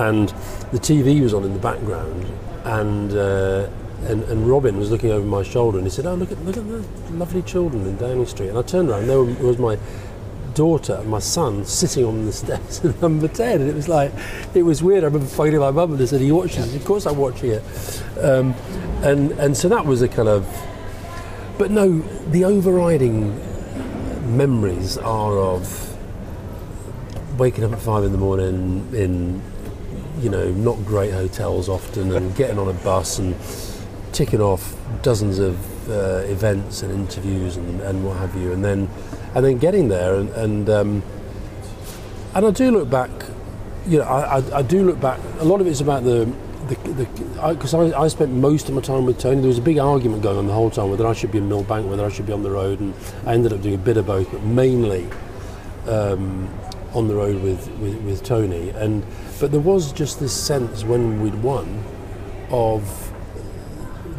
And 0.00 0.28
the 0.72 0.78
TV 0.78 1.20
was 1.20 1.34
on 1.34 1.44
in 1.44 1.52
the 1.52 1.58
background, 1.58 2.24
and, 2.64 3.12
uh, 3.12 3.68
and 4.08 4.22
and 4.24 4.48
Robin 4.48 4.78
was 4.78 4.90
looking 4.90 5.10
over 5.10 5.26
my 5.26 5.42
shoulder, 5.42 5.76
and 5.76 5.86
he 5.86 5.90
said, 5.90 6.06
"Oh, 6.06 6.14
look 6.14 6.32
at 6.32 6.42
look 6.46 6.56
at 6.56 6.66
the 6.66 6.82
lovely 7.12 7.42
children 7.42 7.86
in 7.86 7.96
Downing 7.98 8.24
Street." 8.24 8.48
And 8.48 8.58
I 8.58 8.62
turned 8.62 8.88
around, 8.88 9.00
and 9.00 9.10
there 9.10 9.46
was 9.46 9.58
my 9.58 9.78
daughter 10.54 10.94
and 10.94 11.08
my 11.08 11.18
son 11.18 11.64
sitting 11.64 12.04
on 12.04 12.24
the 12.26 12.32
steps 12.42 12.84
at 12.84 13.00
number 13.00 13.28
10 13.28 13.60
and 13.60 13.70
it 13.70 13.74
was 13.74 13.88
like 13.88 14.12
it 14.54 14.62
was 14.62 14.82
weird. 14.82 15.04
I 15.04 15.06
remember 15.06 15.26
phoning 15.26 15.60
my 15.60 15.70
mum 15.70 15.92
and 15.92 16.02
I 16.02 16.04
said 16.04 16.20
are 16.20 16.24
you 16.24 16.34
watching 16.34 16.62
of 16.62 16.84
course 16.84 17.06
I'm 17.06 17.16
watching 17.16 17.50
it. 17.50 17.62
Um, 18.20 18.54
and 19.02 19.32
and 19.32 19.56
so 19.56 19.68
that 19.68 19.86
was 19.86 20.02
a 20.02 20.08
kind 20.08 20.28
of 20.28 20.46
but 21.56 21.70
no 21.70 22.00
the 22.30 22.44
overriding 22.44 23.36
memories 24.36 24.98
are 24.98 25.38
of 25.38 25.96
waking 27.38 27.64
up 27.64 27.72
at 27.72 27.80
five 27.80 28.04
in 28.04 28.12
the 28.12 28.18
morning 28.18 28.88
in 28.92 29.40
you 30.20 30.30
know 30.30 30.50
not 30.52 30.76
great 30.84 31.12
hotels 31.12 31.68
often 31.68 32.12
and 32.14 32.34
getting 32.40 32.58
on 32.58 32.68
a 32.68 32.72
bus 32.84 33.18
and 33.18 33.36
ticking 34.12 34.40
off 34.40 34.76
dozens 35.02 35.38
of 35.38 35.56
uh, 35.90 36.22
events 36.26 36.82
and 36.82 36.92
interviews 36.92 37.56
and, 37.56 37.80
and 37.80 38.04
what 38.04 38.16
have 38.16 38.34
you 38.36 38.52
and 38.52 38.64
then 38.64 38.88
and 39.34 39.44
then 39.44 39.58
getting 39.58 39.88
there 39.88 40.14
and 40.14 40.30
and, 40.30 40.70
um, 40.70 41.02
and 42.34 42.46
I 42.46 42.50
do 42.50 42.70
look 42.70 42.90
back 42.90 43.10
you 43.86 43.98
know 43.98 44.04
I, 44.04 44.38
I, 44.38 44.58
I 44.58 44.62
do 44.62 44.84
look 44.84 45.00
back 45.00 45.18
a 45.38 45.44
lot 45.44 45.60
of 45.60 45.66
it's 45.66 45.80
about 45.80 46.04
the 46.04 46.30
the 46.68 47.06
because 47.52 47.74
I, 47.74 47.78
I, 47.80 48.02
I 48.04 48.08
spent 48.08 48.32
most 48.32 48.68
of 48.68 48.74
my 48.74 48.80
time 48.80 49.04
with 49.04 49.18
Tony. 49.18 49.40
There 49.40 49.48
was 49.48 49.58
a 49.58 49.62
big 49.62 49.78
argument 49.78 50.22
going 50.22 50.38
on 50.38 50.46
the 50.46 50.52
whole 50.52 50.70
time 50.70 50.90
whether 50.90 51.06
I 51.06 51.12
should 51.12 51.32
be 51.32 51.38
in 51.38 51.48
Millbank, 51.48 51.88
whether 51.88 52.04
I 52.04 52.10
should 52.10 52.26
be 52.26 52.32
on 52.32 52.42
the 52.42 52.50
road, 52.50 52.80
and 52.80 52.94
I 53.26 53.34
ended 53.34 53.52
up 53.52 53.62
doing 53.62 53.74
a 53.74 53.78
bit 53.78 53.96
of 53.96 54.06
both, 54.06 54.30
but 54.30 54.42
mainly 54.42 55.08
um, 55.88 56.48
on 56.94 57.08
the 57.08 57.14
road 57.14 57.42
with, 57.42 57.68
with, 57.78 57.96
with 58.02 58.22
Tony. 58.24 58.70
And 58.70 59.04
but 59.40 59.50
there 59.52 59.60
was 59.60 59.92
just 59.92 60.20
this 60.20 60.32
sense 60.32 60.84
when 60.84 61.22
we'd 61.22 61.34
won 61.42 61.82
of 62.50 63.12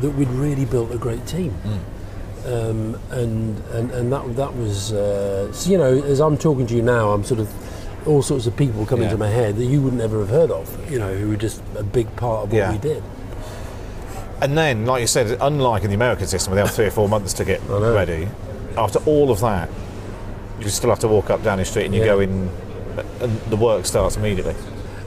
that 0.02 0.12
we'd 0.12 0.30
really 0.30 0.66
built 0.66 0.92
a 0.92 0.98
great 0.98 1.26
team. 1.28 1.54
Um, 2.46 2.98
and, 3.12 3.60
and 3.70 3.92
and 3.92 4.12
that 4.12 4.36
that 4.36 4.56
was 4.56 4.92
uh, 4.94 5.52
so, 5.54 5.70
you 5.70 5.78
know 5.78 6.02
as 6.06 6.20
I'm 6.20 6.38
talking 6.40 6.66
to 6.66 6.76
you 6.76 6.82
now 6.82 7.12
I'm 7.12 7.24
sort 7.24 7.40
of 7.40 8.08
all 8.08 8.24
sorts 8.24 8.48
of 8.48 8.58
people 8.58 8.84
coming 8.88 9.04
Yeah. 9.06 9.12
to 9.12 9.18
my 9.18 9.28
head 9.28 9.58
that 9.58 9.66
you 9.66 9.80
would 9.84 9.94
never 9.94 10.18
have 10.22 10.30
heard 10.30 10.50
of 10.50 10.92
you 10.92 10.98
know 10.98 11.14
who 11.14 11.30
were 11.30 11.36
just 11.36 11.62
a 11.78 11.84
big 11.84 12.08
part 12.16 12.46
of 12.46 12.52
what 12.52 12.58
Yeah. 12.58 12.72
we 12.72 12.80
did 12.80 13.04
And 14.42 14.58
then, 14.58 14.88
like 14.88 15.02
you 15.02 15.08
said, 15.08 15.38
unlike 15.40 15.84
in 15.84 15.90
the 15.92 15.96
American 15.96 16.26
system, 16.26 16.50
where 16.52 16.64
they 16.64 16.68
have 16.68 16.76
three 16.76 16.88
or 16.88 16.92
four 16.92 17.08
months 17.08 17.32
to 17.34 17.46
get 17.46 17.62
ready, 17.70 18.28
after 18.76 18.98
all 19.06 19.30
of 19.30 19.40
that, 19.42 19.70
you 20.62 20.70
still 20.70 20.90
have 20.90 21.00
to 21.00 21.08
walk 21.08 21.30
up 21.30 21.44
Downing 21.44 21.66
Street 21.66 21.86
and 21.86 21.96
you 21.96 22.02
Yeah. 22.02 22.08
go 22.08 22.20
in, 22.20 22.50
and 23.22 23.40
the 23.50 23.56
work 23.56 23.86
starts 23.86 24.16
immediately. 24.18 24.56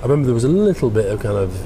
I 0.01 0.03
remember 0.03 0.27
there 0.27 0.35
was 0.35 0.45
a 0.45 0.49
little 0.49 0.91
bit 0.91 1.07
of 1.07 1.21
kind 1.21 1.37
of 1.37 1.57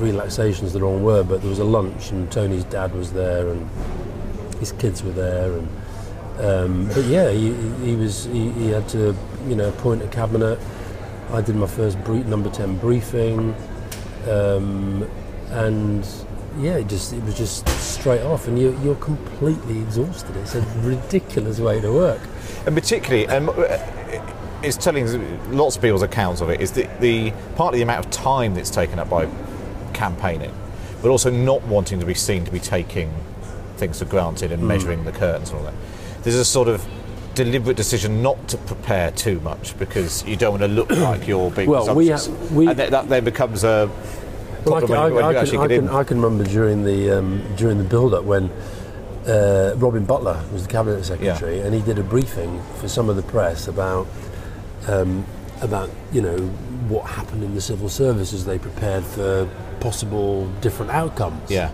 relaxation 0.00 0.64
is 0.66 0.72
the 0.72 0.80
wrong 0.80 1.02
word 1.02 1.28
but 1.28 1.40
there 1.42 1.50
was 1.50 1.58
a 1.58 1.64
lunch 1.64 2.10
and 2.10 2.30
Tony's 2.32 2.64
dad 2.64 2.94
was 2.94 3.12
there 3.12 3.48
and 3.50 3.68
his 4.58 4.72
kids 4.72 5.02
were 5.02 5.10
there 5.12 5.52
and 5.52 5.68
um, 6.38 6.88
but 6.94 7.04
yeah 7.04 7.30
he, 7.30 7.52
he 7.84 7.96
was 7.96 8.24
he, 8.24 8.50
he 8.52 8.68
had 8.70 8.88
to 8.90 9.14
you 9.46 9.54
know 9.54 9.68
appoint 9.68 10.00
a 10.02 10.06
cabinet 10.08 10.58
I 11.32 11.42
did 11.42 11.54
my 11.54 11.66
first 11.66 12.02
brief, 12.02 12.24
number 12.26 12.48
10 12.48 12.78
briefing 12.78 13.54
um, 14.26 15.06
and 15.50 16.06
yeah 16.58 16.76
it 16.78 16.88
just 16.88 17.12
it 17.12 17.22
was 17.24 17.36
just 17.36 17.68
straight 17.68 18.22
off 18.22 18.48
and 18.48 18.58
you, 18.58 18.78
you're 18.82 18.94
completely 18.96 19.80
exhausted 19.80 20.34
it's 20.36 20.54
a 20.54 20.62
ridiculous 20.80 21.58
way 21.60 21.78
to 21.80 21.92
work 21.92 22.22
And 22.66 22.74
particularly, 22.74 23.26
um, 23.28 23.48
is 24.62 24.76
telling 24.76 25.06
lots 25.56 25.76
of 25.76 25.82
people's 25.82 26.02
accounts 26.02 26.40
of 26.42 26.50
it 26.50 26.60
is 26.60 26.72
the, 26.72 26.86
the 27.00 27.32
partly 27.56 27.78
the 27.78 27.82
amount 27.82 28.04
of 28.04 28.10
time 28.10 28.54
that's 28.54 28.70
taken 28.70 28.98
up 28.98 29.08
by 29.08 29.26
campaigning, 29.94 30.52
but 31.02 31.08
also 31.08 31.30
not 31.30 31.62
wanting 31.66 31.98
to 32.00 32.06
be 32.06 32.14
seen 32.14 32.44
to 32.44 32.50
be 32.50 32.58
taking 32.60 33.12
things 33.76 33.98
for 33.98 34.04
granted 34.04 34.52
and 34.52 34.62
Mm. 34.62 34.66
measuring 34.66 35.04
the 35.04 35.12
curtains 35.12 35.50
and 35.50 35.58
all 35.58 35.64
that. 35.64 35.74
There's 36.22 36.36
a 36.36 36.44
sort 36.44 36.68
of 36.68 36.84
deliberate 37.34 37.76
decision 37.76 38.22
not 38.22 38.48
to 38.48 38.58
prepare 38.58 39.10
too 39.12 39.40
much 39.40 39.78
because 39.78 40.22
you 40.26 40.36
don't 40.36 40.50
want 40.60 40.62
to 40.62 40.68
look 40.68 40.90
like 41.08 41.26
you're 41.26 41.50
being 41.50 41.70
Well, 41.70 41.94
we 41.94 42.08
ha- 42.10 42.20
we- 42.52 42.68
and 42.68 42.78
that, 42.78 42.90
that 42.90 43.08
then 43.08 43.24
becomes 43.24 43.64
a 43.64 43.88
Well, 44.66 44.74
I 44.74 44.80
problem 44.80 44.86
can, 44.88 44.96
I, 44.98 45.04
when, 45.04 45.14
when 45.14 45.24
I 45.24 45.28
you 45.28 45.34
can, 45.34 45.42
actually 45.42 45.58
I, 45.58 45.66
get 45.68 45.74
can, 45.76 45.84
in. 45.88 45.94
I 45.94 46.04
can 46.04 46.20
remember 46.20 46.44
during 46.44 46.84
the 46.84 47.18
um, 47.18 47.42
during 47.56 47.78
the 47.78 47.84
build-up 47.84 48.24
when 48.24 48.50
uh, 49.26 49.74
Robin 49.76 50.04
Butler 50.04 50.42
was 50.52 50.62
the 50.62 50.68
cabinet 50.68 51.04
secretary, 51.04 51.60
and 51.60 51.74
he 51.74 51.82
did 51.82 51.98
a 51.98 52.02
briefing 52.02 52.62
for 52.78 52.88
some 52.88 53.08
of 53.08 53.16
the 53.16 53.22
press 53.22 53.68
about 53.68 54.06
um, 54.88 55.24
about 55.60 55.90
you 56.12 56.22
know 56.22 56.38
what 56.88 57.06
happened 57.06 57.44
in 57.44 57.54
the 57.54 57.60
civil 57.60 57.88
service 57.88 58.32
as 58.32 58.44
they 58.44 58.58
prepared 58.58 59.04
for 59.04 59.48
possible 59.80 60.46
different 60.60 60.90
outcomes. 60.92 61.50
Yeah. 61.50 61.70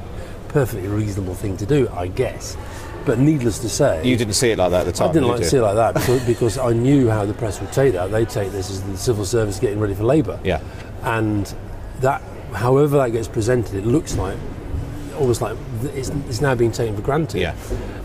perfectly 0.48 0.88
reasonable 0.88 1.34
thing 1.34 1.56
to 1.58 1.66
do, 1.66 1.88
I 1.92 2.08
guess. 2.08 2.56
But 3.04 3.18
needless 3.18 3.58
to 3.60 3.68
say, 3.68 4.04
You 4.04 4.16
didn't 4.16 4.34
see 4.34 4.50
it 4.50 4.58
like 4.58 4.70
that 4.70 4.80
at 4.80 4.86
the 4.86 4.92
time. 4.92 5.10
I 5.10 5.12
didn't 5.12 5.28
did 5.28 5.32
like 5.32 5.40
to 5.42 5.48
see 5.48 5.58
it 5.58 5.62
like 5.62 5.76
that 5.76 5.94
because, 5.94 6.24
because 6.26 6.58
I 6.58 6.72
knew 6.72 7.08
how 7.08 7.24
the 7.24 7.34
press 7.34 7.60
would 7.60 7.72
take 7.72 7.92
that. 7.92 8.10
They 8.10 8.24
take 8.24 8.50
this 8.52 8.70
as 8.70 8.82
the 8.82 8.96
civil 8.96 9.24
service 9.24 9.60
getting 9.60 9.78
ready 9.78 9.94
for 9.94 10.04
Labour. 10.04 10.40
Yeah. 10.42 10.60
And 11.02 11.52
that, 12.00 12.20
however 12.52 12.96
that 12.98 13.10
gets 13.10 13.28
presented, 13.28 13.74
it 13.76 13.86
looks 13.86 14.16
like 14.16 14.36
almost 15.16 15.40
like 15.40 15.56
it's, 15.82 16.08
it's 16.28 16.40
now 16.40 16.54
being 16.54 16.72
taken 16.72 16.94
for 16.96 17.02
granted. 17.02 17.40
Yeah. 17.40 17.54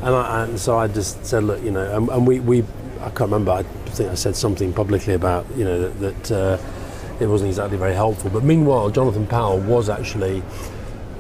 And, 0.01 0.16
I, 0.16 0.43
and 0.45 0.59
so 0.59 0.78
I 0.78 0.88
just 0.88 1.26
said, 1.26 1.43
look, 1.43 1.62
you 1.64 1.72
know, 1.72 1.95
and, 1.97 2.09
and 2.09 2.28
we, 2.28 2.39
we, 2.39 2.64
I 2.99 3.09
can't 3.09 3.32
remember. 3.32 3.51
I 3.51 3.64
think 3.64 4.12
I 4.12 4.16
said 4.16 4.36
something 4.36 4.74
publicly 4.74 5.14
about 5.14 5.45
you 5.55 5.66
know 5.66 5.89
that, 5.89 6.28
that 6.28 6.32
uh, 6.32 6.57
it 7.20 7.28
wasn't 7.28 7.49
exactly 7.49 7.78
very 7.78 7.93
helpful. 7.93 8.30
But 8.30 8.43
meanwhile, 8.43 8.89
Jonathan 8.89 9.28
Powell 9.28 9.59
was 9.59 9.89
actually 9.89 10.43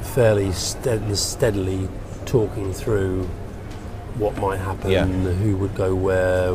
fairly 0.01 0.51
stead- 0.51 1.15
steadily 1.17 1.87
talking 2.25 2.73
through 2.73 3.23
what 4.17 4.37
might 4.37 4.57
happen, 4.57 4.91
Yeah. 4.91 5.05
who 5.05 5.55
would 5.57 5.73
go 5.75 5.95
where, 5.95 6.53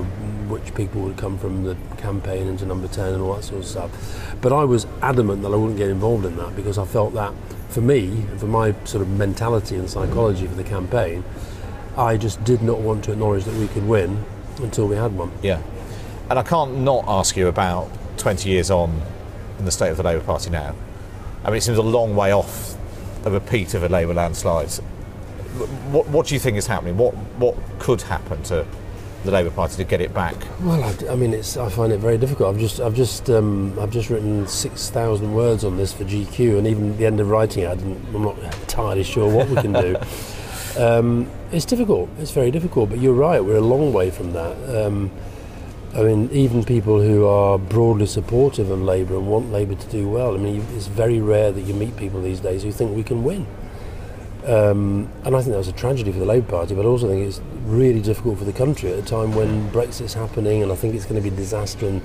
which 0.49 0.75
people 0.75 1.01
would 1.03 1.17
come 1.17 1.39
from 1.39 1.65
the 1.65 1.77
campaign 1.97 2.47
into 2.47 2.67
number 2.67 2.87
10 2.87 3.15
and 3.15 3.23
all 3.23 3.35
that 3.35 3.45
sort 3.45 3.61
of 3.61 3.67
stuff. 3.67 4.37
But 4.41 4.53
I 4.53 4.65
was 4.65 4.87
adamant 5.03 5.43
that 5.43 5.53
I 5.53 5.57
wouldn't 5.57 5.79
get 5.79 5.89
involved 5.89 6.25
in 6.27 6.37
that 6.37 6.55
because 6.55 6.77
I 6.79 6.85
felt 6.85 7.15
that 7.15 7.33
for 7.69 7.81
me, 7.81 8.25
for 8.39 8.47
my 8.47 8.75
sort 8.85 9.03
of 9.03 9.09
mentality 9.09 9.77
and 9.77 9.89
psychology 9.89 10.47
for 10.47 10.55
the 10.55 10.65
campaign, 10.65 11.25
I 11.97 12.17
just 12.17 12.43
did 12.45 12.63
not 12.63 12.79
want 12.81 13.05
to 13.05 13.13
acknowledge 13.13 13.45
that 13.45 13.55
we 13.55 13.69
could 13.69 13.87
win 13.87 14.25
until 14.59 14.87
we 14.87 14.97
had 14.97 15.17
one. 15.17 15.33
Yeah. 15.43 15.63
And 16.29 16.39
I 16.39 16.43
can't 16.43 16.79
not 16.79 17.05
ask 17.07 17.37
you 17.37 17.49
about 17.49 17.91
20 18.19 18.49
years 18.49 18.71
on 18.71 19.01
in 19.59 19.65
the 19.65 19.71
state 19.71 19.91
of 19.91 19.97
the 19.97 20.03
Labour 20.03 20.25
Party 20.25 20.51
now. 20.51 20.75
I 21.45 21.49
mean, 21.49 21.59
it 21.59 21.63
seems 21.63 21.79
a 21.79 21.83
long 21.83 22.17
way 22.17 22.33
off 22.33 22.77
a 23.25 23.31
repeat 23.31 23.75
of 23.75 23.83
a 23.83 23.89
Labour 23.89 24.15
landslide. 24.15 24.71
What, 25.91 26.09
what 26.09 26.27
do 26.27 26.35
you 26.35 26.41
think 26.41 26.57
is 26.57 26.67
happening? 26.67 26.97
What, 26.97 27.15
what 27.39 27.57
could 27.79 28.03
happen 28.03 28.43
to 28.45 28.67
the 29.25 29.31
Labour 29.31 29.51
Party 29.51 29.77
to 29.77 29.85
get 29.85 30.01
it 30.01 30.15
back? 30.15 30.35
Well, 30.61 30.83
I 31.11 31.15
mean, 31.15 31.35
it's. 31.35 31.57
I 31.57 31.69
find 31.69 31.93
it 31.93 31.99
very 31.99 32.19
difficult. 32.19 32.55
I've 32.55 32.61
just, 32.61 32.81
I've 32.81 32.95
just, 32.95 33.29
um, 33.31 33.79
I've 33.79 33.91
just 33.91 34.11
written 34.11 34.47
six 34.47 34.91
thousand 34.91 35.35
words 35.35 35.65
on 35.65 35.77
this 35.77 35.93
for 35.93 36.05
GQ, 36.05 36.59
and 36.59 36.67
even 36.67 36.93
at 36.93 36.99
the 36.99 37.07
end 37.07 37.21
of 37.21 37.29
writing 37.29 37.65
it, 37.65 37.69
I 37.69 37.75
didn't, 37.75 38.15
I'm 38.15 38.23
not 38.23 38.39
entirely 38.39 39.03
sure 39.03 39.33
what 39.33 39.49
we 39.49 39.57
can 39.57 39.73
do. 39.73 39.97
um, 40.79 41.31
it's 41.53 41.65
difficult. 41.65 42.09
It's 42.19 42.31
very 42.31 42.51
difficult. 42.51 42.91
But 42.91 43.01
you're 43.01 43.15
right. 43.15 43.45
We're 43.45 43.57
a 43.57 43.61
long 43.61 43.93
way 43.93 44.11
from 44.11 44.33
that. 44.33 44.87
Um, 44.87 45.11
I 45.97 46.03
mean, 46.03 46.29
even 46.31 46.63
people 46.63 47.01
who 47.01 47.27
are 47.27 47.59
broadly 47.59 48.05
supportive 48.05 48.71
of 48.71 48.83
Labour 48.83 49.17
and 49.17 49.27
want 49.29 49.51
Labour 49.51 49.77
to 49.77 49.87
do 49.89 50.07
well. 50.07 50.35
I 50.35 50.37
mean, 50.37 50.63
it's 50.75 50.89
very 50.89 51.21
rare 51.21 51.53
that 51.53 51.63
you 51.63 51.73
meet 51.73 51.97
people 51.97 52.21
these 52.21 52.41
days 52.41 52.63
who 52.65 52.71
think 52.71 52.95
we 52.95 53.03
can 53.03 53.25
win. 53.25 53.47
Um, 54.47 55.11
and 55.25 55.35
I 55.35 55.41
think 55.41 55.53
that 55.53 55.59
was 55.59 55.69
a 55.69 55.73
tragedy 55.73 56.13
for 56.13 56.21
the 56.21 56.25
Labour 56.25 56.49
Party, 56.49 56.75
but 56.75 56.85
I 56.85 56.89
also 56.89 57.09
think 57.09 57.27
it's 57.27 57.41
really 57.65 58.01
difficult 58.01 58.39
for 58.39 58.45
the 58.45 58.53
country 58.53 58.93
at 58.93 58.99
a 58.99 59.03
time 59.03 59.35
when 59.35 59.69
Brexit's 59.71 60.15
happening, 60.15 60.63
and 60.63 60.71
I 60.71 60.77
think 60.77 60.95
it's 60.95 61.05
going 61.05 61.21
to 61.21 61.29
be 61.29 61.35
a 61.35 61.37
disaster. 61.37 61.89
And 61.89 62.01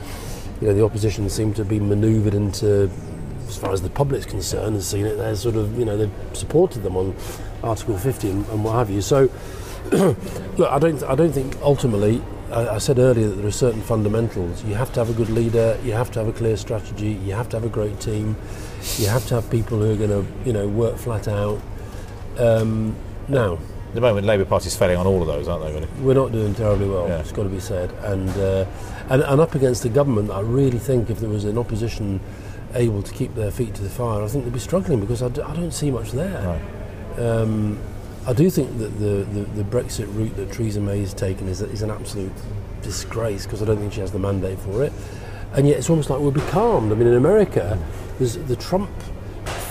you 0.59 0.67
know, 0.67 0.73
the 0.73 0.83
opposition 0.83 1.29
seem 1.29 1.53
to 1.53 1.63
be 1.63 1.79
manoeuvred 1.79 2.33
into, 2.33 2.89
as 3.47 3.57
far 3.57 3.73
as 3.73 3.83
the 3.83 3.91
public's 3.91 4.25
concerned, 4.25 4.75
has 4.75 4.87
seen 4.87 5.05
it. 5.05 5.17
They're 5.17 5.35
sort 5.35 5.55
of, 5.55 5.77
you 5.77 5.85
know, 5.85 5.97
they've 5.97 6.11
supported 6.33 6.81
them 6.81 6.97
on 6.97 7.15
Article 7.63 7.95
50 7.95 8.29
and, 8.31 8.47
and 8.47 8.63
what 8.63 8.73
have 8.73 8.89
you. 8.89 9.01
So, 9.01 9.29
look, 9.91 10.71
I 10.71 10.79
don't, 10.79 11.03
I 11.03 11.15
don't 11.15 11.31
think 11.31 11.55
ultimately. 11.61 12.23
I, 12.51 12.75
I 12.75 12.77
said 12.79 12.99
earlier 12.99 13.29
that 13.29 13.35
there 13.35 13.47
are 13.47 13.51
certain 13.51 13.81
fundamentals. 13.81 14.63
You 14.65 14.73
have 14.75 14.91
to 14.93 14.99
have 14.99 15.09
a 15.09 15.13
good 15.13 15.29
leader. 15.29 15.79
You 15.83 15.93
have 15.93 16.11
to 16.11 16.19
have 16.19 16.27
a 16.27 16.33
clear 16.33 16.57
strategy. 16.57 17.13
You 17.23 17.33
have 17.33 17.49
to 17.49 17.57
have 17.57 17.65
a 17.65 17.69
great 17.69 17.99
team. 17.99 18.35
You 18.97 19.07
have 19.07 19.25
to 19.27 19.35
have 19.35 19.49
people 19.49 19.79
who 19.79 19.93
are 19.93 19.95
going 19.95 20.09
to, 20.09 20.25
you 20.43 20.53
know, 20.53 20.67
work 20.67 20.97
flat 20.97 21.27
out. 21.27 21.61
Um, 22.37 22.95
now, 23.27 23.53
At 23.89 23.93
the 23.95 24.01
moment, 24.01 24.25
Labour 24.25 24.45
Party's 24.45 24.75
failing 24.75 24.97
on 24.97 25.05
all 25.07 25.21
of 25.21 25.27
those, 25.27 25.47
aren't 25.47 25.63
they, 25.65 25.73
really? 25.73 25.87
we're 26.01 26.13
not 26.13 26.31
doing 26.31 26.53
terribly 26.55 26.87
well. 26.89 27.07
Yeah. 27.07 27.19
It's 27.19 27.31
got 27.31 27.43
to 27.43 27.49
be 27.49 27.59
said, 27.59 27.91
and, 28.03 28.29
uh, 28.37 28.65
and 29.09 29.21
and 29.23 29.41
up 29.41 29.53
against 29.55 29.83
the 29.83 29.89
government, 29.89 30.31
I 30.31 30.39
really 30.41 30.79
think 30.79 31.09
if 31.09 31.19
there 31.19 31.29
was 31.29 31.43
an 31.45 31.57
opposition 31.57 32.19
able 32.73 33.01
to 33.03 33.13
keep 33.13 33.35
their 33.35 33.51
feet 33.51 33.75
to 33.75 33.81
the 33.83 33.89
fire, 33.89 34.23
I 34.23 34.27
think 34.27 34.45
they'd 34.45 34.53
be 34.53 34.59
struggling 34.59 35.01
because 35.01 35.21
I, 35.21 35.27
d- 35.29 35.41
I 35.41 35.53
don't 35.55 35.73
see 35.73 35.91
much 35.91 36.11
there. 36.11 36.61
Um, 37.17 37.77
I 38.25 38.33
do 38.33 38.49
think 38.49 38.77
that 38.77 38.97
the, 38.99 39.25
the, 39.33 39.41
the 39.61 39.63
Brexit 39.63 40.07
route 40.15 40.35
that 40.37 40.53
Theresa 40.53 40.79
May 40.79 40.99
has 41.01 41.13
taken 41.13 41.47
is, 41.49 41.61
is 41.61 41.81
an 41.81 41.89
absolute 41.91 42.31
disgrace 42.81 43.45
because 43.45 43.61
I 43.61 43.65
don't 43.65 43.77
think 43.77 43.91
she 43.93 43.99
has 43.99 44.11
the 44.11 44.19
mandate 44.19 44.59
for 44.59 44.83
it. 44.83 44.93
And 45.53 45.67
yet 45.67 45.77
it's 45.77 45.89
almost 45.89 46.09
like 46.09 46.19
we're 46.19 46.31
becalmed. 46.31 46.91
I 46.91 46.95
mean, 46.95 47.07
in 47.07 47.15
America, 47.15 47.77
there's 48.19 48.37
the 48.37 48.55
Trump 48.55 48.89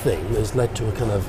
thing 0.02 0.22
has 0.34 0.54
led 0.54 0.74
to 0.76 0.88
a 0.88 0.92
kind 0.92 1.10
of 1.10 1.26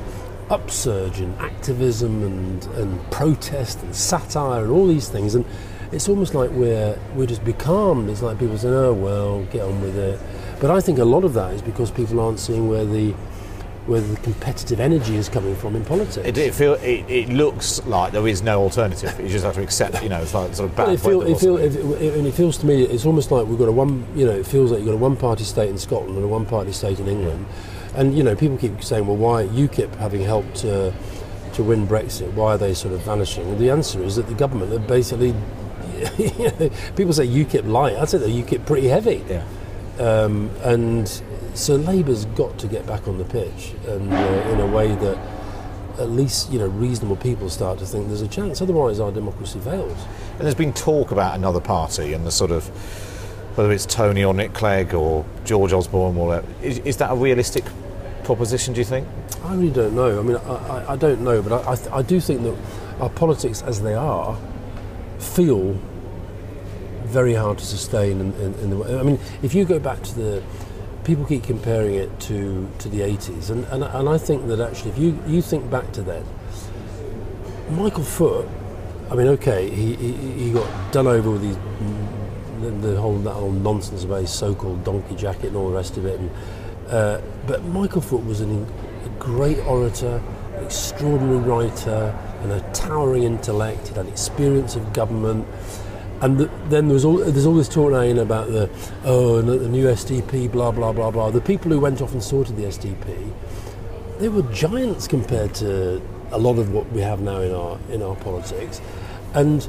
upsurge 0.52 1.22
in 1.22 1.34
activism 1.36 2.24
and, 2.24 2.66
and 2.76 3.12
protest 3.12 3.82
and 3.82 3.95
satire 3.95 4.64
and 4.64 4.72
all 4.72 4.86
these 4.86 5.08
things. 5.08 5.34
And 5.34 5.45
it's 5.91 6.10
almost 6.10 6.34
like 6.34 6.52
we're, 6.52 6.99
we're 7.16 7.26
just 7.26 7.43
becalmed. 7.43 8.10
It's 8.10 8.22
like 8.22 8.38
people 8.38 8.58
saying, 8.58 8.74
oh, 8.74 8.93
well, 8.93 9.43
get 9.45 9.64
on 9.64 9.82
with 9.82 9.97
it. 9.97 10.20
But 10.60 10.70
I 10.70 10.82
think 10.82 10.99
a 10.99 11.06
lot 11.06 11.24
of 11.24 11.34
that 11.34 11.54
is 11.54 11.62
because 11.62 11.89
people 11.89 12.20
aren't 12.20 12.39
seeing 12.39 12.68
where 12.70 12.86
the 12.86 13.16
where 13.88 14.00
the 14.02 14.16
competitive 14.18 14.80
energy 14.80 15.16
is 15.16 15.28
coming 15.28 15.56
from 15.56 15.76
in 15.76 15.84
politics. 15.84 16.18
It, 16.18 16.38
it, 16.38 16.54
feel, 16.54 16.74
it, 16.76 17.04
it 17.10 17.30
looks 17.30 17.84
like 17.88 18.12
there 18.14 18.28
is 18.28 18.42
no 18.44 18.62
alternative. 18.62 19.20
You 19.20 19.28
just 19.28 19.44
have 19.44 19.56
to 19.56 19.64
accept, 19.64 20.02
you 20.04 20.10
know, 20.10 20.22
it's 20.22 20.34
like 20.36 20.54
sort 20.54 20.70
of 20.70 20.76
bad 20.76 20.86
Well, 20.86 20.94
it, 20.96 21.00
feel, 21.00 21.22
it, 21.24 21.40
feel, 21.40 21.58
it, 21.58 21.76
it, 22.02 22.14
and 22.18 22.28
it 22.28 22.34
feels 22.34 22.58
to 22.60 22.66
me 22.68 22.84
it's 22.84 23.06
almost 23.06 23.32
like 23.32 23.48
we've 23.48 23.58
got 23.58 23.68
a 23.68 23.72
one 23.72 24.06
you 24.16 24.26
know 24.26 24.32
it 24.34 24.46
feels 24.46 24.70
like 24.72 24.80
you've 24.82 24.88
got 24.90 24.94
a 24.94 24.98
one 24.98 25.18
party 25.18 25.44
state 25.44 25.70
in 25.70 25.78
Scotland 25.80 26.16
and 26.16 26.24
a 26.24 26.28
one 26.28 26.46
party 26.46 26.72
state 26.72 27.00
in 27.00 27.08
England 27.08 27.46
and 27.96 28.16
you 28.16 28.24
know 28.24 28.36
people 28.36 28.58
keep 28.58 28.84
saying 28.84 29.06
well 29.08 29.18
why 29.18 29.46
UKIP 29.48 29.96
having 29.96 30.22
helped 30.22 30.56
to 30.58 30.94
to 31.54 31.64
win 31.64 31.88
Brexit 31.88 32.32
why 32.34 32.54
are 32.54 32.58
they 32.58 32.74
sort 32.74 32.94
of 32.94 33.02
vanishing 33.02 33.48
and 33.50 33.58
the 33.60 33.70
answer 33.70 34.02
is 34.04 34.16
that 34.16 34.28
the 34.28 34.34
government 34.36 34.72
are 34.72 34.80
basically 34.80 35.32
people 36.96 37.14
say 37.14 37.28
UKIP 37.28 37.68
light 37.68 37.96
I'd 37.98 38.10
say 38.10 38.18
they're 38.20 38.30
UKIP 38.30 38.66
pretty 38.66 38.88
heavy 38.88 39.24
Yeah. 39.28 39.44
um, 40.00 40.50
and 40.64 41.08
so 41.54 41.76
Labour's 41.76 42.26
got 42.26 42.58
to 42.60 42.68
get 42.68 42.86
back 42.88 43.08
on 43.08 43.18
the 43.18 43.26
pitch 43.26 43.74
and 43.88 44.12
uh, 44.14 44.16
in 44.52 44.60
a 44.60 44.68
way 44.68 44.95
that 44.95 45.18
at 45.99 46.10
least 46.10 46.52
you 46.52 46.60
know 46.60 46.68
reasonable 46.68 47.18
people 47.18 47.49
start 47.49 47.78
to 47.80 47.86
think 47.86 48.08
there's 48.08 48.22
a 48.22 48.28
chance 48.28 48.62
otherwise 48.62 48.99
our 48.99 49.12
democracy 49.12 49.60
fails 49.60 49.97
And 50.34 50.41
there's 50.41 50.56
been 50.56 50.74
talk 50.74 51.12
about 51.12 51.36
another 51.36 51.60
party 51.60 52.14
and 52.14 52.26
the 52.26 52.32
sort 52.32 52.52
of 52.52 52.68
whether 53.56 53.72
it's 53.72 53.86
Tony 53.86 54.24
or 54.24 54.34
Nick 54.34 54.54
Clegg 54.54 54.93
or 54.93 55.26
George 55.45 55.74
Osborne 55.74 56.18
or. 56.18 56.43
Is, 56.62 56.80
is 56.80 56.97
that 56.97 57.12
a 57.12 57.16
realistic 57.16 57.66
proposition? 58.24 58.74
Do 58.74 58.80
you 58.80 58.86
think? 58.86 59.08
I 59.43 59.54
really 59.54 59.72
don't 59.72 59.93
know. 59.93 60.20
I 60.20 60.24
mean, 60.24 60.38
I, 60.38 60.56
I, 60.56 60.93
I 60.93 60.95
don't 60.95 61.22
know, 61.22 61.41
but 61.41 61.52
I, 61.52 61.72
I, 61.72 61.76
th- 61.76 61.89
I 61.91 62.02
do 62.02 62.20
think 62.20 62.43
that 62.43 62.56
our 62.99 63.10
politics, 63.10 63.62
as 63.62 63.82
they 63.82 63.93
are, 63.93 64.38
feel 65.20 65.78
very 67.04 67.34
hard 67.34 67.58
to 67.58 67.66
sustain. 67.66 68.22
In, 68.22 68.34
in, 68.36 68.54
in 68.56 68.70
the 68.70 68.78
way. 68.78 68.97
I 68.97 69.04
mean, 69.04 69.20
if 69.43 69.54
you 69.54 69.66
go 69.66 69.80
back 69.80 70.02
to 70.02 70.16
the, 70.16 70.43
people 71.04 71.26
keep 71.26 71.43
comparing 71.43 71.95
it 71.95 72.20
to, 72.22 72.70
to 72.80 72.89
the 72.89 72.99
80s, 73.02 73.49
and, 73.49 73.66
and, 73.66 73.84
and 73.84 74.10
I 74.10 74.18
think 74.18 74.47
that 74.47 74.60
actually, 74.60 74.91
if 74.91 74.97
you, 74.97 75.20
you 75.28 75.41
think 75.41 75.70
back 75.70 75.91
to 75.93 76.02
then, 76.02 76.26
Michael 77.70 78.04
Foot, 78.04 78.47
I 79.10 79.16
mean, 79.16 79.28
okay, 79.28 79.70
he, 79.70 79.95
he, 79.95 80.14
he 80.14 80.52
got 80.52 80.93
done 80.93 81.08
over 81.08 81.32
with 81.32 81.41
the, 81.41 82.88
the 82.88 82.99
whole 82.99 83.18
that 83.20 83.34
whole 83.34 83.52
nonsense 83.52 84.04
about 84.04 84.22
his 84.22 84.30
so-called 84.30 84.84
donkey 84.84 85.16
jacket 85.16 85.47
and 85.47 85.58
all 85.58 85.70
the 85.70 85.76
rest 85.76 85.97
of 85.97 86.06
it. 86.06 86.20
And, 86.20 86.32
uh, 86.88 87.22
but 87.47 87.64
Michael 87.66 88.02
Foot 88.02 88.26
was 88.26 88.41
an, 88.41 88.66
a 89.06 89.10
great 89.20 89.60
orator, 89.60 90.22
extraordinary 90.60 91.39
writer, 91.39 92.18
and 92.41 92.52
a 92.52 92.60
towering 92.74 93.24
intellect. 93.24 93.89
He 93.89 93.95
had 93.95 94.08
experience 94.08 94.76
of 94.76 94.93
government. 94.93 95.47
And 96.22 96.38
the, 96.38 96.46
then 96.70 96.88
there 96.88 96.94
was 96.94 97.04
all, 97.04 97.18
there's 97.18 97.46
all 97.46 97.56
this 97.56 97.68
talk 97.68 97.92
now 97.92 98.22
about 98.22 98.48
the 98.50 98.70
oh 99.04 99.40
and 99.40 99.50
the 99.50 99.68
new 99.68 99.86
SDP 99.86 100.52
blah 100.52 100.72
blah 100.72 100.94
blah 100.94 101.12
blah. 101.12 101.32
The 101.32 101.42
people 101.42 101.72
who 101.72 101.80
went 101.80 102.02
off 102.02 102.14
and 102.14 102.22
sorted 102.22 102.58
the 102.58 102.64
SDP, 102.64 103.34
they 104.20 104.30
were 104.30 104.44
giants 104.54 105.08
compared 105.08 105.56
to 105.56 106.02
a 106.32 106.38
lot 106.38 106.60
of 106.60 106.72
what 106.72 106.92
we 106.92 107.02
have 107.02 107.22
now 107.22 107.42
in 107.42 107.54
our 107.54 107.80
in 107.90 108.04
our 108.04 108.16
politics, 108.18 108.82
and 109.34 109.68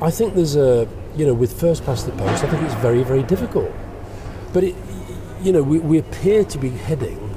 I 0.00 0.12
think 0.12 0.34
there's 0.34 0.54
a, 0.54 0.86
you 1.16 1.26
know, 1.26 1.34
with 1.34 1.58
first 1.58 1.84
past 1.84 2.06
the 2.06 2.12
post, 2.12 2.44
I 2.44 2.48
think 2.48 2.62
it's 2.62 2.74
very, 2.74 3.02
very 3.02 3.24
difficult. 3.24 3.72
But, 4.52 4.62
it, 4.62 4.76
you 5.42 5.52
know, 5.52 5.62
we, 5.62 5.80
we 5.80 5.98
appear 5.98 6.44
to 6.44 6.58
be 6.58 6.70
heading 6.70 7.34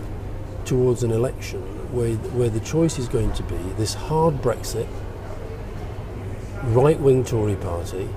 towards 0.65 1.01
an 1.01 1.11
election 1.11 1.59
where, 1.91 2.13
where 2.37 2.49
the 2.49 2.59
choice 2.59 2.99
is 2.99 3.07
going 3.07 3.33
to 3.33 3.43
be 3.43 3.57
this 3.77 3.95
hard 3.95 4.35
Brexit, 4.43 4.87
right 6.65 6.99
wing 6.99 7.23
Tory 7.23 7.55
party, 7.55 8.07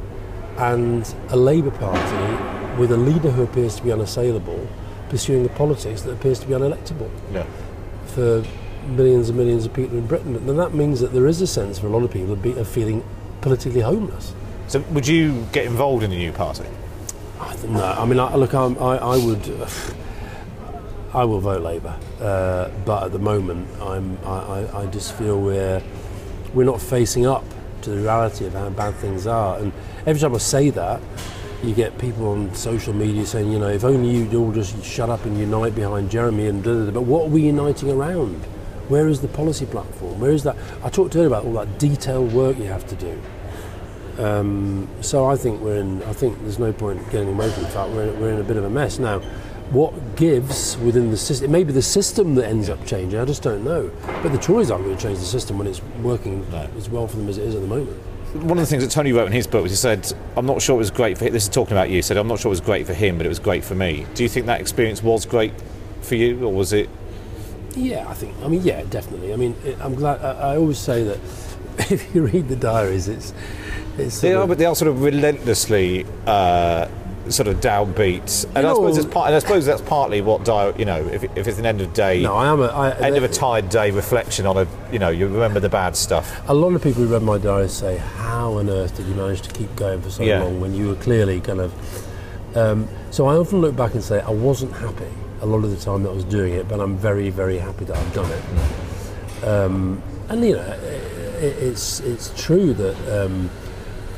and 0.58 1.14
a 1.30 1.36
Labour 1.36 1.70
Party 1.70 2.78
with 2.78 2.90
a 2.92 2.96
leader 2.96 3.30
who 3.30 3.42
appears 3.42 3.76
to 3.76 3.82
be 3.82 3.92
unassailable, 3.92 4.66
pursuing 5.08 5.44
a 5.46 5.48
politics 5.50 6.02
that 6.02 6.12
appears 6.12 6.38
to 6.40 6.46
be 6.46 6.54
unelectable 6.54 7.08
Yeah. 7.32 7.44
for 8.06 8.44
millions 8.88 9.28
and 9.28 9.38
millions 9.38 9.64
of 9.66 9.72
people 9.72 9.96
in 9.96 10.06
Britain. 10.06 10.36
And 10.36 10.58
that 10.58 10.74
means 10.74 11.00
that 11.00 11.12
there 11.12 11.26
is 11.26 11.40
a 11.40 11.46
sense 11.46 11.78
for 11.78 11.86
a 11.86 11.90
lot 11.90 12.02
of 12.02 12.10
people 12.10 12.32
of, 12.32 12.42
be, 12.42 12.52
of 12.58 12.68
feeling 12.68 13.04
politically 13.40 13.80
homeless. 13.80 14.34
So, 14.66 14.80
would 14.90 15.06
you 15.06 15.46
get 15.52 15.66
involved 15.66 16.02
in 16.02 16.12
a 16.12 16.16
new 16.16 16.32
party? 16.32 16.64
I 17.40 17.56
no, 17.66 17.82
I 17.84 18.04
mean, 18.06 18.18
I, 18.18 18.34
look, 18.36 18.54
I'm, 18.54 18.76
I, 18.78 18.96
I 18.98 19.16
would, 19.24 19.48
uh, 19.48 19.68
I 21.14 21.24
will 21.24 21.40
vote 21.40 21.62
Labour, 21.62 21.96
uh, 22.20 22.70
but 22.84 23.04
at 23.04 23.12
the 23.12 23.18
moment, 23.18 23.68
I'm, 23.80 24.18
I, 24.24 24.38
I, 24.72 24.82
I 24.82 24.86
just 24.86 25.14
feel 25.16 25.40
we're, 25.40 25.82
we're 26.54 26.64
not 26.64 26.80
facing 26.80 27.26
up 27.26 27.44
to 27.82 27.90
the 27.90 27.98
reality 27.98 28.46
of 28.46 28.54
how 28.54 28.68
bad 28.70 28.94
things 28.96 29.26
are. 29.26 29.58
And 29.58 29.72
every 30.06 30.20
time 30.20 30.34
I 30.34 30.38
say 30.38 30.70
that, 30.70 31.00
you 31.62 31.74
get 31.74 31.96
people 31.98 32.28
on 32.28 32.54
social 32.54 32.92
media 32.92 33.24
saying, 33.24 33.50
you 33.50 33.58
know, 33.58 33.68
if 33.68 33.84
only 33.84 34.10
you'd 34.10 34.34
all 34.34 34.52
just 34.52 34.84
shut 34.84 35.08
up 35.08 35.24
and 35.24 35.38
unite 35.38 35.74
behind 35.74 36.10
Jeremy 36.10 36.46
and 36.46 36.62
blah, 36.62 36.74
blah, 36.74 36.82
blah. 36.84 36.92
But 36.92 37.02
what 37.02 37.24
are 37.24 37.30
we 37.30 37.42
uniting 37.42 37.90
around? 37.90 38.44
Where 38.88 39.08
is 39.08 39.22
the 39.22 39.28
policy 39.28 39.64
platform? 39.64 40.20
Where 40.20 40.32
is 40.32 40.42
that? 40.42 40.56
I 40.82 40.90
talked 40.90 41.16
earlier 41.16 41.28
about 41.28 41.46
all 41.46 41.54
that 41.54 41.78
detailed 41.78 42.32
work 42.32 42.58
you 42.58 42.64
have 42.64 42.86
to 42.88 42.96
do. 42.96 43.20
Um, 44.22 44.88
so 45.00 45.24
I 45.24 45.36
think 45.36 45.60
we're 45.62 45.76
in. 45.76 46.02
I 46.04 46.12
think 46.12 46.38
there's 46.40 46.58
no 46.58 46.72
point 46.72 47.02
getting 47.10 47.28
away 47.30 47.50
from 47.50 47.62
the 47.62 47.68
fact 47.70 47.90
we're 47.90 48.04
in, 48.04 48.20
we're 48.20 48.32
in 48.32 48.40
a 48.40 48.44
bit 48.44 48.58
of 48.58 48.64
a 48.64 48.70
mess 48.70 48.98
now. 48.98 49.20
What 49.70 50.16
gives 50.16 50.76
within 50.78 51.10
the 51.10 51.16
system? 51.16 51.46
It 51.46 51.50
may 51.50 51.64
be 51.64 51.72
the 51.72 51.82
system 51.82 52.34
that 52.34 52.46
ends 52.46 52.68
up 52.68 52.84
changing. 52.86 53.18
I 53.18 53.24
just 53.24 53.42
don't 53.42 53.64
know. 53.64 53.90
But 54.22 54.32
the 54.32 54.38
Tories 54.38 54.70
aren't 54.70 54.84
going 54.84 54.96
to 54.96 55.02
change 55.02 55.18
the 55.18 55.24
system 55.24 55.56
when 55.56 55.66
it's 55.66 55.82
working 56.02 56.46
as 56.76 56.90
well 56.90 57.08
for 57.08 57.16
them 57.16 57.28
as 57.28 57.38
it 57.38 57.44
is 57.44 57.54
at 57.54 57.62
the 57.62 57.66
moment. 57.66 57.98
One 58.34 58.58
of 58.58 58.62
the 58.64 58.66
things 58.66 58.82
that 58.84 58.90
Tony 58.90 59.12
wrote 59.12 59.26
in 59.26 59.32
his 59.32 59.46
book 59.46 59.62
was 59.62 59.72
he 59.72 59.76
said, 59.76 60.12
"I'm 60.36 60.44
not 60.46 60.60
sure 60.60 60.74
it 60.74 60.78
was 60.78 60.90
great 60.90 61.16
for 61.18 61.24
him. 61.26 61.32
this 61.32 61.44
is 61.44 61.48
talking 61.48 61.76
about 61.76 61.88
you." 61.88 61.96
He 61.96 62.02
said, 62.02 62.16
"I'm 62.16 62.26
not 62.28 62.40
sure 62.40 62.48
it 62.48 62.56
was 62.58 62.60
great 62.60 62.86
for 62.86 62.94
him, 62.94 63.16
but 63.16 63.26
it 63.26 63.28
was 63.28 63.38
great 63.38 63.64
for 63.64 63.74
me." 63.74 64.06
Do 64.14 64.22
you 64.24 64.28
think 64.28 64.46
that 64.46 64.60
experience 64.60 65.02
was 65.02 65.24
great 65.24 65.52
for 66.02 66.16
you, 66.16 66.44
or 66.44 66.52
was 66.52 66.72
it? 66.72 66.88
Yeah, 67.76 68.08
I 68.08 68.14
think. 68.14 68.34
I 68.42 68.48
mean, 68.48 68.62
yeah, 68.62 68.82
definitely. 68.90 69.32
I 69.32 69.36
mean, 69.36 69.54
I'm 69.80 69.94
glad. 69.94 70.20
I, 70.20 70.52
I 70.52 70.56
always 70.56 70.78
say 70.78 71.04
that 71.04 71.18
if 71.90 72.14
you 72.14 72.26
read 72.26 72.48
the 72.48 72.56
diaries, 72.56 73.06
it's 73.08 73.32
it's. 73.98 74.20
They 74.20 74.32
are, 74.34 74.42
of- 74.42 74.48
but 74.48 74.58
they 74.58 74.66
are 74.66 74.74
sort 74.74 74.88
of 74.90 75.02
relentlessly 75.02 76.04
uh, 76.26 76.88
sort 77.30 77.48
of 77.48 77.56
downbeat, 77.60 78.44
and 78.48 78.58
I 78.58 78.62
know- 78.62 78.74
suppose 78.74 78.98
it's 78.98 79.06
part, 79.06 79.26
and 79.28 79.36
I 79.36 79.38
suppose 79.38 79.64
that's 79.64 79.80
partly 79.82 80.20
what 80.20 80.44
di- 80.44 80.74
you 80.76 80.84
know. 80.84 80.96
If, 81.12 81.24
if 81.36 81.46
it's 81.48 81.58
an 81.58 81.66
end 81.66 81.80
of 81.80 81.92
day, 81.94 82.22
No, 82.22 82.34
I 82.34 82.46
am 82.48 82.60
a- 82.60 82.66
I- 82.66 82.90
end 82.98 83.16
of 83.16 83.22
a 83.24 83.28
tired 83.28 83.68
day 83.70 83.90
reflection 83.90 84.46
on 84.46 84.56
a 84.58 84.66
you 84.92 84.98
know 84.98 85.08
you 85.08 85.26
remember 85.26 85.58
the 85.60 85.68
bad 85.70 85.96
stuff. 85.96 86.40
A 86.48 86.54
lot 86.54 86.74
of 86.74 86.82
people 86.82 87.02
who 87.02 87.12
read 87.12 87.22
my 87.22 87.38
diary 87.38 87.68
say, 87.68 87.96
"How 87.96 88.54
on 88.58 88.68
earth 88.68 88.96
did 88.96 89.06
you 89.06 89.14
manage 89.14 89.40
to 89.42 89.50
keep 89.50 89.74
going 89.76 90.00
for 90.02 90.10
so 90.10 90.22
Yeah. 90.22 90.42
long 90.42 90.60
when 90.60 90.74
you 90.74 90.88
were 90.88 90.94
clearly 90.96 91.40
kind 91.40 91.60
of?" 91.60 91.72
Um, 92.56 92.88
so 93.10 93.26
I 93.26 93.36
often 93.36 93.60
look 93.60 93.74
back 93.74 93.94
and 93.94 94.04
say, 94.04 94.20
"I 94.20 94.30
wasn't 94.30 94.72
happy 94.74 95.04
a 95.42 95.46
lot 95.46 95.64
of 95.64 95.70
the 95.70 95.76
time 95.84 96.02
that 96.04 96.10
I 96.10 96.14
was 96.14 96.24
doing 96.24 96.52
it, 96.54 96.68
but 96.68 96.78
I'm 96.80 96.96
very, 96.96 97.30
very 97.30 97.58
happy 97.58 97.84
that 97.86 97.96
I've 97.96 98.14
done 98.14 98.30
it." 98.30 99.46
Um, 99.48 100.02
and 100.28 100.44
you 100.44 100.54
know, 100.56 100.60
i 100.62 101.44
it's 101.44 102.00
it's 102.00 102.32
true 102.42 102.72
that 102.74 102.96
um, 103.24 103.50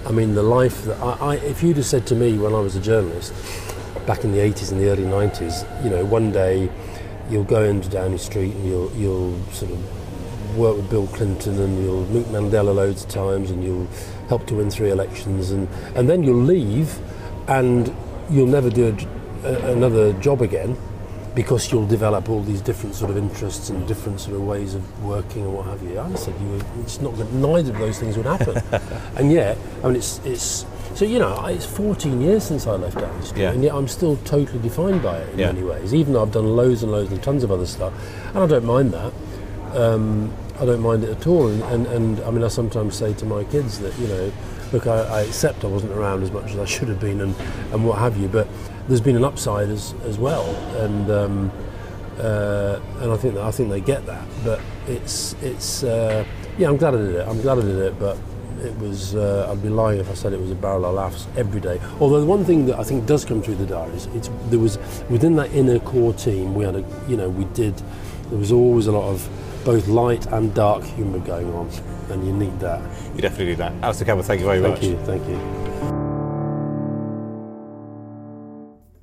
I 0.06 0.12
mean 0.12 0.34
the 0.34 0.42
life 0.42 0.84
that 0.84 1.00
I, 1.00 1.32
I, 1.32 1.34
if 1.36 1.62
you'd 1.64 1.76
have 1.78 1.86
said 1.86 2.06
to 2.08 2.14
me 2.14 2.38
when 2.38 2.54
I 2.54 2.60
was 2.60 2.76
a 2.76 2.80
journalist 2.80 3.34
back 4.06 4.22
in 4.22 4.30
the 4.30 4.38
80s 4.38 4.70
and 4.70 4.80
the 4.80 4.88
early 4.88 5.02
90s, 5.02 5.66
you 5.82 5.90
know, 5.90 6.04
one 6.04 6.30
day 6.30 6.70
you'll 7.28 7.42
go 7.42 7.64
into 7.64 7.88
Downing 7.88 8.18
Street 8.18 8.54
and 8.54 8.64
you'll 8.64 8.92
you'll 8.92 9.42
sort 9.50 9.72
of 9.72 10.56
work 10.56 10.76
with 10.76 10.88
Bill 10.88 11.08
Clinton 11.08 11.60
and 11.60 11.82
you'll 11.82 12.06
meet 12.06 12.26
Mandela 12.26 12.72
loads 12.74 13.02
of 13.04 13.10
times 13.10 13.50
and 13.50 13.64
you'll 13.64 13.88
help 14.28 14.46
to 14.46 14.54
win 14.54 14.70
three 14.70 14.90
elections 14.90 15.50
and, 15.50 15.68
and 15.96 16.08
then 16.08 16.22
you'll 16.22 16.36
leave 16.42 16.98
and 17.48 17.92
you'll 18.30 18.46
never 18.46 18.70
do 18.70 18.88
a 18.88 19.48
a- 19.48 19.72
another 19.72 20.12
job 20.14 20.40
again 20.40 20.76
because 21.36 21.70
you'll 21.70 21.86
develop 21.86 22.30
all 22.30 22.42
these 22.42 22.62
different 22.62 22.94
sort 22.94 23.10
of 23.10 23.16
interests 23.18 23.68
and 23.68 23.86
different 23.86 24.18
sort 24.18 24.34
of 24.36 24.42
ways 24.42 24.74
of 24.74 25.04
working 25.04 25.42
and 25.42 25.54
what 25.54 25.66
have 25.66 25.82
you. 25.82 26.00
I 26.00 26.12
said 26.14 26.34
you 26.40 26.48
were, 26.48 26.60
it's 26.80 26.98
not 27.02 27.14
good. 27.14 27.30
Neither 27.34 27.72
of 27.72 27.78
those 27.78 27.98
things 28.00 28.16
would 28.16 28.24
happen. 28.24 28.56
and 29.16 29.30
yet, 29.30 29.58
I 29.84 29.88
mean, 29.88 29.96
it's 29.96 30.18
it's 30.24 30.64
so 30.94 31.04
you 31.04 31.18
know, 31.18 31.44
it's 31.44 31.66
14 31.66 32.22
years 32.22 32.42
since 32.42 32.66
I 32.66 32.70
left 32.72 32.96
Downing 32.98 33.22
Street, 33.22 33.42
Yeah. 33.42 33.52
and 33.52 33.62
yet 33.62 33.74
I'm 33.74 33.86
still 33.86 34.16
totally 34.24 34.58
defined 34.60 35.02
by 35.02 35.18
it 35.18 35.28
in 35.34 35.38
Yeah. 35.38 35.52
many 35.52 35.62
ways. 35.62 35.92
Even 35.92 36.14
though 36.14 36.22
I've 36.22 36.32
done 36.32 36.56
loads 36.56 36.82
and 36.82 36.90
loads 36.90 37.12
and 37.12 37.22
tons 37.22 37.44
of 37.44 37.52
other 37.52 37.66
stuff, 37.66 37.92
and 38.34 38.38
I 38.42 38.46
don't 38.46 38.64
mind 38.64 38.92
that. 38.94 39.12
Um, 39.74 40.32
I 40.58 40.64
don't 40.64 40.80
mind 40.80 41.04
it 41.04 41.10
at 41.10 41.26
all. 41.26 41.48
And, 41.48 41.62
and, 41.64 41.86
and 41.88 42.20
I 42.20 42.30
mean, 42.30 42.42
I 42.42 42.48
sometimes 42.48 42.96
say 42.96 43.12
to 43.12 43.26
my 43.26 43.44
kids 43.44 43.78
that 43.80 43.96
you 43.98 44.06
know, 44.08 44.32
look, 44.72 44.86
I, 44.86 44.98
I 45.02 45.20
accept 45.22 45.64
I 45.64 45.68
wasn't 45.68 45.92
around 45.92 46.22
as 46.22 46.30
much 46.30 46.50
as 46.52 46.58
I 46.58 46.64
should 46.64 46.88
have 46.88 47.00
been, 47.00 47.20
and, 47.20 47.34
and 47.72 47.86
what 47.86 47.98
have 47.98 48.16
you. 48.16 48.28
But 48.28 48.48
there's 48.88 49.00
been 49.00 49.16
an 49.16 49.24
upside 49.24 49.68
as 49.68 49.94
as 50.04 50.18
well, 50.18 50.46
and 50.82 51.10
um, 51.10 51.52
uh, 52.18 52.80
and 53.00 53.12
I 53.12 53.16
think 53.16 53.34
that 53.34 53.44
I 53.44 53.50
think 53.50 53.70
they 53.70 53.80
get 53.80 54.06
that. 54.06 54.26
But 54.44 54.60
it's 54.86 55.34
it's 55.42 55.82
uh, 55.82 56.24
yeah, 56.58 56.68
I'm 56.68 56.76
glad 56.76 56.94
I 56.94 56.98
did 56.98 57.14
it. 57.16 57.28
I'm 57.28 57.40
glad 57.40 57.58
I 57.58 57.62
did 57.62 57.78
it, 57.78 57.98
but. 57.98 58.16
It 58.58 58.74
was. 58.78 59.14
Uh, 59.14 59.48
I'd 59.52 59.62
be 59.62 59.68
lying 59.68 60.00
if 60.00 60.10
I 60.10 60.14
said 60.14 60.32
it 60.32 60.40
was 60.40 60.50
a 60.50 60.54
barrel 60.54 60.86
of 60.86 60.94
laughs 60.94 61.26
every 61.36 61.60
day. 61.60 61.78
Although 62.00 62.20
the 62.20 62.26
one 62.26 62.42
thing 62.42 62.64
that 62.66 62.78
I 62.78 62.84
think 62.84 63.04
does 63.04 63.22
come 63.22 63.42
through 63.42 63.56
the 63.56 63.66
diaries, 63.66 64.06
it's 64.14 64.30
there 64.48 64.58
was 64.58 64.78
within 65.10 65.36
that 65.36 65.52
inner 65.52 65.78
core 65.78 66.14
team. 66.14 66.54
We 66.54 66.64
had 66.64 66.74
a, 66.74 66.84
you 67.06 67.18
know, 67.18 67.28
we 67.28 67.44
did. 67.52 67.76
There 68.30 68.38
was 68.38 68.52
always 68.52 68.86
a 68.86 68.92
lot 68.92 69.10
of 69.10 69.28
both 69.66 69.88
light 69.88 70.24
and 70.26 70.54
dark 70.54 70.84
humour 70.84 71.18
going 71.18 71.52
on, 71.52 71.68
and 72.10 72.24
you 72.24 72.32
need 72.32 72.58
that. 72.60 72.80
You 73.16 73.20
definitely 73.20 73.46
need 73.46 73.58
that. 73.58 73.72
Alastair 73.82 74.06
Campbell, 74.06 74.22
thank 74.22 74.40
you 74.40 74.46
very 74.46 74.60
Thank 74.62 74.74
much. 74.74 74.84
you. 74.84 74.96
Thank 75.04 75.28
you. 75.28 75.36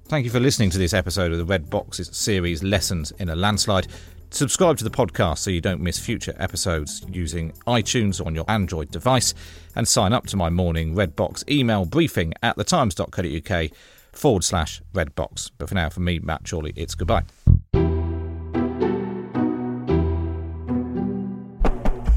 Thank 0.05 0.23
you 0.23 0.31
for 0.31 0.39
listening 0.39 0.69
to 0.69 0.77
this 0.77 0.93
episode 0.93 1.33
of 1.33 1.37
the 1.37 1.43
Red 1.45 1.69
Boxes 1.69 2.09
series 2.13 2.63
Lessons 2.63 3.11
in 3.19 3.27
a 3.27 3.35
Landslide. 3.35 3.87
Subscribe 4.29 4.77
to 4.77 4.85
the 4.85 4.89
podcast 4.89 5.39
so 5.39 5.51
you 5.51 5.59
don't 5.59 5.81
miss 5.81 5.99
future 5.99 6.33
episodes 6.39 7.05
using 7.09 7.51
iTunes 7.67 8.25
on 8.25 8.33
your 8.33 8.45
Android 8.47 8.89
device 8.89 9.33
and 9.75 9.85
sign 9.85 10.13
up 10.13 10.27
to 10.27 10.37
my 10.37 10.49
morning 10.49 10.95
Red 10.95 11.15
Box 11.15 11.43
email 11.49 11.85
briefing 11.85 12.33
at 12.41 12.55
thetimes.co.uk 12.55 13.69
forward 14.13 14.43
slash 14.45 14.81
Red 14.93 15.13
Box. 15.13 15.51
But 15.57 15.67
for 15.67 15.75
now, 15.75 15.89
for 15.89 15.99
me, 15.99 16.19
Matt 16.19 16.49
Chorley, 16.49 16.71
it's 16.77 16.95
goodbye. 16.95 17.23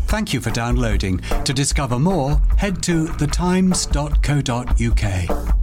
Thank 0.07 0.33
you 0.33 0.41
for 0.41 0.51
downloading. 0.51 1.19
To 1.45 1.53
discover 1.53 1.99
more, 1.99 2.41
head 2.57 2.83
to 2.85 3.07
thetimes.co.uk. 3.07 5.57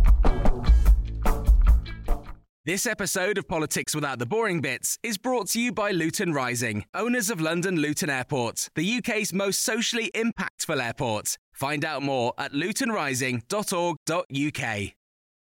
This 2.66 2.86
episode 2.86 3.38
of 3.38 3.46
Politics 3.46 3.94
Without 3.94 4.20
the 4.20 4.26
Boring 4.26 4.62
Bits 4.62 4.98
is 5.04 5.18
brought 5.18 5.50
to 5.50 5.60
you 5.60 5.74
by 5.74 5.92
Luton 5.92 6.32
Rising, 6.32 6.86
owners 6.94 7.30
of 7.30 7.42
London 7.42 7.76
Luton 7.76 8.10
Airport, 8.10 8.70
the 8.76 9.00
UK's 9.00 9.34
most 9.34 9.60
socially 9.62 10.10
impactful 10.16 10.82
airport. 10.82 11.38
Find 11.52 11.84
out 11.84 12.04
more 12.04 12.32
at 12.38 12.54
lutonrising.org.uk. 12.54 14.94